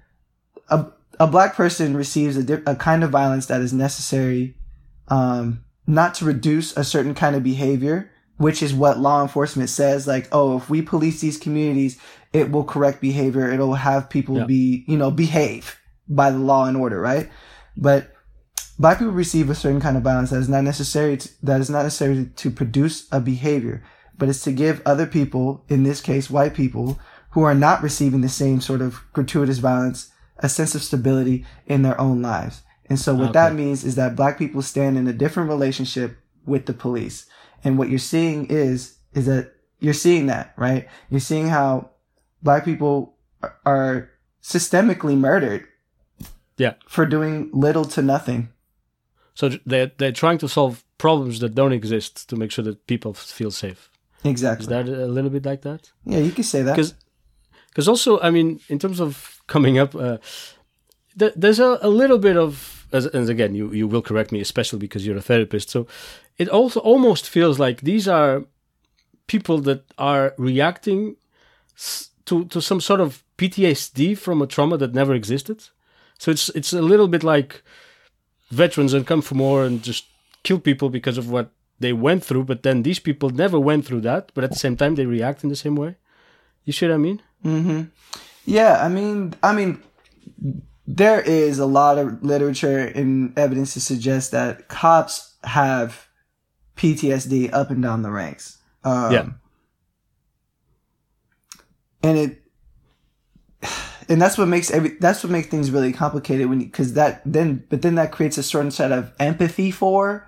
a 0.69 0.87
a 1.19 1.27
black 1.27 1.55
person 1.55 1.97
receives 1.97 2.37
a, 2.37 2.43
di- 2.43 2.63
a 2.67 2.77
kind 2.77 3.03
of 3.03 3.11
violence 3.11 3.47
that 3.47 3.61
is 3.61 3.73
necessary, 3.73 4.55
um, 5.09 5.65
not 5.87 6.15
to 6.15 6.25
reduce 6.25 6.77
a 6.77 6.85
certain 6.85 7.15
kind 7.15 7.37
of 7.37 7.43
behavior, 7.43 8.11
which 8.37 8.63
is 8.63 8.75
what 8.75 8.99
law 8.99 9.23
enforcement 9.23 9.71
says. 9.71 10.07
Like, 10.07 10.29
oh, 10.33 10.57
if 10.57 10.71
we 10.71 10.83
police 10.83 11.21
these 11.21 11.39
communities, 11.39 11.99
it 12.33 12.51
will 12.51 12.65
correct 12.65 13.01
behavior. 13.01 13.51
It'll 13.51 13.75
have 13.75 14.11
people 14.11 14.39
yeah. 14.39 14.45
be, 14.45 14.85
you 14.87 14.97
know, 14.97 15.11
behave 15.11 15.79
by 16.09 16.31
the 16.31 16.39
law 16.39 16.67
and 16.67 16.77
order, 16.77 17.01
right? 17.01 17.31
But 17.77 18.13
black 18.79 18.99
people 18.99 19.13
receive 19.13 19.51
a 19.51 19.55
certain 19.55 19.81
kind 19.81 19.97
of 19.97 20.03
violence 20.03 20.31
that 20.31 20.39
is 20.39 20.49
not 20.49 20.65
necessary 20.65 21.17
to, 21.17 21.29
that 21.45 21.61
is 21.61 21.71
not 21.71 21.83
necessary 21.83 22.31
to 22.37 22.51
produce 22.51 23.07
a 23.11 23.21
behavior 23.21 23.83
but 24.19 24.29
it's 24.29 24.43
to 24.43 24.53
give 24.53 24.83
other 24.85 25.07
people, 25.07 25.65
in 25.69 25.85
this 25.85 26.01
case, 26.01 26.29
white 26.29 26.55
people, 26.55 26.99
who 27.31 27.45
are 27.45 27.55
not 27.55 27.83
receiving 27.83 28.21
the 28.21 28.29
same 28.29 28.61
sort 28.61 28.83
of 28.83 29.01
gratuitous 29.13 29.59
violence, 29.59 30.11
a 30.39 30.49
sense 30.49 30.75
of 30.75 30.83
stability 30.83 31.47
in 31.67 31.83
their 31.83 31.99
own 32.01 32.21
lives. 32.21 32.63
And 32.89 32.99
so 32.99 33.15
what 33.15 33.31
okay. 33.31 33.33
that 33.33 33.55
means 33.55 33.85
is 33.85 33.97
that 33.97 34.17
black 34.17 34.39
people 34.39 34.63
stand 34.63 34.97
in 34.97 35.07
a 35.07 35.13
different 35.13 35.49
relationship 35.51 36.19
with 36.47 36.67
the 36.67 36.73
police. 36.73 37.27
And 37.63 37.79
what 37.79 37.91
you're 37.91 37.99
seeing 37.99 38.47
is, 38.47 38.97
is 39.13 39.27
that 39.27 39.53
you're 39.81 39.93
seeing 39.93 40.27
that, 40.27 40.55
right? 40.57 40.89
You're 41.11 41.21
seeing 41.21 41.49
how 41.49 41.91
black 42.43 42.65
people 42.65 43.15
are 43.67 44.11
systemically 44.43 45.17
murdered. 45.17 45.67
Yeah. 46.57 46.75
For 46.87 47.05
doing 47.05 47.51
little 47.53 47.85
to 47.85 48.03
nothing. 48.03 48.49
So 49.35 49.51
they're, 49.67 49.93
they're 49.99 50.13
trying 50.13 50.39
to 50.39 50.49
solve 50.49 50.83
problems 50.97 51.39
that 51.41 51.55
don't 51.55 51.73
exist 51.73 52.29
to 52.31 52.37
make 52.37 52.51
sure 52.51 52.65
that 52.65 52.87
people 52.87 53.15
feel 53.15 53.51
safe. 53.51 53.91
Exactly. 54.25 54.65
Is 54.65 54.69
that 54.69 54.89
a 54.89 55.07
little 55.07 55.31
bit 55.31 55.47
like 55.47 55.63
that? 55.63 55.93
Yeah, 56.05 56.19
you 56.19 56.33
can 56.33 56.43
say 56.43 56.63
that. 56.63 56.73
Because, 56.73 56.95
because 57.69 57.87
also, 57.87 58.19
I 58.21 58.31
mean, 58.31 58.61
in 58.69 58.79
terms 58.79 58.99
of 58.99 59.41
coming 59.47 59.79
up, 59.79 59.95
uh, 59.95 60.19
th- 61.17 61.35
there's 61.37 61.61
a, 61.61 61.79
a 61.83 61.89
little 61.89 62.19
bit 62.19 62.37
of, 62.37 62.78
as, 62.93 63.07
and 63.07 63.29
again, 63.29 63.55
you 63.55 63.73
you 63.73 63.87
will 63.87 64.03
correct 64.03 64.33
me, 64.33 64.41
especially 64.41 64.79
because 64.79 65.07
you're 65.07 65.17
a 65.17 65.23
therapist. 65.23 65.71
So, 65.71 65.87
it 66.37 66.49
also 66.49 66.81
almost 66.81 67.29
feels 67.29 67.59
like 67.59 67.81
these 67.81 68.09
are 68.09 68.45
people 69.27 69.59
that 69.59 69.85
are 69.99 70.35
reacting 70.39 71.17
to 72.25 72.45
to 72.47 72.61
some 72.61 72.81
sort 72.81 73.01
of 73.01 73.23
PTSD 73.37 74.17
from 74.17 74.43
a 74.43 74.47
trauma 74.47 74.77
that 74.79 74.95
never 74.95 75.15
existed. 75.15 75.71
So 76.19 76.31
it's 76.31 76.49
it's 76.51 76.73
a 76.73 76.83
little 76.83 77.09
bit 77.09 77.23
like 77.23 77.63
veterans 78.51 78.93
that 78.93 79.07
come 79.07 79.23
from 79.23 79.39
war 79.39 79.65
and 79.65 79.83
just 79.83 80.07
kill 80.43 80.59
people 80.59 80.91
because 80.91 81.19
of 81.19 81.31
what 81.31 81.51
they 81.81 81.93
went 81.93 82.25
through, 82.25 82.45
but 82.45 82.63
then 82.63 82.83
these 82.83 82.99
people 82.99 83.31
never 83.31 83.59
went 83.61 83.87
through 83.87 84.01
that, 84.01 84.33
but 84.35 84.45
at 84.45 84.51
the 84.51 84.59
same 84.59 84.77
time 84.77 84.97
they 84.97 85.07
react 85.07 85.45
in 85.45 85.51
the 85.51 85.57
same 85.57 85.77
way. 85.77 85.97
You 86.65 86.73
see 86.73 86.87
what 86.89 86.95
I 86.95 86.99
mean? 86.99 87.23
Mm-hmm. 87.45 87.83
Yeah, 88.45 88.85
I 88.85 88.89
mean, 88.89 89.35
I 89.43 89.55
mean, 89.55 89.83
there 90.91 91.21
is 91.21 91.59
a 91.59 91.67
lot 91.67 91.99
of 91.99 92.25
literature 92.25 92.79
and 92.79 93.39
evidence 93.39 93.75
to 93.75 93.81
suggest 93.81 94.31
that 94.31 94.69
cops 94.69 95.35
have 95.45 96.09
PTSD 96.77 97.53
up 97.53 97.71
and 97.71 97.83
down 97.83 98.01
the 98.01 98.11
ranks. 98.11 98.57
Um, 98.85 99.13
yeah, 99.13 99.29
and 102.03 102.19
it 102.19 102.43
and 104.09 104.21
that's 104.21 104.39
what 104.39 104.49
makes 104.49 104.71
every 104.71 104.97
that's 104.99 105.23
what 105.23 105.31
makes 105.31 105.49
things 105.49 105.71
really 105.71 105.93
complicated 105.93 106.49
when 106.49 106.61
because 106.61 106.95
that 106.95 107.21
then 107.27 107.67
but 107.69 107.83
then 107.83 107.97
that 107.97 108.11
creates 108.11 108.39
a 108.39 108.43
certain 108.43 108.71
set 108.71 108.91
of 108.91 109.13
empathy 109.21 109.71
for 109.71 110.27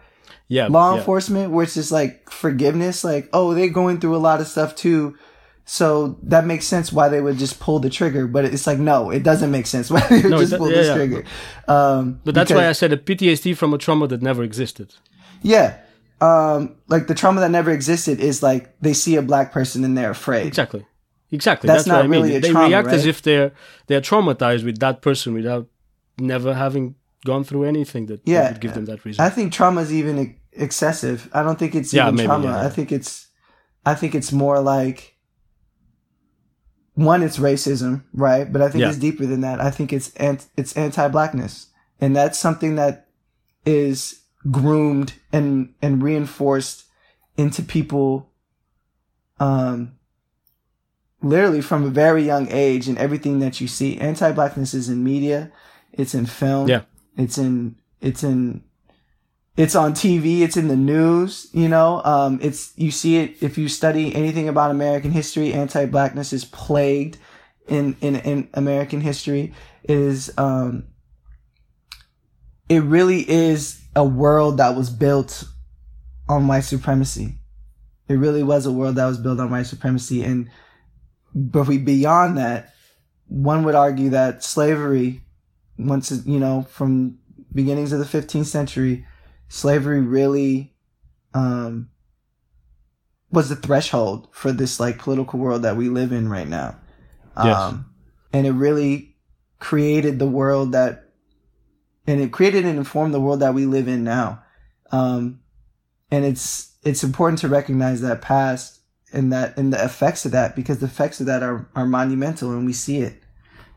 yeah 0.49 0.67
law 0.67 0.93
yeah. 0.93 0.99
enforcement 0.99 1.53
where 1.53 1.65
it's 1.65 1.75
just 1.75 1.91
like 1.91 2.29
forgiveness 2.29 3.03
like 3.03 3.31
oh 3.33 3.55
they're 3.55 3.69
going 3.71 3.99
through 3.99 4.15
a 4.15 4.19
lot 4.19 4.41
of 4.43 4.47
stuff 4.47 4.75
too 4.75 5.17
so 5.65 6.19
that 6.23 6.45
makes 6.47 6.67
sense 6.67 6.93
why 6.93 7.09
they 7.09 7.21
would 7.21 7.39
just 7.39 7.61
pull 7.61 7.79
the 7.79 7.91
trigger 7.91 8.27
but 8.27 8.45
it's 8.45 8.67
like 8.67 8.79
no 8.79 9.11
it 9.11 9.23
doesn't 9.23 9.51
make 9.51 9.67
sense 9.67 9.91
why 9.95 10.01
they 10.09 10.23
would 10.23 10.31
No, 10.31 10.39
just 10.39 10.57
pull 10.57 10.69
yeah, 10.71 10.77
this 10.77 10.87
yeah. 10.89 10.95
trigger. 10.95 11.25
Um 11.69 12.21
but 12.25 12.35
that's 12.35 12.51
because- 12.51 12.63
why 12.63 12.69
i 12.69 12.73
said 12.73 12.93
a 12.93 12.97
ptsd 12.97 13.57
from 13.57 13.73
a 13.75 13.79
trauma 13.79 14.07
that 14.09 14.23
never 14.23 14.43
existed. 14.43 14.95
Yeah. 15.43 15.77
Um 16.21 16.77
like 16.89 17.07
the 17.07 17.15
trauma 17.15 17.41
that 17.41 17.51
never 17.51 17.71
existed 17.71 18.21
is 18.21 18.43
like 18.43 18.79
they 18.81 18.93
see 18.93 19.17
a 19.17 19.23
black 19.23 19.53
person 19.53 19.85
and 19.85 19.97
they're 19.97 20.11
afraid. 20.11 20.47
Exactly. 20.47 20.85
Exactly. 21.33 21.67
That's 21.69 21.85
that's, 21.85 21.89
what 21.89 21.97
not 21.97 22.05
i 22.05 22.09
mean. 22.09 22.23
really 22.23 22.37
a 22.37 22.41
they 22.41 22.51
trauma, 22.51 22.69
react 22.69 22.89
as 22.89 23.07
if 23.07 23.23
they're 23.23 23.53
they're 23.87 24.01
traumatized 24.01 24.65
with 24.65 24.79
that 24.81 25.01
person 25.03 25.33
without 25.35 25.67
never 26.19 26.55
having 26.55 26.97
gone 27.25 27.45
through 27.45 27.65
anything 27.65 28.07
that, 28.07 28.25
that 28.27 28.53
would 28.53 28.61
give 28.61 28.75
them 28.75 28.87
that 28.87 29.05
reason. 29.05 29.23
I 29.25 29.29
think 29.31 29.53
trauma 29.53 29.83
is 29.83 29.93
even 29.93 30.37
excessive. 30.53 31.29
I 31.33 31.43
don't 31.43 31.59
think 31.59 31.75
it's 31.75 31.93
Yeah, 31.93 32.05
even 32.07 32.17
maybe, 32.17 32.27
trauma. 32.27 32.47
yeah. 32.47 32.67
I 32.67 32.71
think 32.71 32.91
it's, 32.93 33.29
I 33.85 33.95
think 33.95 34.15
it's 34.15 34.33
more 34.33 34.59
like, 34.61 35.10
one, 36.95 37.23
it's 37.23 37.39
racism, 37.39 38.03
right? 38.13 38.51
But 38.53 38.63
I 38.63 38.69
think 38.69 38.83
Yeah. 38.83 38.89
it's 38.89 38.99
deeper 38.99 39.27
than 39.27 39.41
that. 39.43 39.61
I 39.61 39.71
think 39.71 39.93
it's 39.93 40.15
ant- 40.17 40.47
it's 40.57 40.77
anti-blackness, 40.77 41.67
and 42.01 42.15
that's 42.15 42.39
something 42.39 42.77
that 42.77 43.07
is 43.65 44.21
groomed 44.51 45.13
and 45.33 45.75
and 45.83 46.03
reinforced 46.03 46.85
into 47.37 47.63
people, 47.63 48.29
um, 49.39 49.93
literally 51.23 51.61
from 51.61 51.85
a 51.85 51.91
very 51.91 52.25
young 52.25 52.49
age, 52.51 52.89
and 52.89 52.99
everything 52.99 53.39
that 53.41 53.61
you 53.61 53.69
see. 53.69 53.99
Anti-blackness 53.99 54.75
is 54.75 54.89
in 54.89 55.05
media, 55.05 55.51
it's 55.93 56.15
in 56.15 56.27
film, 56.27 56.69
Yeah. 56.69 56.83
it's 57.17 57.39
in 57.39 57.77
it's 58.01 58.23
in 58.25 58.63
it's 59.61 59.75
on 59.75 59.93
TV, 59.93 60.41
it's 60.41 60.57
in 60.57 60.69
the 60.69 60.77
news, 60.77 61.51
you 61.53 61.69
know. 61.69 62.01
Um, 62.03 62.39
it's 62.41 62.73
you 62.77 62.91
see 62.91 63.19
it 63.19 63.43
if 63.43 63.59
you 63.59 63.69
study 63.69 64.15
anything 64.15 64.49
about 64.49 64.71
American 64.71 65.11
history, 65.11 65.53
anti-blackness 65.53 66.33
is 66.33 66.47
plagued 66.47 67.19
in 67.69 67.95
in, 68.01 68.17
in 68.17 68.49
American 68.55 69.03
history. 69.03 69.53
It 69.83 69.99
is 69.99 70.33
um 70.39 70.85
it 72.71 72.83
really 72.85 73.29
is 73.29 73.83
a 73.95 74.03
world 74.03 74.57
that 74.57 74.77
was 74.77 74.89
built 74.89 75.45
on 76.27 76.49
white 76.49 76.61
supremacy. 76.61 77.35
It 78.09 78.15
really 78.15 78.43
was 78.43 78.65
a 78.65 78.73
world 78.73 78.95
that 78.97 79.07
was 79.07 79.19
built 79.19 79.41
on 79.41 79.51
white 79.51 79.67
supremacy 79.67 80.25
and 80.25 80.49
but 81.35 81.69
we 81.69 81.77
beyond 81.77 82.39
that, 82.39 82.73
one 83.27 83.65
would 83.65 83.75
argue 83.75 84.09
that 84.09 84.43
slavery 84.43 85.21
once 85.77 86.11
you 86.25 86.41
know 86.41 86.63
from 86.63 87.19
beginnings 87.53 87.93
of 87.93 87.99
the 87.99 88.07
15th 88.07 88.47
century 88.47 89.05
slavery 89.51 90.01
really 90.01 90.73
um 91.35 91.91
was 93.33 93.49
the 93.49 93.57
threshold 93.57 94.29
for 94.31 94.53
this 94.53 94.81
like 94.81 94.99
political 94.99 95.39
world 95.39 95.63
that 95.63 95.77
we 95.77 95.89
live 95.89 96.13
in 96.13 96.29
right 96.29 96.49
now. 96.49 96.77
Yes. 97.37 97.57
um 97.57 97.93
and 98.33 98.47
it 98.47 98.53
really 98.53 99.17
created 99.59 100.19
the 100.19 100.27
world 100.27 100.73
that 100.73 101.11
and 102.07 102.21
it 102.21 102.33
created 102.33 102.65
and 102.65 102.79
informed 102.79 103.13
the 103.13 103.21
world 103.21 103.41
that 103.41 103.53
we 103.53 103.67
live 103.67 103.89
in 103.89 104.05
now. 104.05 104.43
Um 104.93 105.41
and 106.13 106.25
it's 106.25 106.77
it's 106.85 107.03
important 107.03 107.41
to 107.41 107.49
recognize 107.49 108.01
that 108.03 108.23
past 108.23 108.81
and 109.13 109.33
that 109.33 109.59
and 109.59 109.73
the 109.73 109.85
effects 109.85 110.25
of 110.25 110.31
that 110.31 110.55
because 110.55 110.79
the 110.79 110.87
effects 110.87 111.19
of 111.19 111.27
that 111.27 111.43
are 111.43 111.69
are 111.75 111.87
monumental 111.87 112.53
and 112.53 112.65
we 112.65 112.73
see 112.73 112.99
it. 112.99 113.21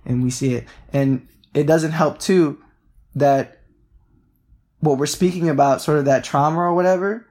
And 0.05 0.21
we 0.21 0.29
see 0.29 0.53
it. 0.53 0.67
And 0.91 1.27
it 1.55 1.65
doesn't 1.65 1.93
help 1.93 2.19
too 2.19 2.61
that 3.15 3.62
what 4.83 4.97
we're 4.97 5.05
speaking 5.05 5.49
about 5.49 5.81
sort 5.81 5.97
of 5.97 6.05
that 6.05 6.23
trauma 6.23 6.59
or 6.59 6.73
whatever 6.73 7.25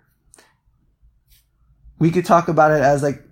we 1.98 2.10
could 2.10 2.24
talk 2.24 2.48
about 2.48 2.72
it 2.72 2.82
as 2.82 3.02
like 3.02 3.22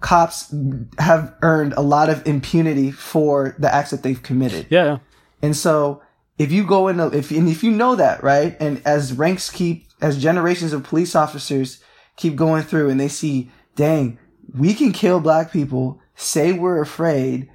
cops 0.00 0.54
have 0.98 1.34
earned 1.42 1.72
a 1.74 1.80
lot 1.80 2.10
of 2.10 2.26
impunity 2.26 2.90
for 2.90 3.54
the 3.58 3.72
acts 3.72 3.90
that 3.90 4.02
they've 4.02 4.22
committed. 4.22 4.66
Yeah 4.68 4.98
and 5.42 5.56
so 5.56 6.00
if 6.38 6.52
you 6.52 6.64
go 6.64 6.88
in, 6.88 7.00
if 7.00 7.30
and 7.30 7.48
if 7.48 7.62
you 7.62 7.70
know 7.70 7.96
that, 7.96 8.22
right, 8.22 8.56
and 8.60 8.80
as 8.86 9.12
ranks 9.12 9.50
keep, 9.50 9.86
as 10.00 10.22
generations 10.22 10.72
of 10.72 10.84
police 10.84 11.14
officers 11.14 11.82
keep 12.16 12.36
going 12.36 12.62
through, 12.62 12.88
and 12.88 12.98
they 12.98 13.08
see, 13.08 13.50
dang, 13.74 14.18
we 14.56 14.72
can 14.72 14.92
kill 14.92 15.20
black 15.20 15.52
people, 15.52 16.00
say 16.14 16.52
we're 16.52 16.80
afraid, 16.80 17.50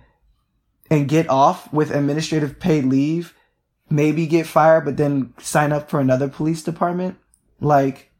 and 0.92 1.10
get 1.10 1.30
off 1.30 1.72
with 1.74 1.92
administrative 1.92 2.60
paid 2.60 2.86
leave, 2.86 3.34
maybe 3.90 4.28
get 4.28 4.48
fired, 4.48 4.86
but 4.86 4.98
then 4.98 5.34
sign 5.40 5.72
up 5.72 5.90
for 5.90 6.00
another 6.00 6.28
police 6.28 6.64
department, 6.64 7.18
like, 7.60 8.12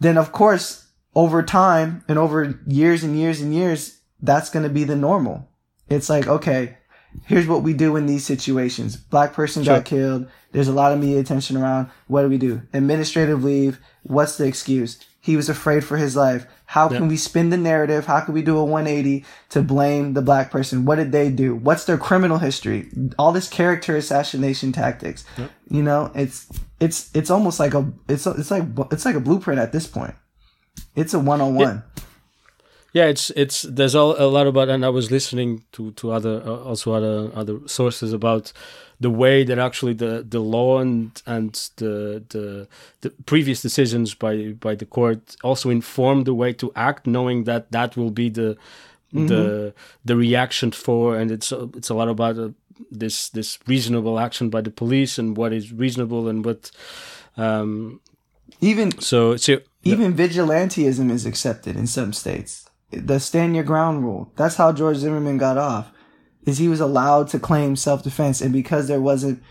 then 0.00 0.18
of 0.18 0.32
course, 0.32 0.88
over 1.14 1.42
time 1.42 2.04
and 2.08 2.18
over 2.18 2.60
years 2.66 3.04
and 3.04 3.18
years 3.18 3.40
and 3.40 3.54
years, 3.54 4.00
that's 4.20 4.50
going 4.50 4.62
to 4.64 4.68
be 4.68 4.84
the 4.84 4.96
normal. 4.96 5.48
It's 5.88 6.08
like, 6.08 6.26
okay, 6.26 6.78
here's 7.26 7.46
what 7.46 7.62
we 7.62 7.72
do 7.74 7.96
in 7.96 8.06
these 8.06 8.24
situations. 8.24 8.96
Black 8.96 9.32
person 9.32 9.62
Sure. 9.62 9.76
got 9.76 9.84
killed. 9.84 10.26
There's 10.52 10.68
a 10.68 10.72
lot 10.72 10.92
of 10.92 10.98
media 11.00 11.20
attention 11.20 11.56
around. 11.56 11.90
What 12.06 12.22
do 12.22 12.28
we 12.28 12.38
do? 12.38 12.62
Administrative 12.72 13.44
leave. 13.44 13.78
What's 14.02 14.36
the 14.38 14.46
excuse? 14.46 14.98
He 15.24 15.36
was 15.36 15.48
afraid 15.48 15.84
for 15.84 15.96
his 15.96 16.14
life. 16.16 16.46
How 16.66 16.86
can 16.86 17.08
we 17.08 17.16
spin 17.16 17.48
the 17.48 17.56
narrative? 17.56 18.04
How 18.04 18.20
can 18.20 18.34
we 18.34 18.42
do 18.42 18.58
a 18.58 18.64
180 18.64 19.24
to 19.48 19.62
blame 19.62 20.12
the 20.12 20.20
black 20.20 20.50
person? 20.50 20.84
What 20.84 20.96
did 20.96 21.12
they 21.12 21.30
do? 21.30 21.54
What's 21.54 21.86
their 21.86 21.96
criminal 21.96 22.36
history? 22.36 22.90
All 23.18 23.32
this 23.32 23.48
character 23.48 23.96
assassination 23.96 24.70
tactics. 24.70 25.24
You 25.70 25.82
know, 25.82 26.12
it's 26.14 26.46
it's 26.78 27.10
it's 27.14 27.30
almost 27.30 27.58
like 27.58 27.72
a 27.72 27.90
it's 28.06 28.26
it's 28.26 28.50
like 28.50 28.64
it's 28.90 29.06
like 29.06 29.16
a 29.16 29.20
blueprint 29.20 29.58
at 29.58 29.72
this 29.72 29.86
point. 29.86 30.14
It's 30.94 31.14
a 31.14 31.18
one 31.18 31.40
on 31.40 31.54
one. 31.54 31.82
yeah 32.92 33.06
it's 33.06 33.30
it's 33.30 33.62
there's 33.62 33.94
all, 33.94 34.14
a 34.18 34.28
lot 34.28 34.46
about 34.46 34.68
and 34.68 34.84
i 34.84 34.88
was 34.88 35.10
listening 35.10 35.64
to 35.72 35.90
to 35.92 36.12
other 36.12 36.42
uh, 36.46 36.68
also 36.68 36.92
other 36.92 37.30
other 37.34 37.58
sources 37.66 38.12
about 38.12 38.52
the 39.00 39.10
way 39.10 39.44
that 39.44 39.58
actually 39.58 39.94
the 39.94 40.24
the 40.28 40.40
law 40.40 40.78
and 40.78 41.22
and 41.26 41.70
the 41.76 42.22
the 42.28 42.66
the 43.00 43.10
previous 43.26 43.62
decisions 43.62 44.14
by 44.14 44.54
by 44.60 44.74
the 44.74 44.86
court 44.86 45.36
also 45.42 45.70
inform 45.70 46.24
the 46.24 46.34
way 46.34 46.52
to 46.52 46.72
act 46.74 47.06
knowing 47.06 47.44
that 47.44 47.70
that 47.72 47.96
will 47.96 48.10
be 48.10 48.28
the 48.28 48.56
the 49.12 49.72
the 50.04 50.16
reaction 50.16 50.72
for 50.72 51.16
and 51.16 51.30
it's 51.30 51.52
it's 51.52 51.88
a 51.90 51.94
lot 51.94 52.08
about 52.08 52.36
uh, 52.38 52.48
this 52.90 53.28
this 53.30 53.58
reasonable 53.66 54.18
action 54.18 54.50
by 54.50 54.60
the 54.60 54.70
police 54.70 55.18
and 55.18 55.36
what 55.36 55.52
is 55.52 55.72
reasonable 55.72 56.28
and 56.28 56.44
what 56.44 56.70
um 57.36 58.00
Even 58.60 58.90
so 59.00 59.36
so 59.36 59.60
Even 59.84 60.14
vigilantism 60.14 61.10
is 61.10 61.26
accepted 61.26 61.76
in 61.76 61.86
some 61.86 62.12
states. 62.12 62.64
The 62.90 63.18
stand 63.18 63.54
your 63.54 63.64
ground 63.64 64.02
rule. 64.04 64.32
That's 64.36 64.56
how 64.56 64.72
George 64.72 64.96
Zimmerman 64.98 65.38
got 65.38 65.58
off. 65.58 65.90
Is 66.44 66.58
he 66.58 66.68
was 66.68 66.80
allowed 66.80 67.28
to 67.28 67.38
claim 67.38 67.76
self-defense 67.76 68.40
and 68.40 68.52
because 68.52 68.86
there 68.88 69.00
wasn't 69.00 69.42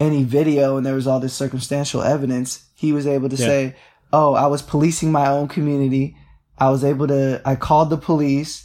any 0.00 0.24
video 0.24 0.76
and 0.76 0.86
there 0.86 0.94
was 0.94 1.06
all 1.06 1.20
this 1.20 1.34
circumstantial 1.34 2.02
evidence, 2.02 2.64
he 2.74 2.92
was 2.92 3.06
able 3.06 3.28
to 3.28 3.36
Yeah. 3.36 3.46
say, 3.46 3.76
"Oh, 4.12 4.34
I 4.34 4.46
was 4.46 4.62
policing 4.62 5.12
my 5.12 5.26
own 5.28 5.48
community. 5.48 6.16
I 6.58 6.70
was 6.70 6.84
able 6.84 7.06
to 7.08 7.40
I 7.44 7.54
called 7.56 7.90
the 7.90 7.96
police 7.98 8.64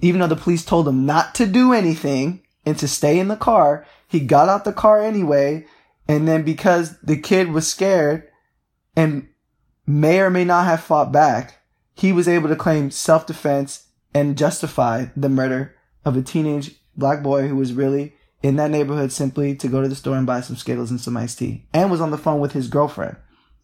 even 0.00 0.20
though 0.20 0.26
the 0.26 0.36
police 0.36 0.64
told 0.64 0.86
him 0.88 1.06
not 1.06 1.34
to 1.36 1.46
do 1.46 1.72
anything 1.72 2.42
and 2.66 2.76
to 2.78 2.88
stay 2.88 3.18
in 3.18 3.28
the 3.28 3.36
car, 3.36 3.86
he 4.08 4.20
got 4.20 4.48
out 4.48 4.64
the 4.64 4.72
car 4.72 5.00
anyway. 5.00 5.64
And 6.06 6.28
then 6.28 6.42
because 6.42 6.98
the 7.00 7.16
kid 7.16 7.52
was 7.52 7.66
scared 7.66 8.24
and 8.96 9.28
may 9.86 10.20
or 10.20 10.30
may 10.30 10.44
not 10.44 10.66
have 10.66 10.80
fought 10.82 11.10
back, 11.12 11.58
he 11.94 12.12
was 12.12 12.28
able 12.28 12.48
to 12.48 12.56
claim 12.56 12.90
self 12.90 13.26
defense 13.26 13.84
and 14.12 14.36
justify 14.36 15.06
the 15.16 15.28
murder 15.28 15.74
of 16.04 16.16
a 16.16 16.22
teenage 16.22 16.72
black 16.96 17.22
boy 17.22 17.48
who 17.48 17.56
was 17.56 17.72
really 17.72 18.14
in 18.42 18.56
that 18.56 18.70
neighborhood 18.70 19.10
simply 19.10 19.54
to 19.56 19.68
go 19.68 19.80
to 19.82 19.88
the 19.88 19.94
store 19.94 20.16
and 20.16 20.26
buy 20.26 20.40
some 20.40 20.56
Skittles 20.56 20.90
and 20.90 21.00
some 21.00 21.16
iced 21.16 21.38
tea. 21.38 21.66
And 21.72 21.90
was 21.90 22.00
on 22.00 22.10
the 22.10 22.18
phone 22.18 22.40
with 22.40 22.52
his 22.52 22.68
girlfriend 22.68 23.16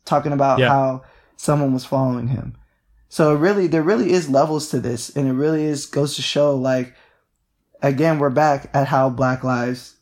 talking 0.04 0.32
about 0.32 0.58
Yeah. 0.58 0.68
how 0.68 1.02
someone 1.36 1.72
was 1.74 1.84
following 1.84 2.28
him. 2.28 2.56
So 3.08 3.34
really, 3.34 3.66
there 3.66 3.82
really 3.82 4.12
is 4.12 4.30
levels 4.30 4.70
to 4.70 4.80
this, 4.80 5.10
and 5.16 5.26
it 5.28 5.32
really 5.32 5.64
is 5.64 5.84
goes 5.86 6.14
to 6.16 6.22
show, 6.22 6.56
like, 6.56 6.94
again, 7.82 8.18
we're 8.18 8.30
back 8.30 8.70
at 8.74 8.86
how 8.86 9.10
Black 9.10 9.42
lives 9.44 9.96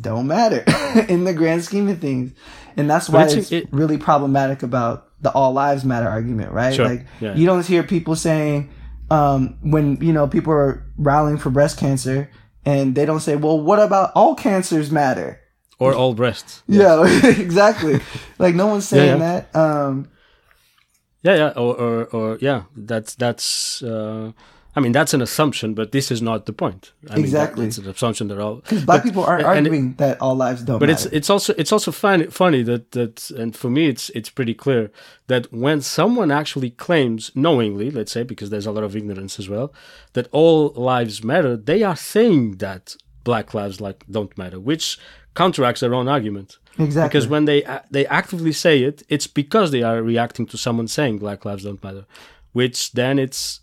don't 0.00 0.26
matter 0.28 0.64
in 1.08 1.24
the 1.24 1.34
grand 1.34 1.64
scheme 1.64 1.88
of 1.88 1.98
things, 1.98 2.32
and 2.76 2.88
that's 2.88 3.08
why 3.08 3.22
it's- 3.24 3.36
it's, 3.36 3.52
it- 3.52 3.68
really 3.72 3.98
problematic 3.98 4.62
about 4.62 5.08
the 5.20 5.30
all 5.32 5.52
lives 5.52 5.84
matter 5.84 6.08
argument, 6.08 6.52
right? 6.52 6.74
Sure, 6.74 6.86
Like, 6.86 7.06
yeah. 7.20 7.34
you 7.34 7.46
don't 7.46 7.64
hear 7.66 7.82
people 7.82 8.16
saying 8.16 8.70
um, 9.10 9.56
when 9.62 9.96
you 10.00 10.12
know 10.12 10.26
people 10.26 10.52
are 10.52 10.84
rallying 10.96 11.36
for 11.38 11.50
breast 11.50 11.78
cancer, 11.78 12.30
and 12.64 12.94
they 12.94 13.04
don't 13.06 13.20
say, 13.20 13.36
"Well, 13.36 13.58
what 13.60 13.78
about 13.80 14.12
all 14.14 14.34
cancers 14.34 14.90
matter?" 14.90 15.38
or 15.78 15.94
all 15.94 16.14
breasts 16.14 16.62
Yeah, 16.68 17.02
exactly. 17.24 18.00
like 18.38 18.54
no 18.54 18.66
one's 18.68 18.86
saying 18.88 19.18
yeah. 19.20 19.40
that. 19.52 19.56
Um, 19.56 20.08
Yeah, 21.22 21.36
yeah, 21.36 21.48
or 21.56 21.74
or, 21.76 22.04
or 22.06 22.38
yeah, 22.40 22.62
that's 22.76 23.14
that's 23.14 23.82
uh, 23.82 24.32
I 24.74 24.80
mean, 24.80 24.92
that's 24.92 25.12
an 25.12 25.20
assumption, 25.20 25.74
but 25.74 25.92
this 25.92 26.10
is 26.10 26.22
not 26.22 26.46
the 26.46 26.52
point. 26.54 26.92
I 27.10 27.18
Exactly. 27.18 27.60
Mean, 27.62 27.68
that, 27.70 27.76
it's 27.76 27.78
an 27.78 27.88
assumption 27.90 28.28
that 28.28 28.38
all 28.38 28.56
Because 28.56 28.84
black 28.86 29.02
but- 29.02 29.08
people 29.08 29.24
aren't 29.24 29.42
and 29.44 29.50
it- 29.66 29.70
arguing 29.70 29.94
that 29.96 30.18
all 30.22 30.34
lives 30.34 30.62
don't 30.62 30.78
but 30.78 30.88
matter. 30.88 31.06
it's 31.08 31.14
it's 31.18 31.28
also 31.30 31.52
it's 31.58 31.72
also 31.72 31.92
funny 31.92 32.26
funny 32.26 32.62
that 32.62 32.92
that 32.92 33.30
and 33.32 33.54
for 33.54 33.68
me 33.68 33.88
it's 33.88 34.08
it's 34.10 34.30
pretty 34.30 34.54
clear 34.54 34.90
that 35.26 35.52
when 35.52 35.80
someone 35.82 36.30
actually 36.30 36.70
claims 36.70 37.30
knowingly 37.34 37.90
let's 37.90 38.12
say 38.12 38.22
because 38.22 38.48
there's 38.50 38.66
a 38.66 38.72
lot 38.72 38.82
of 38.84 38.96
ignorance 38.96 39.38
as 39.38 39.46
well 39.48 39.74
that 40.14 40.26
all 40.32 40.70
lives 40.70 41.22
matter 41.22 41.54
they 41.56 41.82
are 41.82 41.96
saying 41.96 42.56
that 42.56 42.96
black 43.24 43.52
lives 43.54 43.78
like 43.80 44.04
don't 44.10 44.36
matter 44.38 44.58
which 44.58 44.98
counteracts 45.34 45.80
their 45.82 45.94
own 45.94 46.08
argument 46.08 46.58
exactly. 46.78 47.08
because 47.10 47.26
when 47.28 47.44
they 47.44 47.62
they 47.90 48.06
actively 48.06 48.52
say 48.52 48.82
it 48.82 49.02
it's 49.10 49.26
because 49.26 49.70
they 49.70 49.82
are 49.82 50.02
reacting 50.02 50.46
to 50.46 50.56
someone 50.56 50.88
saying 50.88 51.18
black 51.18 51.44
lives 51.44 51.64
don't 51.64 51.84
matter 51.84 52.04
which 52.52 52.92
then 52.92 53.18
it's 53.18 53.60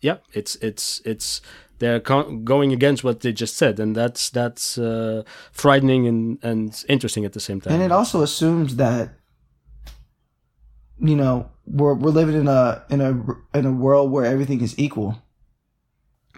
yeah 0.00 0.16
it's 0.32 0.56
it's 0.56 1.00
it's 1.04 1.40
they're 1.78 2.00
co- 2.00 2.36
going 2.38 2.72
against 2.72 3.04
what 3.04 3.20
they 3.20 3.32
just 3.32 3.56
said 3.56 3.78
and 3.80 3.94
that's 3.94 4.30
that's 4.30 4.78
uh, 4.78 5.22
frightening 5.52 6.06
and 6.06 6.38
and 6.42 6.84
interesting 6.88 7.24
at 7.24 7.32
the 7.32 7.40
same 7.40 7.60
time 7.60 7.74
and 7.74 7.82
it 7.82 7.92
also 7.92 8.22
assumes 8.22 8.76
that 8.76 9.10
you 11.00 11.16
know 11.16 11.48
we're 11.66 11.94
we're 11.94 12.10
living 12.10 12.34
in 12.34 12.48
a 12.48 12.82
in 12.90 13.00
a 13.00 13.10
in 13.56 13.66
a 13.66 13.72
world 13.72 14.10
where 14.10 14.24
everything 14.24 14.60
is 14.60 14.78
equal. 14.78 15.22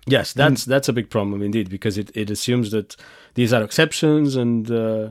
yes 0.07 0.33
that's 0.33 0.65
that's 0.65 0.89
a 0.89 0.93
big 0.93 1.09
problem 1.11 1.43
indeed 1.43 1.69
because 1.69 1.99
it, 1.99 2.11
it 2.15 2.31
assumes 2.31 2.71
that 2.71 2.97
these 3.35 3.53
are 3.53 3.63
exceptions 3.63 4.37
and 4.37 4.71
uh, 4.71 5.11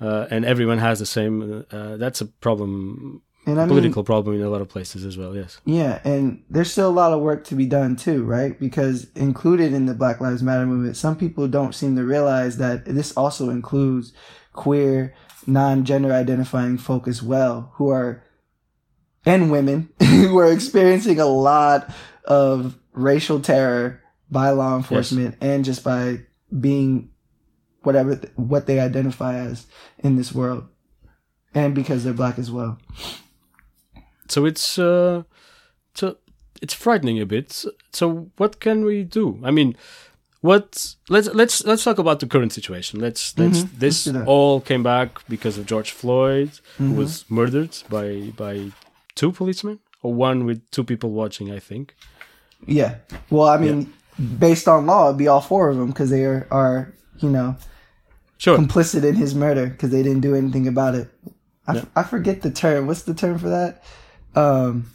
uh, 0.00 0.26
and 0.30 0.44
everyone 0.44 0.78
has 0.78 0.98
the 0.98 1.06
same 1.06 1.64
uh, 1.70 1.96
that's 1.96 2.20
a 2.20 2.26
problem 2.26 3.22
And 3.44 3.58
I 3.58 3.64
mean, 3.64 3.70
political 3.70 4.04
problem 4.04 4.36
in 4.36 4.42
a 4.42 4.48
lot 4.48 4.60
of 4.60 4.68
places 4.68 5.04
as 5.04 5.18
well 5.18 5.34
yes 5.34 5.58
Yeah, 5.64 6.00
and 6.04 6.44
there's 6.48 6.70
still 6.70 6.88
a 6.88 6.90
lot 6.90 7.12
of 7.12 7.20
work 7.20 7.44
to 7.46 7.56
be 7.56 7.66
done 7.66 7.96
too, 7.96 8.22
right? 8.24 8.58
Because 8.58 9.08
included 9.16 9.72
in 9.72 9.86
the 9.86 9.94
Black 9.94 10.20
Lives 10.20 10.42
Matter 10.42 10.64
movement, 10.64 10.96
some 10.96 11.16
people 11.16 11.48
don't 11.48 11.74
seem 11.74 11.96
to 11.96 12.04
realize 12.04 12.58
that 12.58 12.84
this 12.84 13.12
also 13.16 13.50
includes 13.50 14.12
queer, 14.52 15.14
non-gender 15.46 16.12
identifying 16.12 16.78
folk 16.78 17.08
as 17.08 17.22
well, 17.22 17.72
who 17.74 17.88
are 17.88 18.22
and 19.24 19.50
women 19.50 19.88
who 20.00 20.38
are 20.38 20.50
experiencing 20.50 21.18
a 21.20 21.26
lot 21.26 21.92
of 22.24 22.78
racial 22.92 23.40
terror 23.40 24.00
by 24.30 24.50
law 24.50 24.76
enforcement 24.76 25.36
and 25.40 25.64
just 25.64 25.84
by 25.84 26.20
being 26.60 27.10
whatever 27.82 28.16
th- 28.16 28.32
what 28.36 28.66
they 28.66 28.80
identify 28.80 29.36
as 29.36 29.66
in 29.98 30.16
this 30.16 30.32
world, 30.32 30.66
and 31.54 31.74
because 31.74 32.04
they're 32.04 32.12
black 32.12 32.38
as 32.38 32.50
well. 32.50 32.78
So 34.32 34.38
it's 34.50 34.78
uh 34.78 35.22
so 35.94 36.04
it's 36.62 36.74
frightening 36.74 37.18
a 37.20 37.26
bit 37.26 37.64
so, 37.92 38.04
what 38.40 38.52
can 38.60 38.78
we 38.84 38.96
do 39.20 39.24
i 39.48 39.50
mean 39.58 39.70
what 40.48 40.96
let's 41.14 41.28
let's 41.40 41.56
let's 41.70 41.84
talk 41.84 41.98
about 41.98 42.18
the 42.20 42.26
current 42.26 42.52
situation 42.52 43.00
let's 43.06 43.22
let's 43.38 43.60
Mhm, 43.62 43.78
this 43.82 44.06
let's 44.06 44.26
all 44.32 44.60
came 44.60 44.82
back 44.82 45.08
because 45.28 45.54
of 45.60 45.64
george 45.66 45.90
floyd 46.00 46.50
Mhm. 46.78 46.88
who 46.88 46.94
was 47.02 47.24
murdered 47.28 47.74
by 47.96 48.32
by 48.44 48.54
two 49.14 49.30
policemen 49.32 49.78
or 50.02 50.10
one 50.28 50.38
with 50.48 50.60
two 50.70 50.84
people 50.84 51.10
watching 51.22 51.48
i 51.58 51.60
think 51.60 51.94
Yeah. 52.66 52.92
Well, 53.30 53.48
I 53.56 53.58
mean, 53.64 53.78
based 54.38 54.66
on 54.68 54.86
law, 54.86 55.02
it'd 55.08 55.18
be 55.18 55.26
all 55.32 55.40
four 55.40 55.64
of 55.70 55.76
them 55.78 55.88
because 55.92 56.10
they 56.14 56.24
are, 56.24 56.46
are, 56.50 56.78
you 57.24 57.28
know, 57.36 57.56
sure 58.38 58.56
complicit 58.56 59.02
in 59.10 59.16
his 59.16 59.34
murder 59.34 59.66
because 59.72 59.90
they 59.90 60.02
didn't 60.06 60.22
do 60.28 60.34
anything 60.42 60.66
about 60.68 60.94
it. 61.00 61.08
I, 61.66 61.72
Yeah. 61.74 61.84
I 62.00 62.02
forget 62.04 62.36
the 62.46 62.52
term. 62.64 62.86
What's 62.86 63.02
the 63.02 63.14
term 63.22 63.36
for 63.38 63.50
that? 63.58 63.82
Um, 64.34 64.90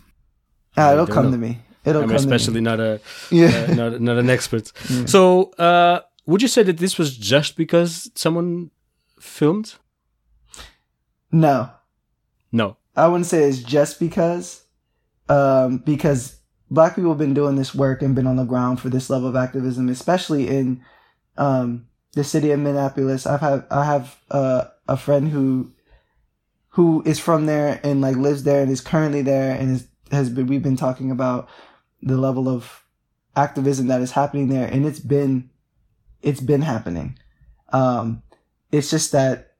ah, 0.75 0.93
it'll 0.93 1.07
come 1.07 1.25
know. 1.25 1.31
to 1.31 1.37
me. 1.37 1.59
It'll 1.85 2.01
i'm 2.03 2.09
come 2.09 2.17
especially 2.17 2.61
not 2.61 2.79
a. 2.79 2.99
Yeah. 3.31 3.67
uh, 3.69 3.73
not, 3.73 4.01
not 4.01 4.17
an 4.17 4.29
expert 4.29 4.67
so 5.05 5.51
uh 5.53 6.01
would 6.25 6.41
you 6.41 6.49
say 6.49 6.61
that 6.63 6.79
this 6.79 6.97
was 6.97 7.15
just 7.15 7.55
because 7.55 8.11
someone 8.13 8.71
filmed 9.19 9.75
no, 11.31 11.69
no 12.51 12.77
I 12.97 13.07
wouldn't 13.07 13.27
say 13.27 13.43
it's 13.43 13.59
just 13.59 13.99
because, 13.99 14.65
um, 15.29 15.77
because 15.77 16.39
black 16.71 16.95
people 16.95 17.11
have 17.11 17.19
been 17.19 17.35
doing 17.35 17.55
this 17.55 17.75
work 17.75 18.01
and 18.01 18.15
been 18.15 18.25
on 18.25 18.37
the 18.37 18.43
ground 18.43 18.81
for 18.81 18.89
this 18.89 19.09
level 19.09 19.29
of 19.29 19.35
activism, 19.35 19.87
especially 19.87 20.47
in, 20.47 20.83
um, 21.37 21.87
the 22.13 22.23
city 22.23 22.49
of 22.49 22.59
Minneapolis. 22.59 23.27
I've 23.27 23.41
had, 23.41 23.65
I 23.69 23.85
have, 23.85 24.17
uh, 24.31 24.65
a 24.87 24.97
friend 24.97 25.29
who, 25.29 25.71
who 26.77 27.01
is 27.07 27.17
from 27.17 27.47
there 27.47 27.79
and 27.83 28.01
like 28.01 28.15
lives 28.15 28.43
there 28.43 28.61
and 28.61 28.71
is 28.71 28.81
currently 28.81 29.23
there 29.23 29.51
and 29.51 29.77
is, 29.77 29.87
has 30.11 30.29
been, 30.29 30.45
we've 30.45 30.61
been 30.61 30.77
talking 30.77 31.09
about 31.09 31.49
the 32.03 32.15
level 32.15 32.47
of 32.47 32.83
activism 33.35 33.87
that 33.87 33.99
is 33.99 34.11
happening 34.11 34.47
there 34.47 34.67
and 34.67 34.85
it's 34.85 34.99
been, 34.99 35.49
it's 36.21 36.39
been 36.39 36.61
happening. 36.61 37.17
Um, 37.73 38.21
it's 38.71 38.91
just 38.91 39.11
that 39.13 39.55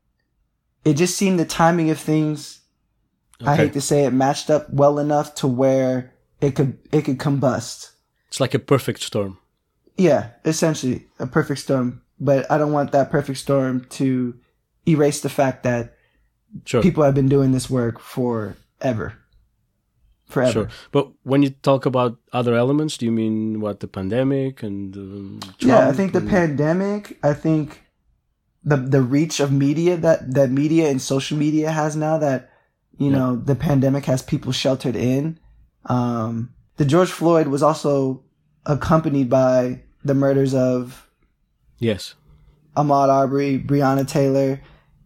it 0.85 0.93
just 0.93 1.17
seemed 1.17 1.39
the 1.39 1.45
timing 1.45 1.89
of 1.89 1.97
things 1.97 2.61
I 3.43 3.55
hate 3.55 3.73
to 3.73 3.81
say 3.81 4.05
it 4.05 4.13
matched 4.13 4.51
up 4.51 4.69
well 4.69 4.99
enough 4.99 5.33
to 5.35 5.47
where 5.47 6.13
it 6.39 6.55
could 6.55 6.77
it 6.91 7.05
could 7.05 7.17
combust. 7.17 7.93
it's 8.27 8.39
like 8.39 8.53
a 8.53 8.59
perfect 8.59 9.01
storm 9.01 9.39
Yeah, 9.97 10.29
essentially 10.45 11.07
a 11.17 11.25
perfect 11.25 11.61
storm. 11.61 12.03
But 12.19 12.51
I 12.51 12.59
don't 12.59 12.73
want 12.73 12.91
that 12.91 13.09
perfect 13.09 13.39
storm 13.39 13.85
to 13.89 14.35
erase 14.87 15.21
the 15.21 15.29
fact 15.29 15.63
that 15.63 15.96
sure 16.65 16.81
people 16.81 17.03
have 17.03 17.13
been 17.15 17.29
doing 17.29 17.51
this 17.51 17.69
work 17.69 17.99
forever. 17.99 19.13
Forever. 20.25 20.51
Sure, 20.51 20.69
but 20.91 21.07
when 21.23 21.41
you 21.41 21.51
talk 21.51 21.85
about 21.85 22.17
other 22.33 22.53
elements, 22.53 22.97
do 22.97 23.05
you 23.05 23.13
mean 23.13 23.61
what 23.61 23.79
the 23.79 23.87
pandemic 23.87 24.61
and 24.61 24.95
um, 24.97 25.39
Yeah, 25.59 25.87
I 25.87 25.93
think 25.93 26.11
the 26.11 26.19
and- 26.19 26.29
pandemic, 26.29 27.17
I 27.23 27.33
think 27.33 27.83
the 28.63 28.75
the 28.75 29.01
reach 29.01 29.39
of 29.39 29.51
media 29.53 29.95
that 29.95 30.33
that 30.33 30.51
media 30.51 30.89
and 30.89 31.01
social 31.01 31.37
media 31.37 31.71
has 31.71 31.95
now 31.95 32.17
that 32.17 32.49
you 32.97 33.09
Yeah. 33.09 33.17
know 33.17 33.35
the 33.37 33.55
pandemic 33.55 34.03
has 34.05 34.21
people 34.21 34.51
sheltered 34.51 34.97
in. 34.97 35.39
Um, 35.85 36.49
the 36.75 36.83
George 36.83 37.11
Floyd 37.11 37.47
was 37.47 37.63
also 37.63 38.23
accompanied 38.65 39.29
by 39.29 39.83
the 40.03 40.13
murders 40.13 40.53
of 40.53 41.07
Yes, 41.79 42.15
Ahmaud 42.75 43.07
Arbery, 43.07 43.57
Breonna 43.59 44.05
Taylor, 44.05 44.59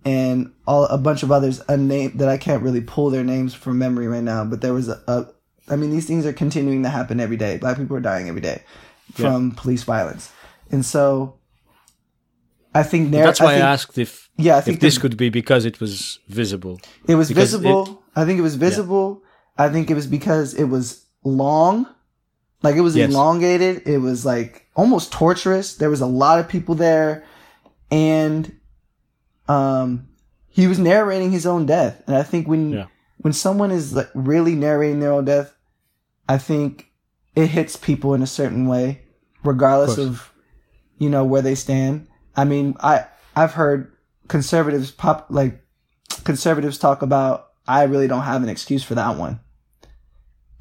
and 0.06 0.52
all 0.66 0.86
a 0.86 0.98
bunch 0.98 1.24
of 1.24 1.32
others 1.32 1.62
unnamed 1.70 2.20
that 2.20 2.28
I 2.30 2.38
can't 2.38 2.64
really 2.64 2.82
pull 2.82 3.10
their 3.10 3.24
names 3.24 3.54
from 3.54 3.78
memory 3.78 4.08
right 4.08 4.24
now. 4.24 4.44
But 4.46 4.62
there 4.62 4.74
was 4.74 4.88
a, 4.90 5.02
a 5.08 5.26
I 5.70 5.76
mean, 5.76 5.92
these 5.92 6.08
things 6.08 6.26
are 6.26 6.34
continuing 6.34 6.84
to 6.84 6.90
happen 6.90 7.20
every 7.20 7.38
day. 7.38 7.58
Black 7.58 7.78
people 7.78 7.96
are 7.98 8.02
dying 8.02 8.28
every 8.28 8.42
day 8.42 8.64
from 9.14 9.52
police 9.52 9.84
violence, 9.84 10.32
and 10.72 10.86
so 10.86 11.36
I 12.74 12.84
think 12.84 13.12
that's 13.12 13.40
why 13.42 13.48
I, 13.48 13.54
think- 13.56 13.64
asked 13.66 13.98
if 13.98 14.30
Yeah, 14.38 14.56
I 14.56 14.60
if 14.60 14.66
think 14.66 14.80
this 14.80 14.96
the- 14.96 15.02
could 15.02 15.18
be 15.18 15.30
because 15.30 15.66
it 15.66 15.80
was 15.82 16.20
visible. 16.28 16.80
It 17.08 17.16
was 17.16 17.28
Because 17.28 17.52
visible. 17.52 18.04
I 18.16 18.26
think 18.26 18.40
it 18.40 18.44
was 18.44 18.56
visible. 18.56 19.22
I 19.58 19.70
think 19.70 19.90
it 19.92 19.94
was 19.96 20.08
because 20.08 20.54
it 20.54 20.66
was 20.66 21.06
long. 21.24 21.86
Like 22.64 22.76
it 22.76 22.82
was 22.82 22.96
Yes. 22.96 23.10
elongated. 23.12 23.84
It 23.88 23.98
was 24.00 24.26
like 24.26 24.68
almost 24.76 25.12
torturous. 25.12 25.76
There 25.76 25.90
was 25.90 26.00
a 26.02 26.06
lot 26.06 26.40
of 26.40 26.48
people 26.48 26.76
there 26.76 27.26
and 27.92 28.56
um 29.52 30.08
he 30.48 30.68
was 30.68 30.80
narrating 30.80 31.32
his 31.32 31.46
own 31.46 31.66
death. 31.66 32.02
And 32.08 32.16
I 32.16 32.24
think 32.24 32.48
when 32.48 32.72
Yeah. 32.72 32.86
when 33.24 33.34
someone 33.34 33.72
is 33.72 33.94
like 33.94 34.10
really 34.14 34.56
narrating 34.56 35.00
their 35.00 35.14
own 35.14 35.26
death, 35.26 35.54
I 36.28 36.38
think 36.38 36.92
it 37.36 37.48
hits 37.48 37.76
people 37.76 38.14
in 38.14 38.22
a 38.22 38.28
certain 38.28 38.68
way 38.68 39.02
regardless 39.44 39.96
course. 39.96 40.08
of 40.08 40.32
you 40.98 41.10
know 41.10 41.24
where 41.24 41.42
they 41.42 41.56
stand. 41.56 42.08
I 42.36 42.44
mean, 42.46 42.76
I 42.80 43.06
I've 43.36 43.54
heard 43.54 43.92
conservatives 44.28 44.92
pop 44.92 45.28
like 45.30 45.62
conservatives 46.24 46.78
talk 46.78 47.02
about 47.02 47.48
I 47.68 47.84
really 47.84 48.08
don't 48.08 48.24
have 48.24 48.44
an 48.44 48.50
excuse 48.50 48.84
for 48.84 48.96
that 48.96 49.18
one. 49.18 49.40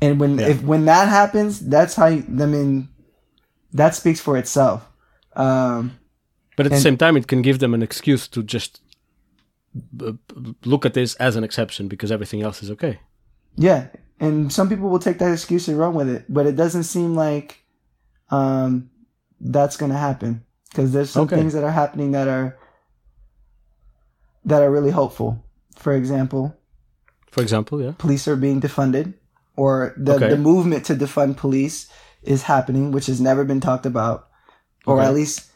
And 0.00 0.18
when 0.20 0.38
Yeah. 0.38 0.48
if 0.48 0.62
when 0.62 0.84
that 0.86 1.08
happens, 1.08 1.60
that's 1.60 1.94
how 1.94 2.06
you, 2.06 2.24
I 2.40 2.46
mean 2.46 2.88
that 3.72 3.94
speaks 3.94 4.20
for 4.20 4.36
itself. 4.38 4.88
Um 5.36 5.96
But 6.60 6.66
at 6.66 6.72
the 6.76 6.80
same 6.80 6.98
time, 6.98 7.16
it 7.16 7.26
can 7.26 7.40
give 7.40 7.58
them 7.58 7.72
an 7.72 7.82
excuse 7.82 8.28
to 8.28 8.42
just 8.42 8.82
b- 9.96 10.18
b- 10.28 10.54
look 10.66 10.84
at 10.84 10.92
this 10.92 11.14
as 11.14 11.34
an 11.36 11.42
exception 11.44 11.88
because 11.88 12.12
everything 12.12 12.42
else 12.42 12.62
is 12.62 12.70
okay. 12.72 13.00
yeah, 13.56 13.86
and 14.20 14.52
some 14.52 14.68
people 14.68 14.90
will 14.90 14.98
take 14.98 15.18
that 15.20 15.32
excuse 15.32 15.68
and 15.68 15.78
run 15.78 15.94
with 15.94 16.08
it, 16.08 16.24
but 16.28 16.44
it 16.46 16.54
doesn't 16.56 16.84
seem 16.84 17.14
like 17.16 17.64
um 18.30 18.90
that's 19.40 19.76
going 19.78 19.90
to 19.90 19.96
happen 19.96 20.44
because 20.70 20.92
there's 20.92 21.08
some 21.10 21.22
Okay. 21.24 21.36
things 21.36 21.54
that 21.54 21.64
are 21.64 21.70
happening 21.72 22.12
that 22.12 22.28
are 22.28 22.58
that 24.44 24.62
are 24.62 24.70
really 24.70 24.90
hopeful. 24.90 25.42
For 25.76 25.94
example, 25.94 26.54
For 27.30 27.40
example, 27.42 27.80
yeah, 27.80 27.92
police 27.96 28.28
are 28.28 28.36
being 28.36 28.60
defunded 28.60 29.14
or 29.56 29.94
the, 29.96 30.14
Okay. 30.14 30.28
the 30.28 30.36
movement 30.36 30.84
to 30.86 30.94
defund 30.94 31.36
police 31.38 31.88
is 32.22 32.42
happening 32.42 32.92
which 32.92 33.06
has 33.06 33.18
never 33.20 33.44
been 33.44 33.60
talked 33.60 33.86
about 33.86 34.28
or 34.86 34.96
Okay. 34.98 35.06
at 35.06 35.14
least 35.14 35.49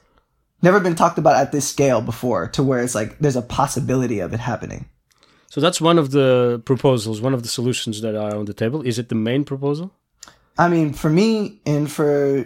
never 0.64 0.80
been 0.80 0.96
talked 1.02 1.18
about 1.18 1.36
at 1.36 1.52
this 1.52 1.68
scale 1.68 2.00
before 2.00 2.48
to 2.48 2.62
where 2.62 2.80
it's 2.84 2.94
like 2.94 3.10
there's 3.20 3.36
a 3.36 3.42
possibility 3.60 4.18
of 4.24 4.32
it 4.34 4.40
happening 4.40 4.88
so 5.54 5.60
that's 5.60 5.80
one 5.80 5.98
of 5.98 6.10
the 6.10 6.60
proposals, 6.64 7.20
one 7.20 7.32
of 7.32 7.44
the 7.44 7.48
solutions 7.48 8.00
that 8.00 8.16
are 8.16 8.34
on 8.34 8.44
the 8.46 8.52
table. 8.52 8.82
Is 8.82 8.98
it 8.98 9.08
the 9.08 9.14
main 9.14 9.44
proposal? 9.44 9.92
I 10.58 10.68
mean, 10.68 10.92
for 10.92 11.08
me 11.08 11.60
and 11.64 11.88
for 11.88 12.44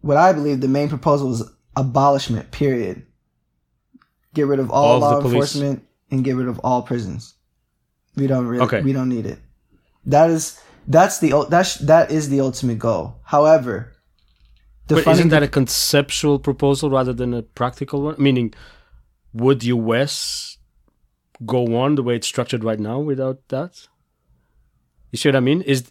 what 0.00 0.16
I 0.16 0.32
believe, 0.32 0.60
the 0.60 0.68
main 0.68 0.88
proposal 0.88 1.32
is 1.32 1.42
abolishment. 1.74 2.52
Period. 2.52 3.04
Get 4.34 4.46
rid 4.46 4.60
of 4.60 4.70
all, 4.70 4.84
All 4.84 4.96
of 4.98 5.02
law 5.02 5.20
police. 5.20 5.34
enforcement 5.34 5.84
and 6.12 6.22
get 6.22 6.36
rid 6.36 6.46
of 6.46 6.60
all 6.60 6.82
prisons. 6.82 7.34
We 8.14 8.28
don't 8.28 8.46
really. 8.46 8.62
Okay. 8.66 8.80
We 8.82 8.92
don't 8.92 9.08
need 9.08 9.26
it. 9.26 9.40
That 10.06 10.30
is 10.30 10.60
that's 10.86 11.18
the 11.18 11.44
that's 11.50 11.74
that 11.90 12.12
is 12.12 12.28
the 12.28 12.40
ultimate 12.40 12.78
goal. 12.78 13.16
However, 13.24 13.93
But 14.86 15.06
isn't 15.06 15.28
that 15.30 15.42
a 15.42 15.48
conceptual 15.48 16.38
proposal 16.38 16.90
rather 16.90 17.12
than 17.12 17.32
a 17.34 17.42
practical 17.42 18.02
one? 18.02 18.16
Meaning, 18.18 18.52
would 19.32 19.60
the 19.60 19.68
US 19.68 20.58
go 21.46 21.76
on 21.76 21.94
the 21.94 22.02
way 22.02 22.16
it's 22.16 22.26
structured 22.26 22.62
right 22.64 22.78
now 22.78 22.98
without 23.00 23.40
that? 23.48 23.88
You 25.10 25.16
see 25.18 25.28
what 25.28 25.36
I 25.36 25.40
mean? 25.40 25.62
Is 25.62 25.90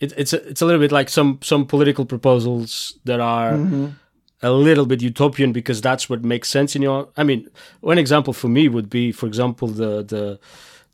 it, 0.00 0.12
it's 0.16 0.32
a, 0.32 0.46
it's 0.48 0.60
a 0.62 0.66
little 0.66 0.80
bit 0.80 0.92
like 0.92 1.08
some 1.08 1.38
some 1.42 1.64
political 1.66 2.04
proposals 2.04 2.98
that 3.04 3.20
are 3.20 3.52
Mhm. 3.52 3.94
a 4.42 4.50
little 4.52 4.86
bit 4.86 5.02
utopian 5.02 5.52
because 5.52 5.80
that's 5.80 6.08
what 6.10 6.22
makes 6.24 6.48
sense 6.48 6.76
in 6.76 6.82
your. 6.82 7.08
I 7.16 7.24
mean, 7.24 7.48
one 7.80 7.98
example 7.98 8.32
for 8.32 8.48
me 8.48 8.68
would 8.68 8.88
be, 8.90 9.10
for 9.12 9.26
example, 9.26 9.68
the 9.68 10.02
the 10.04 10.38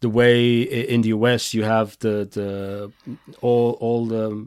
the 0.01 0.09
way 0.09 0.63
in 0.63 1.03
the 1.03 1.09
US 1.09 1.53
you 1.55 1.65
have 1.65 1.97
the 2.01 2.29
the 2.31 2.93
all 3.41 3.73
all 3.81 4.07
the 4.07 4.47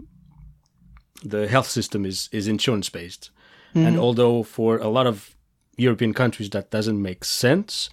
the 1.23 1.47
health 1.47 1.67
system 1.67 2.05
is 2.05 2.29
is 2.31 2.47
insurance 2.47 2.89
based, 2.89 3.31
and 3.73 3.97
although 3.97 4.43
for 4.43 4.77
a 4.77 4.87
lot 4.87 5.07
of 5.07 5.35
European 5.77 6.13
countries 6.13 6.49
that 6.49 6.71
doesn't 6.71 7.01
make 7.01 7.23
sense, 7.25 7.89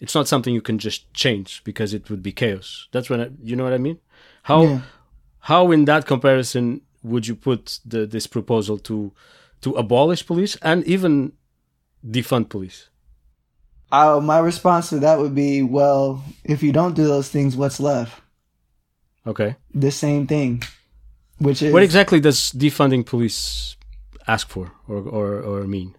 it's 0.00 0.14
not 0.14 0.28
something 0.28 0.54
you 0.54 0.62
can 0.62 0.78
just 0.78 1.12
change 1.14 1.62
because 1.64 1.94
it 1.94 2.10
would 2.10 2.22
be 2.22 2.32
chaos. 2.32 2.88
That's 2.92 3.08
when 3.10 3.20
I, 3.20 3.30
you 3.42 3.56
know 3.56 3.64
what 3.64 3.72
I 3.72 3.78
mean. 3.78 3.98
How 4.42 4.62
Yeah. 4.62 4.80
how 5.40 5.72
in 5.72 5.84
that 5.84 6.06
comparison 6.06 6.80
would 7.02 7.26
you 7.26 7.36
put 7.36 7.80
the, 7.86 8.06
this 8.06 8.26
proposal 8.26 8.78
to 8.78 9.12
to 9.60 9.72
abolish 9.74 10.26
police 10.26 10.56
and 10.62 10.84
even 10.84 11.32
defund 12.02 12.48
police? 12.48 12.88
Uh, 13.90 14.20
my 14.20 14.38
response 14.38 14.90
to 14.90 14.98
that 15.00 15.18
would 15.18 15.34
be, 15.34 15.62
well, 15.62 16.22
if 16.44 16.62
you 16.62 16.72
don't 16.72 16.94
do 16.94 17.06
those 17.06 17.30
things, 17.30 17.56
what's 17.56 17.80
left? 17.80 18.20
Okay. 19.26 19.56
The 19.74 19.90
same 19.90 20.26
thing, 20.26 20.62
which 21.38 21.62
is 21.62 21.72
What 21.72 21.82
exactly 21.82 22.20
does 22.20 22.52
defunding 22.52 23.04
police 23.04 23.76
ask 24.26 24.48
for 24.48 24.72
or 24.88 24.98
or, 24.98 25.40
or 25.40 25.66
mean? 25.66 25.94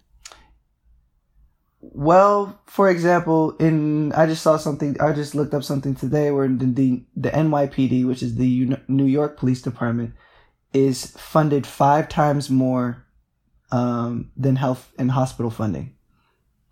Well, 1.82 2.60
for 2.66 2.90
example, 2.90 3.52
in 3.58 4.12
I 4.12 4.26
just 4.26 4.42
saw 4.42 4.56
something. 4.58 5.00
I 5.00 5.12
just 5.12 5.34
looked 5.34 5.54
up 5.54 5.64
something 5.64 5.94
today 5.94 6.30
where 6.30 6.46
the 6.48 6.66
the, 6.66 7.02
the 7.16 7.30
NYPD, 7.30 8.06
which 8.06 8.22
is 8.22 8.36
the 8.36 8.46
U- 8.46 8.76
New 8.86 9.06
York 9.06 9.38
Police 9.38 9.62
Department, 9.62 10.12
is 10.74 11.06
funded 11.16 11.66
five 11.66 12.08
times 12.08 12.50
more 12.50 13.06
um, 13.72 14.30
than 14.36 14.56
health 14.56 14.92
and 14.98 15.10
hospital 15.10 15.50
funding. 15.50 15.94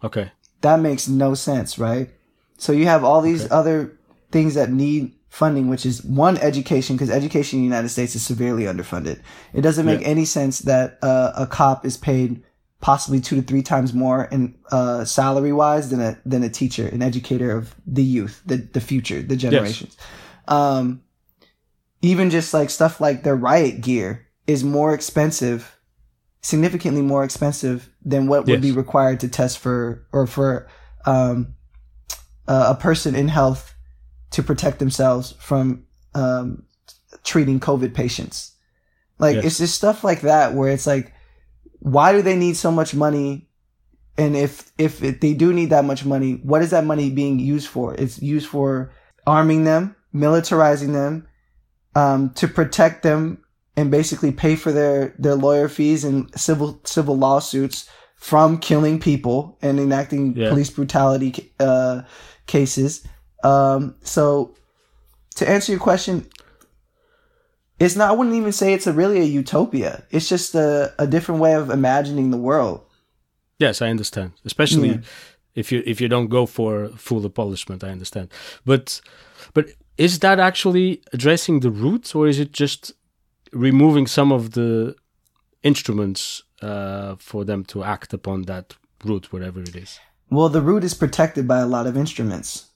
Okay. 0.05 0.31
That 0.61 0.81
makes 0.81 1.09
no 1.09 1.35
sense, 1.35 1.79
right? 1.79 2.11
So 2.59 2.73
you 2.73 2.85
have 2.87 3.03
all 3.05 3.23
these 3.23 3.45
Okay. 3.45 3.55
other 3.55 3.99
things 4.31 4.55
that 4.55 4.71
need 4.71 5.15
funding, 5.29 5.69
which 5.69 5.85
is 5.85 6.03
one 6.05 6.37
education, 6.39 6.97
because 6.97 7.11
education 7.11 7.59
in 7.59 7.63
the 7.63 7.69
United 7.69 7.89
States 7.91 8.15
is 8.15 8.23
severely 8.25 8.65
underfunded. 8.65 9.21
It 9.53 9.61
doesn't 9.61 9.85
make 9.87 10.01
Yeah. 10.01 10.07
any 10.09 10.25
sense 10.25 10.61
that 10.61 10.99
uh, 11.03 11.33
a 11.37 11.47
cop 11.47 11.85
is 11.85 11.97
paid 11.97 12.43
possibly 12.81 13.21
two 13.21 13.37
to 13.37 13.43
three 13.43 13.63
times 13.63 13.93
more 13.93 14.25
in 14.27 14.55
uh, 14.71 15.05
salary 15.05 15.53
wise 15.53 15.91
than 15.91 16.01
a 16.01 16.19
than 16.25 16.43
a 16.45 16.49
teacher, 16.49 16.87
an 16.89 17.03
educator 17.03 17.51
of 17.57 17.75
the 17.87 18.03
youth, 18.05 18.41
the 18.47 18.57
the 18.73 18.81
future, 18.81 19.21
the 19.21 19.37
generations. 19.37 19.97
Um, 20.47 21.03
even 22.01 22.31
just 22.31 22.55
like 22.55 22.71
stuff 22.71 23.01
like 23.01 23.23
their 23.25 23.37
riot 23.37 23.81
gear 23.81 24.27
is 24.47 24.63
more 24.65 24.95
expensive, 24.95 25.77
significantly 26.41 27.03
more 27.03 27.25
expensive 27.25 27.91
than 28.05 28.29
what 28.29 28.47
would 28.47 28.63
Yes. 28.63 28.63
be 28.63 28.73
required 28.73 29.21
to 29.21 29.29
test 29.29 29.59
for 29.59 30.07
or 30.13 30.27
for 30.27 30.69
um, 31.05 31.55
uh, 32.47 32.75
a 32.77 32.81
person 32.81 33.15
in 33.15 33.29
health 33.29 33.75
to 34.39 34.43
protect 34.45 34.79
themselves 34.79 35.35
from 35.41 35.85
um, 36.15 36.63
treating 37.25 37.59
COVID 37.59 37.93
patients. 37.93 38.53
Like 39.19 39.35
Yes. 39.35 39.45
it's 39.47 39.59
just 39.59 39.75
stuff 39.75 40.05
like 40.05 40.21
that 40.21 40.55
where 40.55 40.71
it's 40.71 40.87
like, 40.87 41.13
why 41.81 42.13
do 42.13 42.23
they 42.23 42.37
need 42.37 42.57
so 42.57 42.71
much 42.71 42.95
money? 42.95 43.49
And 44.17 44.37
if 44.37 44.71
if 44.79 45.03
it, 45.03 45.21
they 45.21 45.35
do 45.35 45.53
need 45.53 45.71
that 45.71 45.85
much 45.85 46.05
money, 46.05 46.35
what 46.45 46.63
is 46.63 46.71
that 46.71 46.85
money 46.85 47.11
being 47.11 47.41
used 47.41 47.67
for? 47.69 47.95
It's 47.95 48.23
used 48.23 48.47
for 48.49 48.93
arming 49.27 49.65
them, 49.65 49.97
militarizing 50.15 50.93
them, 50.93 51.27
um, 51.97 52.31
to 52.35 52.47
protect 52.47 53.03
them, 53.03 53.43
and 53.77 53.91
basically 53.91 54.31
pay 54.33 54.55
for 54.57 54.71
their 54.73 55.15
their 55.19 55.35
lawyer 55.35 55.69
fees 55.69 56.05
and 56.05 56.31
civil 56.39 56.81
civil 56.85 57.17
lawsuits 57.17 57.89
from 58.17 58.59
killing 58.59 59.01
people 59.01 59.59
and 59.63 59.79
enacting 59.81 60.37
Yeah. 60.37 60.51
police 60.51 60.71
brutality 60.71 61.53
uh, 61.61 62.03
cases. 62.47 63.03
Um, 63.45 63.95
so 64.03 64.55
to 65.37 65.49
answer 65.49 65.73
your 65.73 65.81
question, 65.81 66.27
it's 67.79 67.95
not. 67.97 68.11
I 68.11 68.13
wouldn't 68.13 68.37
even 68.37 68.53
say 68.53 68.75
it's 68.75 68.87
a 68.87 68.93
really 68.93 69.21
a 69.21 69.25
utopia. 69.25 70.03
It's 70.11 70.29
just 70.29 70.55
a, 70.55 70.93
a 70.99 71.07
different 71.07 71.41
way 71.41 71.55
of 71.55 71.71
imagining 71.71 72.31
the 72.31 72.37
world. 72.37 72.81
Yes, 73.59 73.81
I 73.83 73.89
understand. 73.91 74.33
Especially 74.45 74.89
Yeah. 74.89 75.01
if 75.55 75.71
you 75.73 75.83
if 75.87 76.01
you 76.01 76.09
don't 76.09 76.29
go 76.29 76.47
for 76.47 76.89
full 76.97 77.25
abolishment, 77.25 77.83
I 77.85 77.91
understand. 77.91 78.29
But 78.65 79.01
but 79.55 79.67
is 79.97 80.19
that 80.19 80.39
actually 80.41 81.01
addressing 81.13 81.61
the 81.61 81.71
roots, 81.71 82.15
or 82.15 82.27
is 82.29 82.39
it 82.39 82.53
just 82.53 82.93
removing 83.53 84.07
some 84.09 84.33
of 84.33 84.51
the 84.53 84.95
instruments 85.63 86.43
uh, 86.63 87.15
for 87.19 87.45
them 87.45 87.65
to 87.65 87.83
act 87.85 88.13
upon 88.13 88.43
that 88.43 88.75
root, 89.05 89.33
whatever 89.33 89.61
it 89.61 89.75
is? 89.77 90.01
Well, 90.31 90.49
the 90.49 90.61
root 90.61 90.85
is 90.85 90.95
protected 90.95 91.47
by 91.49 91.59
a 91.61 91.67
lot 91.67 91.87
of 91.87 91.97
instruments. 91.97 92.68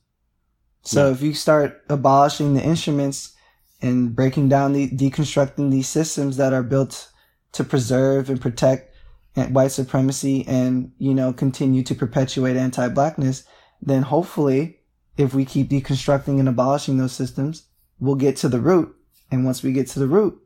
So 0.83 1.07
Yeah. 1.07 1.12
if 1.12 1.22
you 1.22 1.35
start 1.35 1.80
abolishing 1.89 2.55
the 2.55 2.62
instruments 2.62 3.33
and 3.80 4.14
breaking 4.14 4.49
down 4.49 4.72
the 4.72 4.89
deconstructing 4.91 5.70
these 5.70 5.89
systems 5.89 6.37
that 6.37 6.53
are 6.53 6.62
built 6.62 7.09
to 7.53 7.64
preserve 7.64 8.30
and 8.30 8.41
protect 8.41 8.91
white 9.35 9.72
supremacy 9.72 10.45
and 10.47 10.93
you 10.99 11.14
know 11.14 11.33
continue 11.33 11.83
to 11.83 11.95
perpetuate 11.95 12.57
anti-blackness, 12.57 13.45
then 13.80 14.03
hopefully, 14.03 14.78
if 15.16 15.35
we 15.35 15.45
keep 15.45 15.70
deconstructing 15.70 16.39
and 16.39 16.49
abolishing 16.49 16.99
those 16.99 17.12
systems, 17.12 17.64
we'll 17.99 18.14
get 18.14 18.37
to 18.37 18.49
the 18.49 18.61
root. 18.61 18.95
And 19.30 19.45
once 19.45 19.62
we 19.62 19.72
get 19.72 19.89
to 19.89 19.99
the 19.99 20.07
root, 20.07 20.39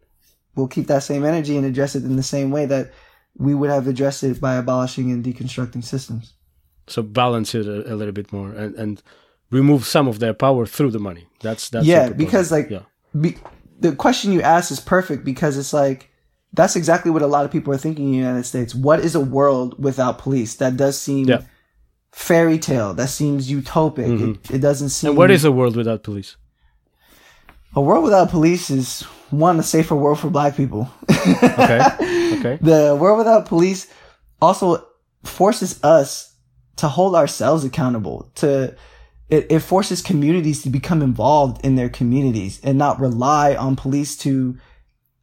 we'll 0.54 0.68
keep 0.68 0.86
that 0.86 1.02
same 1.02 1.24
energy 1.24 1.56
and 1.56 1.66
address 1.66 1.94
it 1.96 2.04
in 2.04 2.16
the 2.16 2.22
same 2.22 2.50
way 2.50 2.66
that 2.66 2.92
we 3.36 3.54
would 3.54 3.70
have 3.70 3.86
addressed 3.86 4.22
it 4.22 4.40
by 4.40 4.54
abolishing 4.54 5.10
and 5.10 5.24
deconstructing 5.24 5.84
systems. 5.84 6.34
So 6.86 7.02
balance 7.02 7.54
it 7.54 7.66
a, 7.66 7.92
a 7.92 7.96
little 7.96 8.12
bit 8.12 8.32
more 8.32 8.52
and, 8.52 8.74
and 8.76 9.02
remove 9.50 9.84
some 9.86 10.08
of 10.08 10.18
their 10.18 10.34
power 10.34 10.66
through 10.66 10.90
the 10.90 10.98
money. 10.98 11.26
That's 11.40 11.70
that's 11.70 11.86
Yeah, 11.86 12.10
because, 12.10 12.50
like, 12.50 12.70
yeah. 12.70 12.82
be, 13.20 13.36
the 13.80 13.94
question 13.94 14.32
you 14.32 14.42
asked 14.42 14.70
is 14.70 14.80
perfect 14.80 15.24
because 15.24 15.56
it's 15.56 15.72
like 15.72 16.10
that's 16.52 16.76
exactly 16.76 17.10
what 17.10 17.22
a 17.22 17.26
lot 17.26 17.44
of 17.44 17.50
people 17.50 17.72
are 17.74 17.78
thinking 17.78 18.06
in 18.06 18.12
the 18.12 18.18
United 18.18 18.44
States. 18.44 18.74
What 18.74 19.00
is 19.00 19.14
a 19.14 19.20
world 19.20 19.82
without 19.82 20.18
police? 20.18 20.54
That 20.56 20.76
does 20.76 20.98
seem 20.98 21.28
Yeah. 21.28 21.42
fairy 22.12 22.58
tale. 22.58 22.94
That 22.94 23.08
seems 23.10 23.50
utopic. 23.50 24.06
Mm-hmm. 24.08 24.30
It, 24.30 24.50
it 24.56 24.58
doesn't 24.60 24.88
seem. 24.90 25.10
And 25.10 25.18
what 25.18 25.30
is 25.30 25.44
a 25.44 25.52
world 25.52 25.76
without 25.76 26.02
police? 26.02 26.36
a 27.74 27.80
world 27.80 28.04
without 28.04 28.30
police? 28.30 28.70
Is 28.70 29.02
one 29.30 29.58
a 29.60 29.62
safer 29.62 29.94
world 29.94 30.18
for 30.18 30.30
Black 30.30 30.56
people. 30.56 30.88
Okay. 31.10 31.80
Okay. 32.38 32.58
the 32.60 32.96
world 33.00 33.18
without 33.18 33.46
police 33.46 33.86
also 34.42 34.84
forces 35.24 35.82
us 35.84 36.34
to 36.76 36.86
hold 36.88 37.14
ourselves 37.14 37.64
accountable 37.64 38.30
to 38.36 38.74
it, 39.28 39.46
it 39.50 39.60
forces 39.60 40.02
communities 40.02 40.62
to 40.62 40.70
become 40.70 41.02
involved 41.02 41.64
in 41.64 41.74
their 41.74 41.88
communities 41.88 42.60
and 42.62 42.78
not 42.78 43.00
rely 43.00 43.54
on 43.54 43.76
police 43.76 44.16
to 44.18 44.56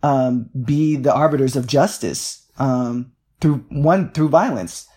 um, 0.02 0.50
be 0.66 0.96
the 0.96 1.14
arbiters 1.14 1.56
of 1.56 1.68
justice 1.68 2.46
um, 2.58 3.14
through 3.40 3.66
one 3.70 4.12
through 4.12 4.30
violence. 4.30 4.88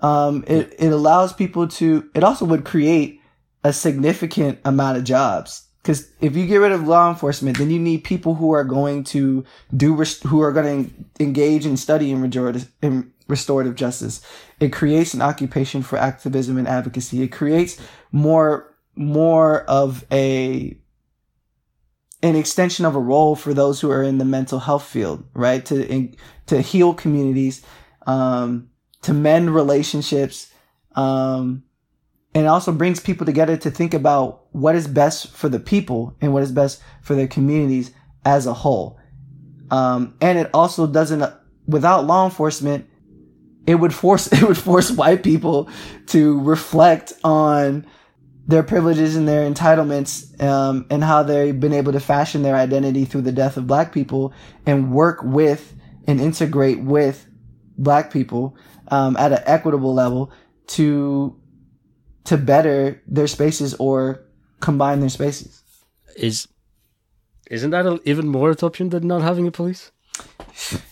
Um, 0.00 0.44
it, 0.46 0.74
it 0.78 0.92
allows 0.92 1.32
people 1.32 1.68
to 1.68 2.10
it 2.14 2.24
also 2.24 2.44
would 2.44 2.64
create 2.64 3.20
a 3.62 3.72
significant 3.72 4.58
amount 4.64 4.98
of 4.98 5.04
jobs. 5.04 5.62
Because 5.82 6.10
if 6.20 6.34
you 6.34 6.48
get 6.48 6.56
rid 6.56 6.72
of 6.72 6.88
law 6.88 7.08
enforcement, 7.08 7.58
then 7.58 7.70
you 7.70 7.78
need 7.78 8.02
people 8.02 8.34
who 8.34 8.50
are 8.50 8.64
going 8.64 9.04
to 9.04 9.44
do 9.76 9.94
who 9.94 10.40
are 10.40 10.50
going 10.50 10.90
to 11.14 11.22
engage 11.22 11.64
in 11.64 11.76
study 11.76 12.10
in 12.10 12.20
restorative, 12.20 12.72
in 12.82 13.12
restorative 13.28 13.74
justice. 13.74 14.20
It 14.60 14.72
creates 14.72 15.14
an 15.14 15.22
occupation 15.22 15.82
for 15.82 15.98
activism 15.98 16.58
and 16.58 16.68
advocacy. 16.68 17.22
It 17.22 17.28
creates 17.28 17.80
more 18.12 18.74
more 18.94 19.62
of 19.64 20.04
a 20.10 20.78
an 22.22 22.34
extension 22.34 22.84
of 22.84 22.96
a 22.96 23.00
role 23.00 23.36
for 23.36 23.52
those 23.52 23.80
who 23.80 23.90
are 23.90 24.02
in 24.02 24.18
the 24.18 24.24
mental 24.24 24.58
health 24.58 24.84
field, 24.84 25.24
right? 25.34 25.64
To 25.66 25.86
in, 25.86 26.16
to 26.46 26.60
heal 26.60 26.94
communities, 26.94 27.62
um, 28.06 28.70
to 29.02 29.12
mend 29.12 29.54
relationships, 29.54 30.52
um, 30.94 31.64
and 32.34 32.46
also 32.46 32.72
brings 32.72 33.00
people 33.00 33.26
together 33.26 33.56
to 33.56 33.70
think 33.70 33.94
about 33.94 34.46
what 34.52 34.74
is 34.74 34.88
best 34.88 35.28
for 35.28 35.48
the 35.48 35.60
people 35.60 36.16
and 36.20 36.32
what 36.32 36.42
is 36.42 36.52
best 36.52 36.82
for 37.02 37.14
their 37.14 37.28
communities 37.28 37.92
as 38.24 38.46
a 38.46 38.54
whole. 38.54 38.98
Um, 39.70 40.16
and 40.20 40.38
it 40.38 40.50
also 40.52 40.86
doesn't, 40.86 41.32
without 41.66 42.06
law 42.06 42.24
enforcement, 42.24 42.88
it 43.66 43.76
would 43.76 43.94
force, 43.94 44.26
it 44.32 44.42
would 44.42 44.58
force 44.58 44.90
white 44.90 45.22
people 45.22 45.68
to 46.08 46.40
reflect 46.42 47.12
on 47.24 47.86
their 48.46 48.62
privileges 48.62 49.16
and 49.16 49.26
their 49.26 49.50
entitlements, 49.50 50.40
um, 50.40 50.86
and 50.88 51.02
how 51.02 51.22
they've 51.22 51.58
been 51.58 51.72
able 51.72 51.92
to 51.92 51.98
fashion 52.00 52.42
their 52.42 52.54
identity 52.54 53.04
through 53.04 53.22
the 53.22 53.32
death 53.32 53.56
of 53.56 53.66
black 53.66 53.92
people 53.92 54.32
and 54.64 54.92
work 54.92 55.20
with 55.22 55.74
and 56.06 56.20
integrate 56.20 56.80
with 56.80 57.26
black 57.76 58.12
people, 58.12 58.56
um, 58.88 59.16
at 59.16 59.32
an 59.32 59.40
equitable 59.46 59.92
level 59.92 60.30
to, 60.68 61.36
to 62.22 62.36
better 62.36 63.02
their 63.08 63.26
spaces 63.26 63.74
or 63.74 64.24
combine 64.60 65.00
their 65.00 65.08
spaces. 65.08 65.64
Is 66.16 66.46
isn't 67.50 67.70
that 67.70 67.86
a, 67.86 68.00
even 68.04 68.28
more 68.28 68.50
utopian 68.50 68.90
than 68.90 69.06
not 69.06 69.22
having 69.22 69.46
a 69.46 69.50
police? 69.50 69.92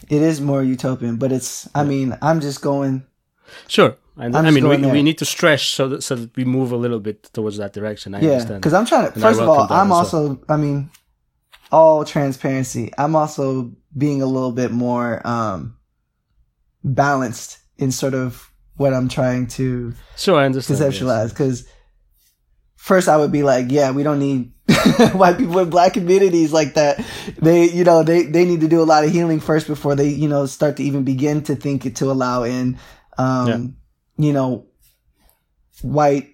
It 0.09 0.22
is 0.22 0.41
more 0.41 0.62
utopian, 0.62 1.16
but 1.16 1.33
it's. 1.33 1.68
I 1.75 1.85
mean, 1.85 2.16
I'm 2.22 2.41
just 2.41 2.61
going. 2.62 3.05
Sure, 3.68 3.97
I, 4.16 4.27
I'm 4.27 4.35
I 4.37 4.43
just 4.43 4.55
mean 4.55 4.68
we, 4.68 4.77
there. 4.77 4.93
we 4.93 5.03
need 5.03 5.18
to 5.18 5.25
stretch 5.25 5.70
so 5.75 5.89
that 5.89 6.03
so 6.03 6.14
that 6.16 6.37
we 6.37 6.45
move 6.45 6.72
a 6.72 6.77
little 6.77 7.01
bit 7.01 7.25
towards 7.33 7.57
that 7.59 7.72
direction. 7.72 8.14
I 8.14 8.20
Yeah, 8.20 8.31
understand. 8.33 8.61
because 8.61 8.75
I'm 8.75 8.87
trying 8.87 9.07
to. 9.09 9.12
And 9.14 9.22
First 9.22 9.41
of 9.41 9.49
all, 9.49 9.62
I'm 9.70 9.87
as 9.87 9.91
well. 9.91 9.99
also. 9.99 10.41
I 10.49 10.57
mean, 10.57 10.91
all 11.72 12.05
transparency. 12.05 12.91
I'm 12.99 13.16
also 13.16 13.72
being 13.97 14.22
a 14.22 14.27
little 14.27 14.53
bit 14.53 14.70
more 14.70 15.27
um 15.27 15.77
balanced 16.83 17.59
in 17.79 17.91
sort 17.91 18.14
of 18.14 18.51
what 18.77 18.93
I'm 18.93 19.09
trying 19.09 19.47
to 19.59 19.95
Sure, 20.16 20.39
I 20.39 20.45
understand. 20.47 20.81
conceptualize. 20.81 21.29
Because 21.31 21.66
first, 22.85 23.09
I 23.09 23.16
would 23.16 23.32
be 23.32 23.43
like, 23.43 23.66
yeah, 23.70 23.91
we 23.93 24.03
don't 24.03 24.18
need 24.18 24.53
white 25.14 25.39
people 25.39 25.59
in 25.59 25.70
black 25.70 25.95
communities 25.95 26.53
like 26.53 26.74
that. 26.74 27.03
They, 27.41 27.70
you 27.70 27.82
know, 27.85 28.03
they 28.03 28.24
they 28.24 28.45
need 28.45 28.61
to 28.61 28.68
do 28.68 28.82
a 28.82 28.85
lot 28.93 29.05
of 29.05 29.11
healing 29.11 29.41
first 29.41 29.66
before 29.66 29.95
they, 29.97 30.09
you 30.09 30.28
know, 30.28 30.45
start 30.47 30.76
to 30.76 30.82
even 30.82 31.03
begin 31.05 31.43
to 31.45 31.57
think 31.57 31.87
it 31.87 31.97
to 31.97 32.11
allow 32.11 32.43
in, 32.45 32.78
um, 33.16 33.76
you 34.18 34.32
know, 34.35 34.66
white 35.82 36.28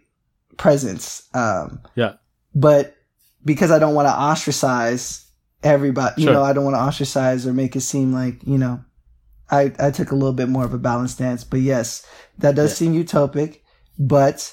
presence. 0.57 1.29
Um, 1.35 1.81
Yeah, 1.95 2.15
but 2.55 2.97
because 3.45 3.71
I 3.71 3.79
don't 3.79 3.95
want 3.95 4.09
to 4.09 4.13
ostracize 4.13 5.27
everybody, 5.63 6.21
you 6.23 6.27
Sure. 6.27 6.35
know, 6.35 6.43
I 6.43 6.53
don't 6.53 6.65
want 6.65 6.75
to 6.77 6.81
ostracize 6.81 7.47
or 7.47 7.53
make 7.53 7.77
it 7.77 7.81
seem 7.83 8.13
like, 8.13 8.47
you 8.47 8.59
know, 8.59 8.81
I, 9.51 9.73
I 9.79 9.91
took 9.91 10.11
a 10.11 10.15
little 10.15 10.33
bit 10.33 10.49
more 10.49 10.65
of 10.65 10.75
a 10.75 10.79
balanced 10.79 11.15
stance. 11.15 11.43
But 11.45 11.61
yes, 11.61 12.05
that 12.39 12.55
does 12.55 12.71
Yeah. 12.73 12.75
seem 12.77 12.95
utopic, 13.05 13.61
but 13.99 14.53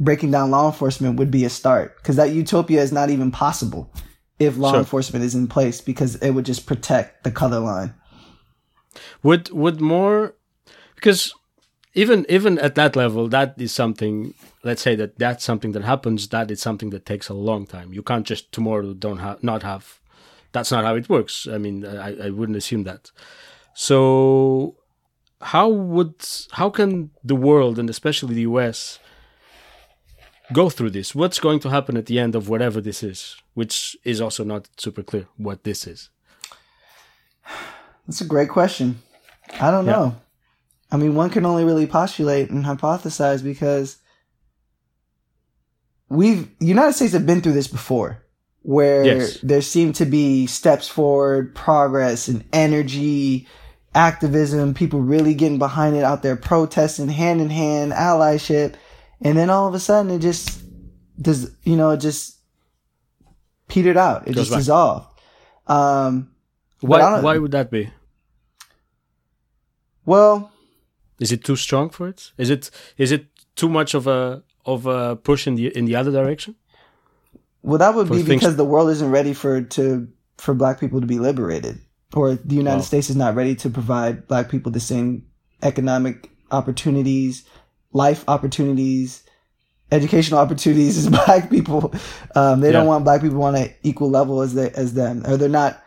breaking 0.00 0.30
down 0.32 0.50
law 0.50 0.66
enforcement 0.66 1.18
would 1.18 1.30
be 1.30 1.44
a 1.44 1.50
start 1.50 1.96
because 1.98 2.16
that 2.16 2.30
utopia 2.32 2.80
is 2.82 2.90
not 2.90 3.10
even 3.10 3.30
possible 3.30 3.92
if 4.38 4.56
law 4.56 4.70
Sure. 4.72 4.80
enforcement 4.80 5.24
is 5.24 5.34
in 5.34 5.46
place 5.46 5.80
because 5.82 6.16
it 6.16 6.30
would 6.30 6.46
just 6.46 6.64
protect 6.66 7.22
the 7.24 7.30
color 7.30 7.60
line. 7.60 7.92
would 9.22 9.50
would 9.52 9.80
more 9.80 10.34
because 10.96 11.34
even 11.94 12.24
even 12.28 12.58
at 12.58 12.74
that 12.74 12.96
level 12.96 13.28
that 13.28 13.54
is 13.58 13.72
something 13.72 14.32
let's 14.64 14.82
say 14.82 14.94
that 14.96 15.18
that's 15.18 15.44
something 15.44 15.72
that 15.72 15.84
happens 15.84 16.28
that 16.28 16.50
is 16.50 16.60
something 16.60 16.90
that 16.90 17.04
takes 17.04 17.28
a 17.28 17.34
long 17.34 17.66
time 17.66 17.92
you 17.92 18.02
can't 18.02 18.26
just 18.26 18.50
tomorrow 18.52 18.94
don't 18.94 19.18
have 19.18 19.42
not 19.42 19.62
have 19.62 20.00
that's 20.52 20.70
not 20.70 20.84
how 20.84 20.94
it 20.96 21.08
works 21.08 21.46
i 21.54 21.58
mean 21.58 21.84
i, 21.84 22.26
I 22.26 22.30
wouldn't 22.30 22.56
assume 22.58 22.84
that 22.84 23.10
so 23.74 24.76
how 25.40 25.68
would 25.68 26.14
how 26.52 26.70
can 26.70 27.10
the 27.24 27.34
world 27.48 27.78
and 27.78 27.88
especially 27.90 28.34
the 28.34 28.46
us 28.50 28.98
go 30.52 30.68
through 30.70 30.90
this 30.90 31.14
what's 31.14 31.38
going 31.38 31.60
to 31.60 31.68
happen 31.70 31.96
at 31.96 32.06
the 32.06 32.18
end 32.18 32.34
of 32.34 32.48
whatever 32.48 32.80
this 32.80 33.02
is 33.02 33.36
which 33.54 33.96
is 34.04 34.20
also 34.20 34.44
not 34.44 34.68
super 34.76 35.02
clear 35.02 35.26
what 35.36 35.64
this 35.64 35.86
is 35.86 36.10
That's 38.06 38.20
a 38.20 38.24
great 38.24 38.48
question. 38.48 39.00
I 39.60 39.70
don't 39.70 39.86
Yeah. 39.86 39.92
know. 39.92 40.16
I 40.90 40.96
mean, 40.96 41.14
one 41.14 41.30
can 41.30 41.46
only 41.46 41.64
really 41.64 41.86
postulate 41.86 42.50
and 42.50 42.64
hypothesize 42.64 43.42
because 43.42 43.98
we've 46.08 46.48
United 46.60 46.94
States 46.94 47.12
have 47.12 47.26
been 47.26 47.40
through 47.40 47.52
this 47.52 47.68
before, 47.68 48.22
where 48.62 49.04
Yes. 49.04 49.38
there 49.42 49.62
seem 49.62 49.92
to 49.94 50.04
be 50.04 50.46
steps 50.48 50.88
forward, 50.88 51.54
progress, 51.54 52.26
and 52.28 52.44
energy, 52.52 53.46
activism, 53.94 54.74
people 54.74 55.00
really 55.00 55.34
getting 55.34 55.58
behind 55.58 55.96
it 55.96 56.04
out 56.04 56.22
there, 56.22 56.36
protesting 56.36 57.08
hand 57.08 57.40
in 57.40 57.50
hand, 57.50 57.92
allyship, 57.92 58.74
and 59.22 59.36
then 59.36 59.50
all 59.50 59.66
of 59.68 59.74
a 59.74 59.78
sudden 59.80 60.10
it 60.10 60.20
just 60.20 60.62
does, 61.20 61.50
you 61.64 61.76
know, 61.76 61.90
it 61.90 61.98
just 61.98 62.38
petered 63.68 63.96
out. 63.96 64.22
It 64.28 64.34
Goes 64.34 64.48
just 64.48 64.50
back. 64.50 64.58
dissolved. 64.60 65.06
Um, 65.66 66.30
why 66.80 67.20
why 67.20 67.38
would 67.38 67.52
that 67.52 67.70
be 67.70 67.90
well, 70.04 70.50
Is 71.20 71.32
it 71.32 71.44
too 71.44 71.56
strong 71.56 71.90
for 71.90 72.08
it? 72.08 72.32
Is 72.38 72.50
it 72.50 72.70
is 72.96 73.12
it 73.12 73.26
too 73.54 73.68
much 73.68 73.94
of 73.94 74.06
a 74.06 74.42
of 74.64 74.86
a 74.86 75.16
push 75.16 75.46
in 75.46 75.54
the 75.54 75.68
in 75.76 75.84
the 75.84 75.96
other 75.96 76.10
direction? 76.10 76.54
Well, 77.62 77.78
that 77.78 77.94
would 77.94 78.08
for 78.08 78.14
be 78.14 78.22
because 78.22 78.56
the 78.56 78.64
world 78.64 78.90
isn't 78.90 79.10
ready 79.10 79.34
for 79.34 79.60
to 79.62 80.08
for 80.38 80.54
black 80.54 80.80
people 80.80 81.00
to 81.00 81.06
be 81.06 81.18
liberated, 81.18 81.78
or 82.14 82.34
the 82.34 82.54
United 82.54 82.78
Wow. 82.78 82.82
States 82.82 83.10
is 83.10 83.16
not 83.16 83.34
ready 83.34 83.54
to 83.56 83.68
provide 83.70 84.26
black 84.26 84.48
people 84.48 84.72
the 84.72 84.80
same 84.80 85.26
economic 85.62 86.30
opportunities, 86.50 87.44
life 87.92 88.24
opportunities, 88.28 89.22
educational 89.92 90.40
opportunities 90.40 90.96
as 90.98 91.08
black 91.24 91.50
people. 91.50 91.92
Um, 92.34 92.60
they 92.60 92.72
don't 92.72 92.86
want 92.86 93.04
black 93.04 93.20
people 93.20 93.42
on 93.42 93.54
an 93.56 93.70
equal 93.82 94.10
level 94.10 94.40
as 94.42 94.54
they 94.54 94.70
as 94.70 94.94
them, 94.94 95.24
or 95.26 95.36
they're 95.36 95.48
not. 95.48 95.82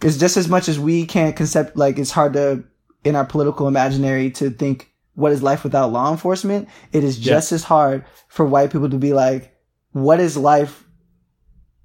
It's 0.00 0.16
just 0.16 0.36
as 0.36 0.48
much 0.48 0.68
as 0.68 0.78
we 0.78 1.06
can't 1.06 1.34
concept 1.36 1.76
like 1.76 1.98
it's 1.98 2.10
hard 2.12 2.32
to 2.34 2.64
in 3.04 3.16
our 3.16 3.24
political 3.24 3.66
imaginary 3.68 4.30
to 4.32 4.50
think 4.50 4.90
what 5.14 5.32
is 5.32 5.42
life 5.42 5.64
without 5.64 5.90
law 5.92 6.10
enforcement. 6.10 6.68
It 6.92 7.02
is 7.04 7.18
Yeah. 7.18 7.34
just 7.34 7.52
as 7.52 7.64
hard 7.64 8.04
for 8.28 8.46
white 8.46 8.70
people 8.70 8.88
to 8.90 8.96
be 8.98 9.12
like, 9.12 9.56
what 9.92 10.20
is 10.20 10.36
life? 10.36 10.84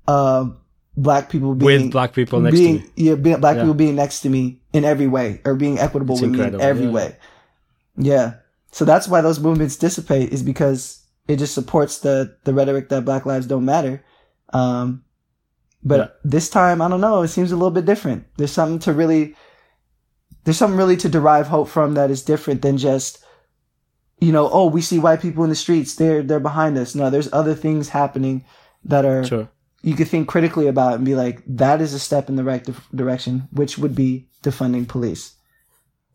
Uh, 0.08 0.50
black 0.96 1.30
people 1.30 1.56
being 1.56 1.84
With 1.84 1.92
black 1.92 2.14
people 2.14 2.40
next 2.42 2.56
being, 2.56 2.80
to 2.80 2.84
me. 2.86 2.92
Yeah, 2.96 3.16
being, 3.16 3.40
black 3.40 3.56
Yeah. 3.56 3.64
people 3.64 3.74
being 3.74 3.96
next 3.96 4.20
to 4.22 4.30
me 4.30 4.62
in 4.74 4.86
every 4.86 5.08
way, 5.08 5.42
or 5.46 5.56
being 5.56 5.80
equitable 5.80 6.14
It's 6.14 6.22
with 6.22 6.32
me 6.32 6.44
in 6.44 6.62
every 6.62 6.86
yeah. 6.86 6.92
way. 6.92 7.16
Yeah. 7.98 8.34
So 8.74 8.86
that's 8.86 9.08
why 9.08 9.22
those 9.22 9.40
movements 9.40 9.78
dissipate 9.78 10.34
is 10.34 10.42
because 10.44 11.06
it 11.28 11.38
just 11.38 11.54
supports 11.54 12.00
the 12.00 12.36
the 12.44 12.54
rhetoric 12.54 12.90
that 12.90 13.06
Black 13.06 13.26
lives 13.26 13.46
don't 13.48 13.66
matter. 13.66 14.04
Um, 14.52 15.04
but 15.84 16.00
Yeah. 16.00 16.08
this 16.24 16.50
time, 16.50 16.82
I 16.82 16.88
don't 16.90 17.02
know. 17.02 17.22
It 17.22 17.28
seems 17.30 17.52
a 17.52 17.56
little 17.56 17.72
bit 17.72 17.86
different. 17.86 18.26
There's 18.38 18.52
something 18.52 18.80
to 18.80 18.94
really, 18.94 19.36
there's 20.44 20.58
something 20.58 20.78
really 20.78 20.98
to 20.98 21.10
derive 21.10 21.48
hope 21.48 21.68
from 21.70 21.94
that 21.94 22.10
is 22.12 22.24
different 22.24 22.62
than 22.62 22.78
just, 22.78 23.20
you 24.20 24.32
know, 24.32 24.50
oh, 24.52 24.68
we 24.68 24.82
see 24.82 25.00
white 25.00 25.22
people 25.22 25.44
in 25.44 25.50
the 25.50 25.56
streets. 25.56 25.96
They're 25.96 26.24
they're 26.24 26.40
behind 26.40 26.78
us. 26.78 26.96
No, 26.96 27.10
there's 27.10 27.32
other 27.32 27.54
things 27.56 27.90
happening 27.90 28.44
that 28.86 29.06
are 29.06 29.24
Sure. 29.24 29.50
you 29.84 29.96
could 29.96 30.08
think 30.08 30.28
critically 30.28 30.68
about 30.68 30.96
and 30.96 31.06
be 31.06 31.16
like, 31.16 31.44
that 31.48 31.80
is 31.82 31.94
a 31.94 32.00
step 32.00 32.28
in 32.30 32.36
the 32.38 32.44
right 32.44 32.64
di- 32.64 32.74
direction, 32.96 33.48
which 33.52 33.78
would 33.78 33.94
be 33.96 34.28
defunding 34.42 34.88
police. 34.88 35.34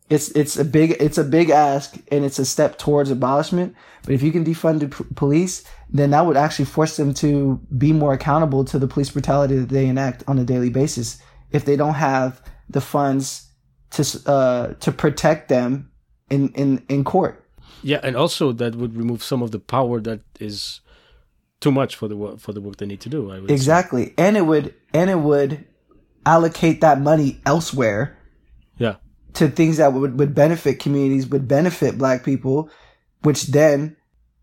It's 0.09 0.29
it's 0.29 0.57
a 0.57 0.65
big 0.65 0.91
it's 0.99 1.17
a 1.17 1.23
big 1.23 1.49
ask 1.49 1.95
and 2.11 2.25
it's 2.25 2.39
a 2.39 2.45
step 2.45 2.77
towards 2.77 3.11
abolishment. 3.11 3.75
But 4.03 4.13
if 4.13 4.23
you 4.23 4.31
can 4.31 4.43
defund 4.43 4.79
the 4.79 4.87
p- 4.87 5.03
police, 5.15 5.63
then 5.89 6.11
that 6.11 6.25
would 6.25 6.37
actually 6.37 6.65
force 6.65 6.97
them 6.97 7.13
to 7.15 7.59
be 7.77 7.93
more 7.93 8.13
accountable 8.13 8.65
to 8.65 8.79
the 8.79 8.87
police 8.87 9.11
brutality 9.11 9.57
that 9.57 9.69
they 9.69 9.85
enact 9.87 10.23
on 10.27 10.39
a 10.39 10.43
daily 10.43 10.69
basis. 10.69 11.21
If 11.51 11.65
they 11.65 11.75
don't 11.75 11.95
have 11.95 12.41
the 12.69 12.81
funds 12.81 13.49
to 13.91 14.03
uh, 14.25 14.73
to 14.79 14.91
protect 14.91 15.49
them 15.49 15.91
in 16.29 16.49
in 16.53 16.83
in 16.89 17.03
court. 17.03 17.45
Yeah, 17.83 17.99
and 18.03 18.15
also 18.15 18.51
that 18.53 18.75
would 18.75 18.97
remove 18.97 19.23
some 19.23 19.41
of 19.41 19.51
the 19.51 19.59
power 19.59 20.01
that 20.01 20.21
is 20.39 20.81
too 21.59 21.71
much 21.71 21.95
for 21.95 22.07
the 22.07 22.15
work 22.15 22.39
for 22.39 22.53
the 22.53 22.61
work 22.61 22.77
they 22.77 22.85
need 22.85 23.01
to 23.01 23.09
do. 23.09 23.31
I 23.31 23.39
would 23.39 23.49
say. 23.49 23.53
Exactly, 23.53 24.13
and 24.17 24.37
it 24.37 24.45
would 24.45 24.73
and 24.93 25.09
it 25.09 25.19
would 25.19 25.65
allocate 26.25 26.81
that 26.81 26.99
money 26.99 27.41
elsewhere 27.45 28.17
Yeah. 28.77 28.95
To 29.39 29.49
things 29.49 29.77
that 29.77 29.93
would, 29.93 30.19
would 30.19 30.35
benefit 30.35 30.79
communities, 30.79 31.27
would 31.27 31.47
benefit 31.47 31.97
black 31.97 32.23
people, 32.23 32.69
which 33.23 33.47
then 33.47 33.97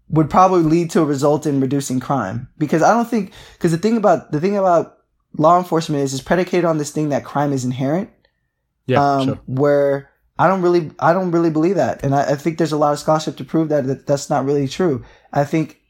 would 0.08 0.28
probably 0.28 0.62
lead 0.62 0.90
to 0.90 1.00
a 1.00 1.04
result 1.04 1.46
in 1.46 1.60
reducing 1.60 2.00
crime. 2.00 2.48
Because 2.58 2.82
I 2.82 2.92
don't 2.92 3.08
think, 3.08 3.32
because 3.54 3.72
the 3.72 3.78
thing 3.78 3.96
about, 3.96 4.32
the 4.32 4.40
thing 4.40 4.56
about 4.56 4.98
law 5.38 5.58
enforcement 5.58 6.02
is, 6.02 6.12
is 6.12 6.20
predicated 6.20 6.64
on 6.64 6.78
this 6.78 6.90
thing 6.90 7.10
that 7.10 7.24
crime 7.24 7.52
is 7.52 7.64
inherent. 7.64 8.10
Yeah. 8.86 9.16
um, 9.16 9.24
sure. 9.24 9.40
where 9.46 10.10
I 10.38 10.46
don't 10.46 10.62
really, 10.62 10.90
I 10.98 11.12
don't 11.12 11.32
really 11.32 11.50
believe 11.50 11.76
that. 11.76 12.04
And 12.04 12.14
I, 12.14 12.32
I 12.32 12.34
think 12.36 12.56
there's 12.56 12.72
a 12.72 12.76
lot 12.76 12.92
of 12.92 12.98
scholarship 12.98 13.36
to 13.36 13.44
prove 13.44 13.68
that, 13.68 13.86
that 13.86 14.06
that's 14.06 14.30
not 14.30 14.44
really 14.44 14.68
true. 14.68 15.04
I 15.32 15.44
think 15.44 15.80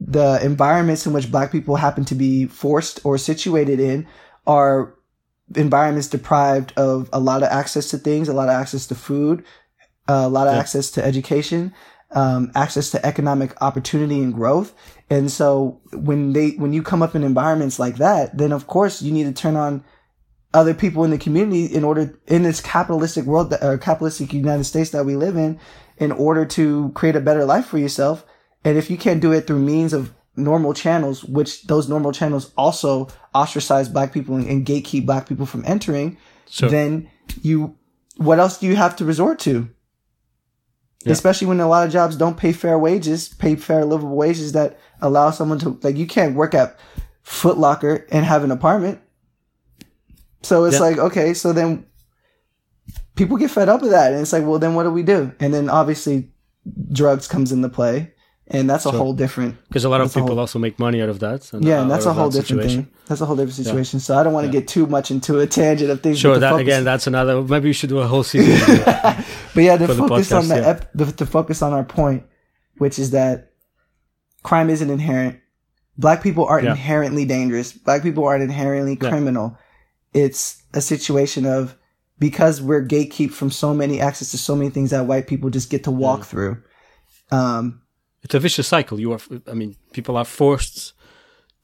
the 0.00 0.40
environments 0.42 1.06
in 1.06 1.12
which 1.12 1.30
black 1.30 1.52
people 1.52 1.76
happen 1.76 2.04
to 2.06 2.14
be 2.14 2.46
forced 2.46 3.00
or 3.04 3.18
situated 3.18 3.78
in 3.78 4.06
are 4.46 4.95
environments 5.54 6.08
deprived 6.08 6.72
of 6.76 7.08
a 7.12 7.20
lot 7.20 7.42
of 7.42 7.48
access 7.50 7.90
to 7.90 7.98
things, 7.98 8.28
a 8.28 8.32
lot 8.32 8.48
of 8.48 8.54
access 8.54 8.86
to 8.88 8.94
food, 8.94 9.44
a 10.08 10.28
lot 10.28 10.46
of 10.46 10.54
Yeah. 10.54 10.60
access 10.60 10.90
to 10.92 11.04
education, 11.04 11.72
um, 12.12 12.50
access 12.54 12.90
to 12.90 13.04
economic 13.04 13.60
opportunity 13.60 14.20
and 14.22 14.34
growth. 14.34 14.74
And 15.10 15.30
so 15.30 15.80
when 15.92 16.32
they, 16.32 16.50
when 16.50 16.72
you 16.72 16.82
come 16.82 17.02
up 17.02 17.14
in 17.14 17.22
environments 17.22 17.78
like 17.78 17.96
that, 17.96 18.36
then 18.36 18.52
of 18.52 18.66
course 18.66 19.02
you 19.02 19.12
need 19.12 19.24
to 19.24 19.32
turn 19.32 19.56
on 19.56 19.84
other 20.54 20.74
people 20.74 21.04
in 21.04 21.10
the 21.10 21.18
community 21.18 21.66
in 21.66 21.84
order 21.84 22.18
in 22.26 22.42
this 22.42 22.60
capitalistic 22.60 23.24
world 23.24 23.50
that, 23.50 23.62
or 23.62 23.76
capitalistic 23.76 24.32
United 24.32 24.64
States 24.64 24.90
that 24.90 25.04
we 25.04 25.14
live 25.14 25.36
in 25.36 25.58
in 25.98 26.12
order 26.12 26.44
to 26.44 26.90
create 26.94 27.16
a 27.16 27.20
better 27.20 27.44
life 27.44 27.66
for 27.66 27.78
yourself. 27.78 28.24
And 28.64 28.78
if 28.78 28.90
you 28.90 28.96
can't 28.96 29.20
do 29.20 29.32
it 29.32 29.46
through 29.46 29.58
means 29.60 29.92
of 29.92 30.12
normal 30.36 30.74
channels, 30.74 31.24
which 31.24 31.64
those 31.64 31.88
normal 31.88 32.12
channels 32.12 32.52
also 32.56 33.08
ostracize 33.34 33.88
black 33.88 34.12
people 34.12 34.36
and, 34.36 34.46
and 34.48 34.66
gatekeep 34.66 35.06
black 35.06 35.28
people 35.28 35.46
from 35.46 35.64
entering, 35.66 36.16
Sure. 36.48 36.68
then 36.68 37.08
you, 37.42 37.76
what 38.18 38.38
else 38.38 38.58
do 38.58 38.66
you 38.66 38.76
have 38.76 38.96
to 38.96 39.04
resort 39.04 39.38
to? 39.40 39.68
Yeah. 41.04 41.12
Especially 41.12 41.46
when 41.46 41.60
a 41.60 41.68
lot 41.68 41.86
of 41.86 41.92
jobs 41.92 42.16
don't 42.16 42.36
pay 42.36 42.52
fair 42.52 42.78
wages, 42.78 43.28
pay 43.28 43.54
fair 43.56 43.84
livable 43.84 44.16
wages 44.16 44.52
that 44.52 44.78
allow 45.00 45.30
someone 45.30 45.58
to, 45.60 45.78
like, 45.82 45.96
you 45.96 46.06
can't 46.06 46.34
work 46.34 46.54
at 46.54 46.78
Foot 47.22 47.58
Locker 47.58 48.06
and 48.10 48.24
have 48.24 48.44
an 48.44 48.50
apartment. 48.50 49.00
So 50.42 50.64
it's 50.64 50.74
Yeah. 50.76 50.80
like, 50.80 50.98
okay, 50.98 51.34
so 51.34 51.52
then 51.52 51.86
people 53.14 53.36
get 53.36 53.50
fed 53.50 53.68
up 53.68 53.82
with 53.82 53.90
that. 53.90 54.12
And 54.12 54.20
it's 54.20 54.32
like, 54.32 54.44
well, 54.44 54.58
then 54.58 54.74
what 54.74 54.82
do 54.84 54.90
we 54.90 55.02
do? 55.02 55.32
And 55.40 55.52
then 55.52 55.68
obviously 55.68 56.30
drugs 56.92 57.26
comes 57.28 57.52
into 57.52 57.68
play. 57.68 58.12
And 58.48 58.70
that's 58.70 58.86
a 58.86 58.90
Sure. 58.90 58.98
whole 58.98 59.12
different 59.12 59.56
because 59.68 59.84
a 59.84 59.88
lot 59.88 60.00
of 60.00 60.14
people 60.14 60.28
whole- 60.28 60.38
also 60.38 60.60
make 60.60 60.78
money 60.78 61.02
out 61.02 61.08
of 61.08 61.18
that. 61.18 61.52
And, 61.52 61.64
yeah, 61.64 61.82
and 61.82 61.90
that's 61.90 62.06
a 62.06 62.12
whole 62.12 62.30
that 62.30 62.38
different 62.42 62.62
situation. 62.62 62.84
thing. 62.84 62.92
That's 63.08 63.20
a 63.20 63.26
whole 63.26 63.34
different 63.34 63.56
situation. 63.56 63.98
So 63.98 64.16
I 64.16 64.22
don't 64.22 64.32
want 64.32 64.46
to 64.46 64.52
get 64.52 64.68
too 64.68 64.86
much 64.86 65.10
into 65.10 65.40
a 65.40 65.46
tangent 65.48 65.90
of 65.90 66.00
things. 66.00 66.18
Sure, 66.20 66.38
that 66.38 66.50
focus- 66.50 66.62
again, 66.62 66.84
that's 66.84 67.08
another. 67.08 67.42
Maybe 67.42 67.68
we 67.70 67.72
should 67.72 67.88
do 67.90 67.98
a 67.98 68.06
whole 68.06 68.22
season. 68.22 68.54
But 69.54 69.62
yeah, 69.64 69.76
to 69.78 69.86
for 69.88 69.94
the 69.94 70.06
focus 70.06 70.30
on 70.32 70.44
podcast, 70.44 70.48
the, 70.48 70.54
yeah. 70.56 70.68
ep- 70.68 70.92
the 70.94 71.04
to 71.12 71.26
focus 71.26 71.62
on 71.62 71.72
our 71.72 71.82
point, 71.82 72.22
which 72.78 72.98
is 72.98 73.10
that 73.12 73.50
crime 74.44 74.70
isn't 74.70 74.90
inherent. 74.90 75.40
Black 75.98 76.22
people 76.22 76.44
aren't 76.44 76.64
Yeah. 76.66 76.72
inherently 76.72 77.24
dangerous. 77.24 77.72
Black 77.72 78.02
people 78.02 78.24
aren't 78.26 78.42
inherently 78.44 78.98
Yeah. 79.00 79.08
criminal. 79.08 79.56
It's 80.12 80.62
a 80.74 80.80
situation 80.82 81.46
of 81.46 81.74
because 82.18 82.60
we're 82.62 82.84
gatekeep 82.86 83.30
from 83.32 83.50
so 83.50 83.74
many 83.74 84.00
access 84.00 84.30
to 84.32 84.38
so 84.38 84.54
many 84.54 84.70
things 84.70 84.90
that 84.90 85.06
white 85.06 85.26
people 85.26 85.50
just 85.50 85.68
get 85.70 85.84
to 85.84 85.90
walk 85.90 86.24
through. 86.24 86.58
Um, 87.32 87.80
it's 88.26 88.34
a 88.34 88.40
vicious 88.40 88.66
cycle. 88.66 88.98
You 88.98 89.12
are, 89.12 89.20
I 89.46 89.54
mean, 89.54 89.76
people 89.92 90.16
are 90.16 90.24
forced 90.24 90.92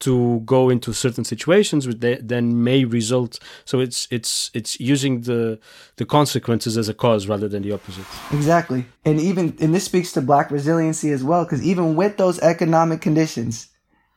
to 0.00 0.40
go 0.44 0.70
into 0.70 0.92
certain 0.92 1.24
situations, 1.24 1.86
which 1.86 1.98
they, 2.00 2.14
then 2.16 2.64
may 2.64 2.84
result. 2.84 3.38
So 3.64 3.80
it's 3.80 4.08
it's 4.10 4.50
it's 4.54 4.72
using 4.94 5.22
the 5.22 5.58
the 5.96 6.06
consequences 6.06 6.76
as 6.76 6.88
a 6.88 6.94
cause 6.94 7.26
rather 7.32 7.48
than 7.48 7.62
the 7.62 7.72
opposite. 7.72 8.06
Exactly. 8.32 8.84
And 9.04 9.20
even, 9.20 9.56
and 9.60 9.74
this 9.74 9.84
speaks 9.84 10.12
to 10.12 10.20
black 10.20 10.50
resiliency 10.50 11.10
as 11.10 11.22
well, 11.24 11.44
because 11.44 11.62
even 11.72 11.96
with 11.96 12.16
those 12.16 12.38
economic 12.40 13.00
conditions, 13.00 13.68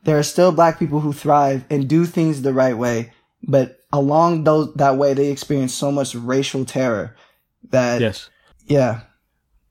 there 0.04 0.18
are 0.20 0.24
still 0.24 0.52
black 0.52 0.78
people 0.80 1.00
who 1.00 1.14
thrive 1.14 1.66
and 1.70 1.88
do 1.88 2.06
things 2.06 2.42
the 2.42 2.54
right 2.54 2.78
way. 2.78 3.12
But 3.48 3.78
along 3.92 4.44
those, 4.44 4.74
that 4.76 4.98
way, 4.98 5.14
they 5.14 5.32
experience 5.32 5.74
so 5.74 5.92
much 5.92 6.16
racial 6.16 6.66
terror 6.66 7.16
that, 7.72 8.02
Yes. 8.02 8.30
yeah, 8.68 9.02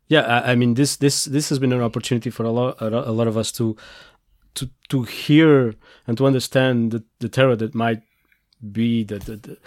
Yeah, 0.09 0.21
I, 0.21 0.53
I 0.53 0.55
mean 0.55 0.75
this 0.75 0.97
this 0.97 1.25
this 1.25 1.49
has 1.49 1.59
been 1.59 1.73
an 1.73 1.81
opportunity 1.81 2.31
for 2.31 2.45
a 2.45 2.51
lot 2.51 2.81
a 2.81 3.13
lot 3.13 3.27
of 3.27 3.37
us 3.37 3.51
to 3.53 3.77
to 4.55 4.71
to 4.89 5.03
hear 5.03 5.75
and 6.07 6.17
to 6.19 6.27
understand 6.27 6.91
the, 6.91 7.05
the 7.19 7.29
terror 7.29 7.57
that 7.57 7.75
might 7.75 8.03
be 8.73 9.05
the 9.05 9.19
the, 9.19 9.37
the 9.37 9.59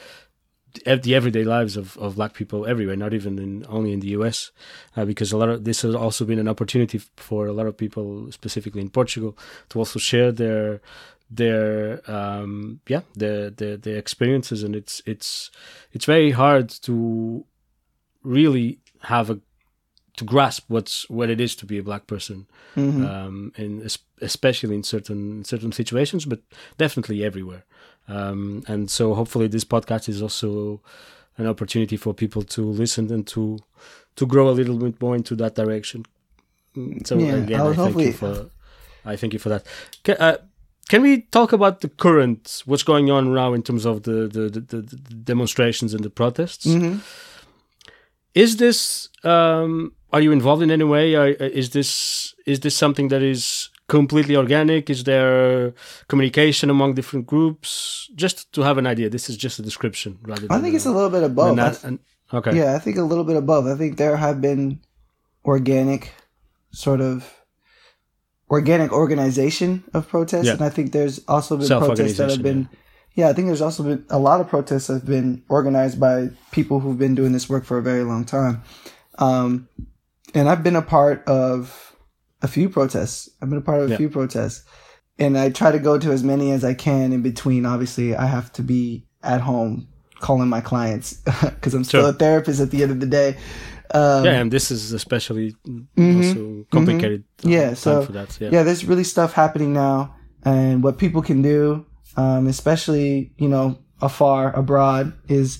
the 0.97 1.15
everyday 1.15 1.43
lives 1.43 1.75
of, 1.75 1.97
of 1.97 2.15
black 2.15 2.33
people 2.33 2.65
everywhere, 2.65 2.95
not 2.95 3.13
even 3.13 3.39
in 3.39 3.65
only 3.67 3.93
in 3.93 3.99
the 3.99 4.09
U.S. 4.09 4.51
Uh, 4.95 5.05
because 5.05 5.31
a 5.31 5.37
lot 5.37 5.49
of 5.49 5.63
this 5.63 5.81
has 5.81 5.95
also 5.95 6.25
been 6.25 6.39
an 6.39 6.47
opportunity 6.47 6.99
for 7.15 7.47
a 7.47 7.53
lot 7.53 7.67
of 7.67 7.77
people, 7.77 8.31
specifically 8.31 8.81
in 8.81 8.89
Portugal, 8.89 9.37
to 9.69 9.79
also 9.79 9.99
share 9.99 10.31
their 10.31 10.81
their 11.29 12.01
um, 12.09 12.79
yeah 12.87 13.01
their, 13.15 13.49
their 13.49 13.77
their 13.77 13.97
experiences, 13.97 14.63
and 14.63 14.75
it's 14.75 15.01
it's 15.05 15.51
it's 15.93 16.05
very 16.05 16.31
hard 16.31 16.69
to 16.69 17.45
really 18.23 18.79
have 19.01 19.29
a 19.29 19.39
to 20.17 20.25
grasp 20.25 20.63
what's 20.67 21.09
what 21.09 21.29
it 21.29 21.39
is 21.39 21.55
to 21.55 21.65
be 21.65 21.77
a 21.77 21.83
black 21.83 22.05
person, 22.07 22.45
Mhm. 22.75 23.07
um, 23.07 23.51
and 23.55 23.81
especially 24.21 24.75
in 24.75 24.83
certain 24.83 25.43
certain 25.45 25.71
situations, 25.71 26.25
but 26.25 26.39
definitely 26.77 27.23
everywhere. 27.23 27.63
Um, 28.07 28.63
and 28.67 28.89
so, 28.89 29.13
hopefully, 29.13 29.47
this 29.47 29.65
podcast 29.65 30.09
is 30.09 30.21
also 30.21 30.81
an 31.37 31.47
opportunity 31.47 31.97
for 31.97 32.13
people 32.13 32.41
to 32.43 32.61
listen 32.81 33.11
and 33.13 33.25
to 33.27 33.57
to 34.15 34.25
grow 34.25 34.49
a 34.49 34.55
little 34.59 34.77
bit 34.77 34.99
more 35.01 35.15
into 35.15 35.35
that 35.35 35.55
direction. 35.55 36.03
Mm, 36.75 37.05
So 37.07 37.17
Yeah, 37.17 37.35
again, 37.35 37.61
I 37.61 37.73
thank 37.75 37.99
you 37.99 38.13
for 38.13 38.49
I 39.05 39.15
thank 39.15 39.33
you 39.33 39.39
for 39.39 39.49
that. 39.49 39.63
Can, 40.03 40.15
uh, 40.19 40.37
can 40.89 41.01
we 41.01 41.21
talk 41.31 41.53
about 41.53 41.81
the 41.81 41.89
current 41.89 42.63
what's 42.65 42.83
going 42.83 43.11
on 43.11 43.33
now 43.33 43.53
in 43.53 43.61
terms 43.61 43.85
of 43.85 44.01
the 44.03 44.27
the, 44.27 44.49
the, 44.49 44.81
the, 44.81 44.97
demonstrations 45.23 45.93
and 45.93 46.03
the 46.03 46.09
protests? 46.09 46.65
Mhm. 46.65 46.99
is 48.33 48.57
this 48.57 49.09
um 49.33 49.71
are 50.15 50.21
you 50.25 50.31
involved 50.39 50.61
in 50.65 50.71
any 50.71 50.87
way 50.95 51.05
are, 51.21 51.27
is 51.61 51.67
this 51.77 51.89
is 52.51 52.57
this 52.65 52.75
something 52.83 53.07
that 53.13 53.21
is 53.33 53.69
completely 53.87 54.35
organic 54.43 54.83
is 54.95 55.01
there 55.03 55.73
communication 56.11 56.67
among 56.75 56.89
different 56.99 57.25
groups 57.33 57.69
just 58.23 58.37
to 58.55 58.59
have 58.67 58.77
an 58.81 58.87
idea 58.93 59.07
this 59.09 59.27
is 59.31 59.35
just 59.45 59.59
a 59.59 59.63
description 59.69 60.11
rather 60.29 60.45
than 60.47 60.51
I 60.57 60.61
think 60.61 60.75
it's 60.77 60.85
a 60.93 60.95
little 60.97 61.13
bit 61.17 61.23
above. 61.31 61.57
an- 61.89 61.99
okay 62.37 62.53
Yeah, 62.59 62.75
I 62.77 62.79
think 62.83 62.95
a 62.97 63.07
little 63.11 63.23
bit 63.29 63.37
both. 63.53 63.65
I 63.73 63.75
think 63.79 63.91
there 63.97 64.17
have 64.17 64.37
been 64.49 64.63
organic, 65.53 66.01
sort 66.85 67.01
of 67.09 67.15
organic 68.49 68.91
organization 68.91 69.83
of 69.93 70.07
protests, 70.07 70.45
Yeah. 70.47 70.53
and 70.53 70.61
I 70.61 70.69
think 70.69 70.91
there's 70.91 71.17
also 71.27 71.57
been 71.57 71.67
protests 71.67 72.17
that 72.17 72.29
have 72.29 72.43
been. 72.43 72.69
Yeah. 73.15 73.29
I 73.29 73.33
think 73.33 73.47
there's 73.47 73.61
also 73.69 73.83
been 73.83 74.05
a 74.09 74.19
lot 74.19 74.41
of 74.41 74.47
protests 74.47 74.87
have 74.87 75.05
been 75.05 75.43
organized 75.49 75.99
by 75.99 76.29
people 76.51 76.79
who've 76.81 76.99
been 77.05 77.15
doing 77.15 77.33
this 77.33 77.49
work 77.49 77.65
for 77.65 77.77
a 77.77 77.81
very 77.91 78.03
long 78.03 78.23
time, 78.25 78.61
um, 79.17 79.67
and 80.33 80.49
I've 80.49 80.63
been 80.63 80.75
a 80.75 80.81
part 80.81 81.23
of 81.27 81.95
a 82.41 82.47
few 82.47 82.69
protests. 82.69 83.29
I've 83.41 83.49
been 83.49 83.57
a 83.59 83.61
part 83.61 83.81
of 83.81 83.87
a 83.87 83.91
Yeah. 83.91 83.97
few 83.97 84.09
protests, 84.09 84.63
and 85.17 85.37
I 85.37 85.49
try 85.49 85.71
to 85.71 85.79
go 85.79 85.97
to 85.97 86.11
as 86.11 86.23
many 86.23 86.51
as 86.51 86.63
I 86.63 86.73
can 86.73 87.11
in 87.13 87.21
between. 87.21 87.65
Obviously, 87.65 88.15
I 88.15 88.25
have 88.25 88.51
to 88.53 88.61
be 88.61 89.05
at 89.23 89.41
home 89.41 89.87
calling 90.19 90.49
my 90.49 90.61
clients 90.61 91.13
because 91.43 91.73
I'm 91.73 91.83
still 91.83 92.01
Sure. 92.01 92.09
a 92.09 92.13
therapist 92.13 92.59
at 92.59 92.71
the 92.71 92.83
end 92.83 92.91
of 92.91 92.99
the 92.99 93.05
day. 93.07 93.37
Um, 93.91 94.25
yeah 94.25 94.41
and 94.41 94.51
this 94.51 94.69
is 94.69 94.91
especially 94.91 95.55
Mhm, 95.65 96.17
also 96.17 96.65
complicated 96.71 97.23
uh, 97.45 97.49
Yeah, 97.49 97.73
so- 97.73 98.03
for 98.03 98.11
that 98.11 98.37
yeah, 98.41 98.49
yeah, 98.51 98.63
there's 98.63 98.83
really 98.83 99.05
stuff 99.05 99.31
happening 99.33 99.71
now, 99.73 100.13
and 100.43 100.83
what 100.83 100.97
people 100.97 101.21
can 101.21 101.41
do, 101.41 101.85
um, 102.17 102.47
especially 102.47 103.31
you 103.37 103.47
know 103.47 103.77
afar 104.01 104.53
abroad, 104.53 105.13
is 105.29 105.59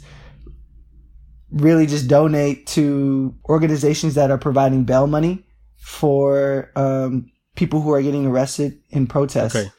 really 1.52 1.86
just 1.86 2.08
donate 2.08 2.68
to 2.68 3.36
organizations 3.48 4.16
that 4.16 4.32
are 4.32 4.38
providing 4.38 4.84
bail 4.84 5.08
money 5.08 5.46
for 5.78 6.72
um, 6.76 7.32
people 7.56 7.82
who 7.82 7.92
are 7.92 8.02
getting 8.02 8.26
arrested 8.26 8.80
in 8.90 9.08
protests. 9.08 9.56
Okay. 9.56 9.72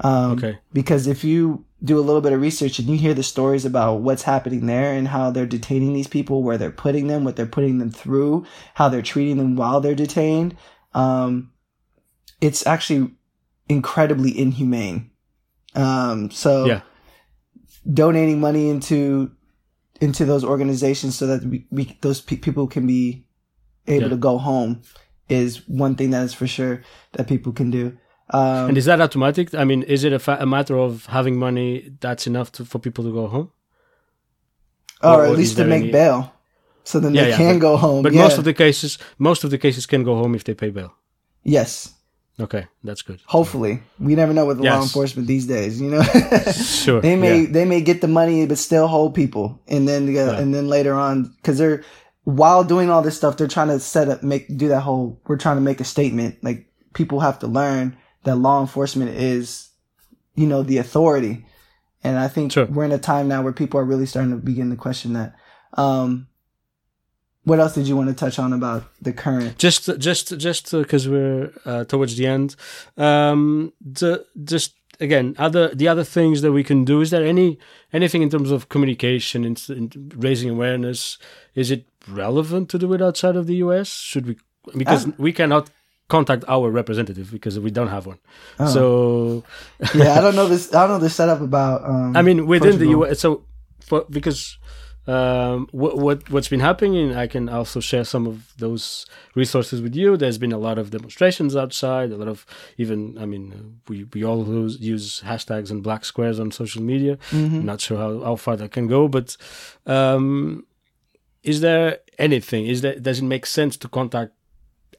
Um, 0.00 0.32
okay 0.32 0.58
because 0.72 1.08
if 1.08 1.24
you 1.24 1.64
do 1.82 1.98
a 1.98 2.02
little 2.02 2.20
bit 2.20 2.32
of 2.32 2.40
research 2.40 2.78
and 2.78 2.88
you 2.88 2.96
hear 2.96 3.14
the 3.14 3.22
stories 3.22 3.64
about 3.64 4.00
what's 4.00 4.22
happening 4.22 4.66
there 4.66 4.92
and 4.92 5.08
how 5.08 5.30
they're 5.30 5.46
detaining 5.46 5.92
these 5.92 6.06
people, 6.08 6.42
where 6.42 6.58
they're 6.58 6.70
putting 6.70 7.06
them, 7.06 7.24
what 7.24 7.36
they're 7.36 7.46
putting 7.46 7.78
them 7.78 7.90
through, 7.90 8.44
how 8.74 8.88
they're 8.88 9.02
treating 9.02 9.38
them 9.38 9.56
while 9.56 9.80
they're 9.80 9.94
detained, 9.94 10.56
um, 10.94 11.50
it's 12.40 12.66
actually 12.66 13.12
incredibly 13.68 14.36
inhumane. 14.36 15.10
Um, 15.74 16.30
so 16.30 16.66
Yeah. 16.66 16.80
donating 17.92 18.40
money 18.40 18.68
into 18.68 19.32
into 20.00 20.24
those 20.24 20.44
organizations 20.44 21.16
so 21.16 21.26
that 21.26 21.44
we, 21.44 21.66
we 21.70 21.96
those 22.02 22.20
pe- 22.20 22.36
people 22.36 22.66
can 22.66 22.86
be 22.86 23.26
able 23.86 24.02
Yeah. 24.04 24.08
to 24.10 24.16
go 24.16 24.38
home 24.38 24.82
is 25.28 25.68
one 25.68 25.94
thing 25.94 26.10
that 26.10 26.24
is 26.24 26.34
for 26.34 26.46
sure 26.46 26.82
that 27.12 27.26
people 27.28 27.52
can 27.52 27.70
do. 27.70 27.96
Um, 28.30 28.68
and 28.68 28.76
is 28.78 28.84
that 28.84 29.00
automatic 29.00 29.54
i 29.54 29.64
mean 29.64 29.82
is 29.84 30.04
it 30.04 30.12
a, 30.12 30.18
fa- 30.18 30.36
a 30.40 30.44
matter 30.46 30.76
of 30.78 31.06
having 31.06 31.38
money 31.38 31.90
that's 32.00 32.26
enough 32.26 32.52
to, 32.52 32.64
for 32.66 32.78
people 32.78 33.02
to 33.04 33.12
go 33.12 33.26
home 33.26 33.50
or, 35.02 35.22
Or- 35.24 35.26
at 35.26 35.36
least 35.36 35.56
to 35.56 35.64
make 35.64 35.82
any- 35.84 35.92
bail, 35.92 36.32
so 36.84 37.00
then 37.00 37.14
Yeah, 37.14 37.22
they 37.24 37.28
yeah, 37.30 37.36
can 37.38 37.54
but- 37.56 37.60
go 37.60 37.76
home. 37.78 38.02
but 38.02 38.12
most 38.12 38.36
of 38.38 38.44
the 38.44 38.52
cases 38.54 38.98
most 39.18 39.44
of 39.44 39.50
the 39.50 39.58
cases 39.58 39.86
can 39.86 40.02
go 40.04 40.14
home 40.16 40.34
if 40.34 40.44
they 40.44 40.54
pay 40.54 40.70
bail 40.70 40.92
yes, 41.42 41.94
okay 42.40 42.66
that's 42.84 43.02
good 43.02 43.20
hopefully, 43.26 43.80
we 43.98 44.14
never 44.14 44.32
know 44.32 44.46
with 44.46 44.60
law 44.60 44.80
enforcement 44.82 45.26
these 45.26 45.46
days. 45.46 45.80
You 45.80 45.90
know, 45.90 46.02
sure 46.52 47.00
they 47.00 47.16
may 47.16 47.42
yeah. 47.42 47.48
they 47.50 47.64
may 47.64 47.80
get 47.80 48.00
the 48.00 48.08
money 48.08 48.46
but 48.46 48.58
still 48.58 48.86
hold 48.86 49.14
people, 49.14 49.60
and 49.66 49.88
then 49.88 50.16
uh, 50.16 50.36
and 50.38 50.54
then 50.54 50.68
later 50.68 50.94
on 50.94 51.24
because 51.36 51.58
they're 51.58 51.82
while 52.24 52.62
doing 52.62 52.90
all 52.90 53.00
this 53.02 53.16
stuff, 53.16 53.36
they're 53.38 53.48
trying 53.48 53.68
to 53.68 53.80
set 53.80 54.08
up 54.08 54.22
make 54.22 54.54
do 54.56 54.68
that 54.68 54.80
whole. 54.80 55.20
We're 55.26 55.38
trying 55.38 55.56
to 55.56 55.62
make 55.62 55.80
a 55.80 55.84
statement 55.84 56.42
like 56.44 56.70
people 56.92 57.20
have 57.20 57.38
to 57.40 57.46
learn 57.46 57.96
that 58.24 58.36
law 58.36 58.60
enforcement 58.60 59.10
is, 59.12 59.70
you 60.34 60.46
know, 60.46 60.62
the 60.62 60.78
authority. 60.78 61.46
And 62.04 62.18
I 62.18 62.28
think 62.28 62.52
Sure. 62.52 62.66
we're 62.66 62.84
in 62.84 62.92
a 62.92 62.98
time 62.98 63.28
now 63.28 63.42
where 63.42 63.52
people 63.52 63.80
are 63.80 63.84
really 63.84 64.06
starting 64.06 64.30
to 64.32 64.36
begin 64.36 64.70
to 64.70 64.76
question 64.76 65.14
that. 65.14 65.34
Um, 65.74 66.27
what 67.48 67.58
else 67.62 67.74
did 67.74 67.86
you 67.88 67.96
want 67.96 68.08
to 68.08 68.14
touch 68.24 68.38
on 68.38 68.52
about 68.52 68.82
the 69.06 69.12
current? 69.12 69.58
just 69.58 69.82
just 69.98 70.24
just 70.46 70.64
because 70.72 71.04
we're 71.08 71.50
uh, 71.70 71.84
towards 71.92 72.12
the 72.18 72.26
end 72.26 72.48
um 72.96 73.72
the 73.80 74.24
just 74.52 74.74
again, 75.00 75.34
other 75.38 75.64
the 75.80 75.88
other 75.92 76.04
things 76.04 76.42
that 76.42 76.52
we 76.52 76.64
can 76.64 76.84
do. 76.84 77.00
Is 77.00 77.10
there 77.10 77.24
any 77.24 77.58
anything 77.92 78.22
in 78.22 78.30
terms 78.30 78.50
of 78.50 78.68
communication 78.68 79.44
and, 79.44 79.56
and 79.68 79.88
raising 80.24 80.50
awareness? 80.50 81.18
Is 81.54 81.70
it 81.70 81.82
relevant 82.08 82.68
to 82.70 82.78
do 82.78 82.92
it 82.94 83.00
outside 83.02 83.36
of 83.36 83.46
the 83.46 83.56
U.S.? 83.66 83.88
Should 84.10 84.26
we? 84.26 84.34
Because 84.76 85.06
Uh, 85.06 85.12
we 85.18 85.32
cannot 85.32 85.70
contact 86.08 86.42
our 86.48 86.70
representative 86.80 87.30
because 87.30 87.54
we 87.66 87.70
don't 87.70 87.88
have 87.96 88.06
one. 88.06 88.18
Oh. 88.58 88.66
So 88.74 88.82
yeah, 89.94 90.18
I 90.18 90.20
don't 90.20 90.36
know 90.40 90.48
this. 90.48 90.74
I 90.74 90.80
don't 90.86 90.98
know 90.98 91.04
the 91.08 91.10
setup 91.10 91.40
about. 91.40 91.84
Um, 91.90 92.16
I 92.16 92.22
mean, 92.22 92.46
within 92.46 92.72
Portugal. 92.78 93.00
the 93.02 93.10
US, 93.10 93.20
so 93.20 93.30
for, 93.80 94.04
because 94.10 94.58
um, 95.08 95.68
what 95.72 95.96
what 95.96 96.30
what's 96.30 96.48
been 96.48 96.60
happening, 96.60 97.14
I 97.16 97.26
can 97.26 97.48
also 97.48 97.80
share 97.80 98.04
some 98.04 98.26
of 98.26 98.52
those 98.58 99.06
resources 99.34 99.80
with 99.80 99.94
you. 99.96 100.16
There's 100.18 100.36
been 100.38 100.52
a 100.52 100.58
lot 100.58 100.78
of 100.78 100.90
demonstrations 100.90 101.56
outside, 101.56 102.12
a 102.12 102.16
lot 102.16 102.28
of 102.28 102.44
even. 102.76 103.16
I 103.18 103.24
mean, 103.24 103.44
uh, 103.52 103.62
we 103.88 104.04
we 104.12 104.22
all 104.24 104.46
use, 104.46 104.78
use 104.78 105.22
hashtags 105.24 105.70
and 105.70 105.82
black 105.82 106.04
squares 106.04 106.38
on 106.38 106.50
social 106.50 106.82
media. 106.82 107.16
Mhm. 107.30 107.60
I'm 107.60 107.66
not 107.66 107.80
sure 107.80 107.96
how, 107.96 108.20
how 108.22 108.36
far 108.36 108.56
that 108.56 108.70
can 108.72 108.86
go, 108.86 109.08
but 109.08 109.36
um, 109.86 110.66
is 111.42 111.60
there 111.62 111.98
anything? 112.18 112.66
Is 112.66 112.82
there 112.82 112.96
does 113.00 113.18
it 113.20 113.24
make 113.24 113.46
sense 113.46 113.76
to 113.78 113.88
contact 113.88 114.32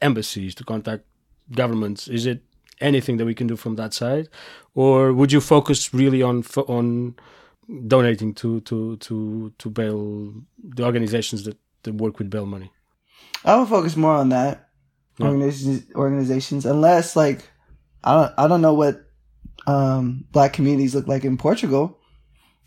embassies, 0.02 0.54
to 0.56 0.64
contact 0.64 1.04
governments? 1.52 2.08
Is 2.08 2.26
it 2.26 2.42
anything 2.80 3.18
that 3.18 3.26
we 3.26 3.34
can 3.34 3.46
do 3.46 3.56
from 3.56 3.76
that 3.76 3.92
side, 3.94 4.28
or 4.74 5.12
would 5.12 5.30
you 5.30 5.40
focus 5.40 5.94
really 5.94 6.22
on 6.22 6.42
on 6.66 7.14
donating 7.86 8.34
to 8.34 8.60
to 8.62 8.96
to 8.96 9.52
to 9.58 9.70
bail 9.70 10.34
the 10.62 10.84
organizations 10.84 11.44
that, 11.44 11.56
that 11.82 11.94
work 11.94 12.18
with 12.18 12.30
bail 12.30 12.46
money? 12.46 12.70
I 13.44 13.56
would 13.56 13.68
focus 13.68 13.96
more 13.96 14.14
on 14.14 14.30
that 14.30 14.68
Yeah. 15.18 15.26
organizations, 15.26 15.82
organizations, 15.94 16.66
unless 16.66 17.16
like 17.16 17.48
I 18.04 18.14
don't 18.14 18.32
I 18.38 18.48
don't 18.48 18.62
know 18.62 18.74
what 18.74 19.06
um, 19.66 20.24
black 20.32 20.52
communities 20.52 20.94
look 20.94 21.06
like 21.06 21.24
in 21.24 21.36
Portugal, 21.36 21.98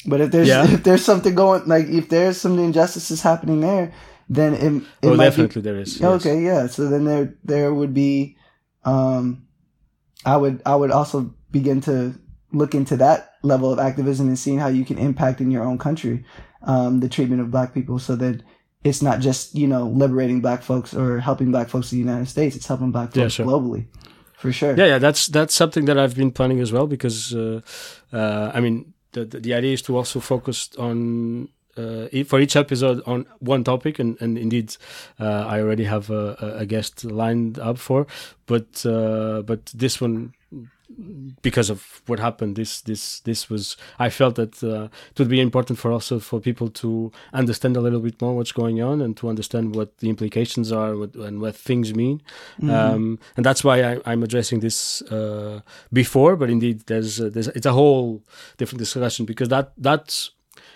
but 0.06 0.22
if 0.22 0.32
there's 0.32 0.48
Yeah. 0.48 0.64
if 0.74 0.84
there's 0.84 1.04
something 1.06 1.36
going 1.36 1.66
like 1.66 1.88
if 1.88 2.10
there's 2.10 2.38
some 2.38 2.58
injustices 2.60 3.22
happening 3.22 3.62
there, 3.62 3.92
then 4.30 4.54
it, 4.54 4.84
it 5.02 5.10
oh, 5.10 5.16
might 5.16 5.26
definitely 5.26 5.62
there 5.62 5.80
is. 5.80 5.98
be 5.98 6.04
yes. 6.04 6.26
okay. 6.26 6.42
Yeah, 6.42 6.68
so 6.68 6.88
then 6.90 7.04
there 7.06 7.36
there 7.44 7.74
would 7.74 7.94
be, 7.94 8.38
um, 8.86 9.48
I 10.26 10.38
would 10.38 10.62
I 10.66 10.76
would 10.76 10.92
also 10.92 11.34
begin 11.52 11.82
to 11.82 12.14
look 12.54 12.74
into 12.76 12.96
that 12.98 13.34
level 13.42 13.72
of 13.74 13.80
activism 13.80 14.28
and 14.28 14.38
seeing 14.40 14.60
how 14.60 14.68
you 14.68 14.86
can 14.86 14.98
impact 14.98 15.42
in 15.42 15.52
your 15.52 15.64
own 15.64 15.78
country 15.78 16.24
um, 16.64 17.00
the 17.02 17.10
treatment 17.10 17.42
of 17.42 17.52
black 17.52 17.74
people 17.74 18.00
so 18.00 18.16
that 18.16 18.42
it's 18.84 19.02
not 19.02 19.20
just 19.20 19.56
you 19.56 19.68
know 19.68 19.88
liberating 19.88 20.40
black 20.42 20.62
folks 20.64 20.94
or 20.94 21.20
helping 21.20 21.52
black 21.52 21.68
folks 21.70 21.92
in 21.92 21.98
the 21.98 22.04
united 22.06 22.28
states 22.30 22.56
it's 22.56 22.68
helping 22.68 22.92
black 22.92 23.10
Yeah, 23.16 23.24
folks 23.24 23.34
sure. 23.34 23.46
globally 23.46 23.86
for 24.38 24.52
sure 24.52 24.76
Yeah, 24.78 24.86
yeah, 24.88 24.98
that's 25.00 25.28
that's 25.28 25.54
something 25.56 25.86
that 25.86 25.98
I've 25.98 26.16
been 26.16 26.32
planning 26.32 26.60
as 26.62 26.72
well 26.72 26.86
because 26.88 27.34
uh, 27.34 27.62
uh, 28.12 28.52
I 28.54 28.60
mean 28.62 28.94
the, 29.14 29.26
the 29.26 29.40
the 29.40 29.54
idea 29.54 29.74
is 29.74 29.82
to 29.84 29.96
also 29.98 30.20
focus 30.20 30.70
on 30.78 31.48
uh, 31.78 32.08
for 32.28 32.40
each 32.40 32.56
episode 32.56 33.02
on 33.06 33.26
one 33.40 33.64
topic, 33.64 34.00
and 34.00 34.18
and 34.22 34.38
indeed 34.38 34.76
uh, 35.20 35.46
I 35.54 35.60
already 35.62 35.86
have 35.86 36.10
a, 36.12 36.36
a- 36.40 36.58
a 36.62 36.66
guest 36.66 37.04
lined 37.06 37.58
up 37.58 37.78
for, 37.78 38.06
but 38.46 38.86
uh, 38.86 39.42
but 39.44 39.66
this 39.74 40.02
one. 40.02 40.34
Because 41.42 41.70
of 41.70 42.02
what 42.08 42.20
happened, 42.20 42.56
this 42.56 42.82
this 42.82 43.20
this 43.22 43.50
was. 43.50 43.78
I 44.00 44.10
felt 44.10 44.36
that 44.36 44.64
uh, 44.64 44.90
it 45.12 45.20
would 45.20 45.30
be 45.30 45.42
important 45.42 45.80
for 45.80 45.92
also 45.92 46.20
for 46.20 46.40
people 46.40 46.70
to 46.70 47.12
understand 47.34 47.78
a 47.78 47.82
little 47.82 48.00
bit 48.00 48.22
more 48.22 48.36
what's 48.36 48.52
going 48.52 48.82
on 48.82 49.02
and 49.02 49.16
to 49.18 49.30
understand 49.30 49.76
what 49.76 49.98
the 49.98 50.10
implications 50.10 50.72
are 50.72 50.96
what, 50.96 51.16
and 51.16 51.42
what 51.42 51.56
things 51.56 51.94
mean. 51.94 52.22
Mm-hmm. 52.58 52.70
Um, 52.70 53.20
and 53.38 53.46
that's 53.46 53.64
why 53.64 53.84
I, 53.84 54.00
I'm 54.06 54.24
addressing 54.24 54.60
this 54.60 55.02
uh, 55.04 55.62
before. 55.92 56.36
But 56.36 56.50
indeed, 56.50 56.82
there's, 56.88 57.20
uh, 57.20 57.30
there's 57.34 57.48
it's 57.50 57.66
a 57.66 57.74
whole 57.74 58.22
different 58.58 58.80
discussion 58.80 59.26
because 59.26 59.50
that 59.50 59.74
that's. 59.78 60.32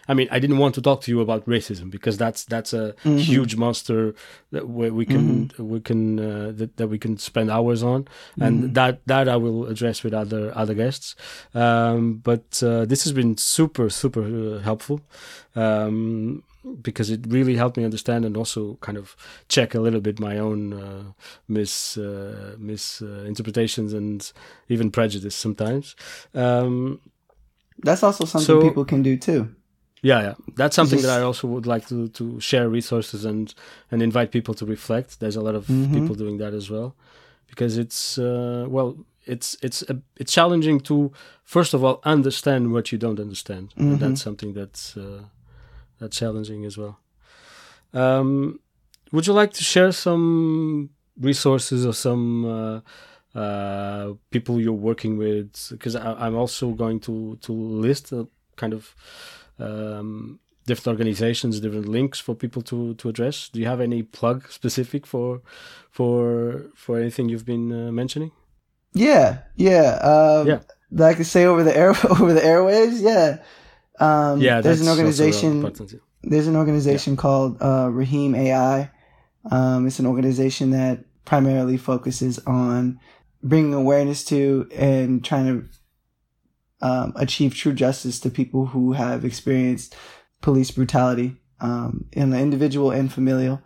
I 0.10 0.14
mean, 0.14 0.28
I 0.32 0.40
didn't 0.40 0.58
want 0.60 0.76
to 0.76 0.82
talk 0.82 1.02
to 1.02 1.12
you 1.12 1.20
about 1.22 1.46
racism 1.46 1.90
because 1.92 2.18
that's 2.18 2.46
that's 2.46 2.74
a 2.74 2.94
Mm-hmm. 3.04 3.18
huge 3.18 3.56
monster 3.58 4.14
that 4.52 4.68
we, 4.70 4.90
we 4.90 5.06
can 5.06 5.52
we 5.58 5.80
can 5.82 6.20
uh, 6.20 6.52
that, 6.56 6.78
that 6.78 6.88
we 6.90 6.98
can 6.98 7.18
spend 7.18 7.50
hours 7.52 7.84
on, 7.84 8.08
and 8.40 8.64
Mm-hmm. 8.64 8.74
that 8.74 9.00
that 9.08 9.28
I 9.28 9.36
will 9.36 9.66
address 9.68 10.04
with 10.04 10.14
other 10.14 10.52
other 10.56 10.74
guests. 10.74 11.16
Um, 11.54 12.22
but 12.24 12.64
uh, 12.64 12.86
this 12.86 13.04
has 13.04 13.14
been 13.14 13.38
super 13.38 13.90
super 13.90 14.24
uh, 14.24 14.60
helpful. 14.64 15.00
Um, 15.56 16.44
because 16.82 17.10
it 17.10 17.22
really 17.30 17.56
helped 17.56 17.78
me 17.78 17.86
understand 17.86 18.26
and 18.26 18.36
also 18.36 18.76
kind 18.82 18.98
of 18.98 19.16
check 19.48 19.74
a 19.74 19.80
little 19.80 20.02
bit 20.02 20.20
my 20.20 20.38
own 20.38 20.74
uh, 20.74 21.04
mis 21.48 21.98
uh, 21.98 22.56
misinterpretations 22.60 23.94
and 23.94 24.32
even 24.70 24.92
prejudice 24.92 25.36
sometimes. 25.36 25.96
Um, 26.34 27.00
that's 27.84 28.04
also 28.04 28.26
something 28.26 28.46
So- 28.46 28.62
people 28.62 28.86
can 28.86 29.02
do 29.02 29.16
too 29.18 29.56
yeah, 30.04 30.22
yeah, 30.22 30.34
that's 30.56 30.76
something 30.76 31.02
that 31.02 31.20
I 31.20 31.24
also 31.24 31.48
would 31.48 31.66
like 31.66 31.88
to 31.88 32.08
to 32.10 32.40
share 32.40 32.70
resources 32.70 33.26
and 33.26 33.54
and 33.92 34.02
invite 34.02 34.32
people 34.32 34.54
to 34.56 34.66
reflect. 34.66 35.20
There's 35.20 35.36
a 35.38 35.42
lot 35.42 35.56
of 35.56 35.68
Mhm. 35.68 35.94
people 35.94 36.16
doing 36.16 36.38
that 36.40 36.54
as 36.54 36.70
well, 36.70 36.96
because 37.50 37.78
it's 37.78 38.18
uh, 38.18 38.66
well, 38.70 38.96
it's 39.26 39.58
it's 39.62 39.82
a, 39.90 39.96
it's 40.18 40.34
challenging 40.34 40.80
to 40.82 41.12
first 41.44 41.74
of 41.74 41.84
all 41.84 42.00
understand 42.04 42.72
what 42.74 42.92
you 42.92 42.98
don't 43.00 43.20
understand. 43.20 43.74
Mhm. 43.76 43.92
And 43.92 44.00
that's 44.00 44.22
something 44.22 44.54
that's 44.54 44.96
uh, 44.98 45.24
that's 46.00 46.18
challenging 46.18 46.66
as 46.66 46.78
well. 46.78 46.96
Um, 47.94 48.60
would 49.12 49.26
you 49.28 49.34
like 49.34 49.54
to 49.54 49.64
share 49.64 49.92
some 49.92 50.90
resources 51.20 51.86
or 51.86 51.94
some 51.94 52.46
uh, 52.46 52.80
uh, 53.40 54.14
people 54.30 54.60
you're 54.60 54.74
working 54.74 55.18
with? 55.18 55.70
Because 55.72 55.96
I'm 55.96 56.36
also 56.36 56.72
going 56.72 57.00
to 57.02 57.38
to 57.42 57.52
list 57.54 58.12
a 58.12 58.28
kind 58.56 58.74
of 58.74 58.96
um, 59.60 60.40
different 60.66 60.88
organizations, 60.88 61.60
different 61.60 61.88
links 61.88 62.20
for 62.20 62.36
people 62.36 62.62
to 62.64 62.94
to 62.96 63.10
address. 63.10 63.50
Do 63.50 63.60
you 63.60 63.68
have 63.68 63.82
any 63.82 64.04
plug 64.04 64.52
specific 64.52 65.06
for 65.06 65.42
for 65.92 66.66
for 66.76 66.98
anything 67.00 67.30
you've 67.30 67.46
been 67.46 67.72
uh, 67.72 67.92
mentioning? 67.92 68.32
yeah 68.94 69.40
yeah 69.56 70.00
um, 70.02 70.48
Yeah. 70.48 70.60
that 70.92 71.20
i 71.20 71.24
say 71.24 71.46
over 71.46 71.62
the 71.64 71.76
air 71.76 71.90
over 72.10 72.34
the 72.34 72.42
airwaves 72.42 73.02
yeah 73.02 73.38
um, 74.00 74.40
yeah, 74.42 74.62
there's 74.62 74.82
an 74.82 74.88
organization 74.88 75.62
there's 76.24 76.48
an 76.48 76.56
organization 76.56 77.16
called 77.16 77.58
uh, 77.62 77.90
Raheem 77.92 78.36
AI. 78.36 78.92
Um, 79.50 79.88
it's 79.88 80.00
an 80.00 80.06
organization 80.06 80.72
that 80.72 81.06
primarily 81.26 81.78
focuses 81.78 82.40
on 82.46 83.00
bringing 83.42 83.74
awareness 83.74 84.24
to 84.26 84.68
and 84.76 85.24
trying 85.24 85.46
to 85.48 85.68
um, 86.82 87.14
achieve 87.16 87.56
true 87.56 87.74
justice 87.74 88.20
to 88.20 88.30
people 88.30 88.68
who 88.68 88.94
have 88.94 89.26
experienced 89.26 89.96
police 90.42 90.72
brutality 90.72 91.38
um, 91.60 92.06
in 92.12 92.30
the 92.30 92.40
individual 92.40 92.92
and 92.92 93.12
familial. 93.12 93.62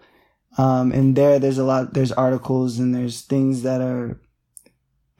Um, 0.57 0.91
and 0.91 1.15
there, 1.15 1.39
there's 1.39 1.57
a 1.57 1.63
lot. 1.63 1.93
There's 1.93 2.11
articles 2.11 2.77
and 2.79 2.93
there's 2.93 3.21
things 3.21 3.63
that 3.63 3.81
are 3.81 4.19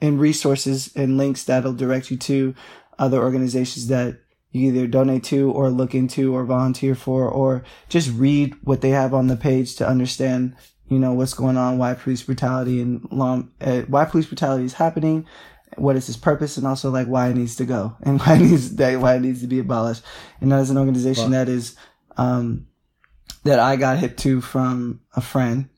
and 0.00 0.20
resources 0.20 0.92
and 0.96 1.16
links 1.16 1.44
that'll 1.44 1.72
direct 1.72 2.10
you 2.10 2.16
to 2.18 2.54
other 2.98 3.22
organizations 3.22 3.86
that 3.86 4.18
you 4.50 4.68
either 4.68 4.86
donate 4.86 5.24
to 5.24 5.50
or 5.52 5.70
look 5.70 5.94
into 5.94 6.34
or 6.34 6.44
volunteer 6.44 6.94
for 6.94 7.28
or 7.28 7.62
just 7.88 8.10
read 8.12 8.54
what 8.62 8.82
they 8.82 8.90
have 8.90 9.14
on 9.14 9.28
the 9.28 9.36
page 9.36 9.76
to 9.76 9.88
understand 9.88 10.54
you 10.88 10.98
know 10.98 11.14
what's 11.14 11.32
going 11.34 11.56
on 11.56 11.78
why 11.78 11.94
police 11.94 12.22
brutality 12.22 12.80
and 12.80 13.06
law 13.10 13.42
uh, 13.62 13.80
why 13.82 14.04
police 14.04 14.26
brutality 14.26 14.64
is 14.64 14.74
happening 14.74 15.26
what 15.76 15.96
is 15.96 16.06
his 16.06 16.16
purpose 16.16 16.56
and 16.56 16.66
also 16.66 16.90
like 16.90 17.06
why 17.06 17.28
it 17.28 17.36
needs 17.36 17.56
to 17.56 17.64
go 17.64 17.96
and 18.02 18.20
why 18.20 18.34
it 18.36 18.40
needs 18.40 18.74
that 18.76 19.00
why 19.00 19.16
it 19.16 19.20
needs 19.20 19.40
to 19.40 19.46
be 19.46 19.58
abolished. 19.58 20.02
And 20.40 20.50
that 20.52 20.60
is 20.60 20.70
an 20.70 20.78
organization 20.78 21.24
Wow. 21.32 21.38
that 21.44 21.48
is 21.48 21.76
um 22.16 22.66
that 23.44 23.58
I 23.58 23.76
got 23.76 23.98
hit 23.98 24.18
to 24.18 24.40
from 24.40 25.00
a 25.16 25.20
friend 25.20 25.68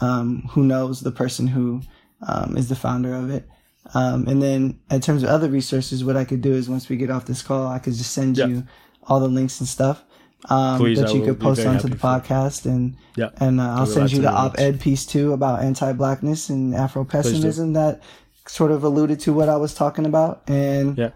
um 0.00 0.48
who 0.50 0.64
knows 0.64 1.00
the 1.00 1.12
person 1.12 1.46
who 1.46 1.82
um 2.26 2.56
is 2.56 2.68
the 2.68 2.76
founder 2.76 3.14
of 3.14 3.30
it. 3.30 3.48
Um, 3.92 4.26
and 4.26 4.40
then 4.42 4.80
in 4.90 5.00
terms 5.02 5.22
of 5.22 5.28
other 5.28 5.48
resources, 5.50 6.02
what 6.02 6.16
I 6.16 6.24
could 6.24 6.40
do 6.40 6.54
is 6.54 6.70
once 6.70 6.88
we 6.88 6.96
get 6.96 7.10
off 7.10 7.26
this 7.26 7.42
call, 7.42 7.66
I 7.68 7.78
could 7.78 7.92
just 7.92 8.12
send 8.12 8.38
Yeah. 8.38 8.46
you 8.46 8.64
all 9.02 9.20
the 9.20 9.28
links 9.28 9.60
and 9.60 9.68
stuff 9.68 10.02
um, 10.48 10.78
Please, 10.78 10.98
that 10.98 11.10
I 11.10 11.12
you 11.12 11.22
could 11.22 11.38
post 11.38 11.66
onto 11.66 11.88
the 11.88 11.96
podcast, 11.96 12.64
and 12.64 12.96
Yeah, 13.16 13.28
and 13.38 13.60
uh, 13.60 13.76
I'll 13.78 13.86
send 13.86 14.10
you 14.10 14.18
the 14.22 14.28
the 14.28 14.32
op-ed 14.32 14.80
piece 14.80 15.04
too 15.06 15.32
about 15.34 15.62
anti-blackness 15.62 16.48
and 16.50 16.74
Afro-pessimism 16.74 17.74
that 17.74 18.02
sort 18.46 18.70
of 18.70 18.84
alluded 18.84 19.20
to 19.20 19.32
what 19.32 19.48
I 19.48 19.56
was 19.56 19.74
talking 19.74 20.06
about, 20.06 20.42
and 20.48 20.96
Yeah. 20.98 21.10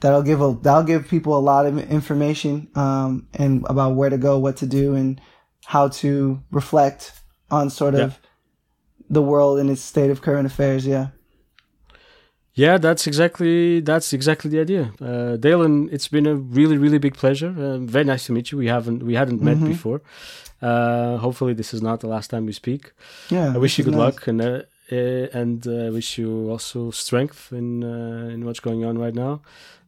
that'll 0.00 0.22
give 0.22 0.40
a 0.40 0.56
that'll 0.62 0.84
give 0.84 1.08
people 1.08 1.36
a 1.36 1.40
lot 1.52 1.66
of 1.66 1.78
information 1.90 2.68
um, 2.74 3.26
and 3.34 3.64
about 3.68 3.96
where 3.96 4.10
to 4.10 4.18
go, 4.18 4.38
what 4.38 4.56
to 4.58 4.66
do, 4.66 4.94
and 4.94 5.20
how 5.64 5.88
to 5.88 6.40
reflect 6.50 7.12
on 7.50 7.70
sort 7.70 7.94
Yeah. 7.94 8.04
of 8.04 8.18
the 9.10 9.22
world 9.22 9.58
and 9.58 9.70
its 9.70 9.80
state 9.82 10.10
of 10.10 10.20
current 10.22 10.46
affairs. 10.46 10.86
Yeah. 10.86 11.08
Yeah, 12.54 12.76
that's 12.78 13.06
exactly 13.06 13.80
that's 13.80 14.12
exactly 14.12 14.50
the 14.50 14.60
idea. 14.60 14.90
Uh, 15.00 15.36
Dalen, 15.36 15.88
it's 15.92 16.08
been 16.08 16.26
a 16.26 16.34
really 16.34 16.76
really 16.76 16.98
big 16.98 17.14
pleasure. 17.14 17.54
Uh, 17.56 17.78
very 17.78 18.04
nice 18.04 18.26
to 18.26 18.32
meet 18.32 18.50
you. 18.50 18.58
We 18.58 18.66
haven't 18.66 19.02
we 19.04 19.14
hadn't 19.14 19.40
met 19.40 19.58
Mhm. 19.58 19.68
before. 19.68 20.00
Uh, 20.60 21.18
hopefully, 21.18 21.54
this 21.54 21.72
is 21.72 21.80
not 21.82 22.00
the 22.00 22.08
last 22.08 22.30
time 22.30 22.44
we 22.46 22.52
speak. 22.52 22.92
Yeah. 23.30 23.54
I 23.54 23.58
wish 23.58 23.78
you 23.78 23.84
good 23.84 23.94
nice. 23.94 24.14
luck, 24.14 24.26
and 24.26 24.40
uh, 24.90 24.94
uh, 24.94 25.28
and 25.32 25.66
uh, 25.66 25.90
wish 25.92 26.18
you 26.18 26.50
also 26.50 26.90
strength 26.90 27.52
in 27.52 27.84
uh, 27.84 28.28
in 28.32 28.44
what's 28.44 28.60
going 28.60 28.84
on 28.84 28.98
right 28.98 29.14
now. 29.14 29.40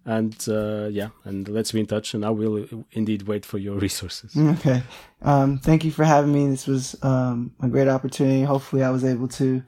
And 0.05 0.35
uh, 0.49 0.89
yeah, 0.91 1.11
and 1.25 1.47
let's 1.49 1.73
be 1.73 1.81
in 1.81 1.87
touch. 1.87 2.15
And 2.15 2.25
I 2.25 2.31
will 2.31 2.67
indeed 2.93 3.23
wait 3.23 3.45
for 3.45 3.59
your 3.59 3.79
resources. 3.79 4.35
Okay. 4.37 4.83
Um, 5.23 5.59
thank 5.59 5.85
you 5.85 5.91
for 5.91 6.05
having 6.05 6.33
me. 6.33 6.49
This 6.49 6.67
was 6.67 6.97
um, 7.03 7.53
a 7.61 7.69
great 7.69 7.89
opportunity. 7.89 8.43
Hopefully, 8.43 8.83
I 8.83 8.91
was 8.91 9.05
able 9.05 9.29
to, 9.29 9.63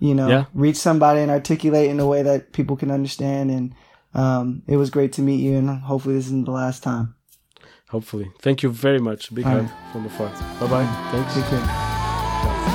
you 0.00 0.14
know, 0.14 0.28
Yeah. 0.28 0.44
reach 0.54 0.76
somebody 0.76 1.20
and 1.20 1.30
articulate 1.30 1.88
in 1.88 2.00
a 2.00 2.06
way 2.06 2.22
that 2.22 2.52
people 2.52 2.76
can 2.76 2.90
understand. 2.90 3.50
And 3.50 3.74
um, 4.14 4.62
it 4.66 4.76
was 4.76 4.90
great 4.90 5.12
to 5.14 5.22
meet 5.22 5.40
you. 5.40 5.56
And 5.56 5.70
hopefully, 5.70 6.16
this 6.16 6.26
isn't 6.26 6.46
the 6.46 6.50
last 6.50 6.82
time. 6.82 7.14
Hopefully, 7.90 8.32
thank 8.40 8.64
you 8.64 8.70
very 8.70 8.98
much. 8.98 9.32
Big 9.32 9.44
hug 9.44 9.62
right. 9.62 9.92
from 9.92 10.06
afar. 10.06 10.28
Bye 10.58 10.66
bye. 10.66 11.10
Thanks. 11.12 11.34
Take 11.34 11.44
care. 11.44 12.72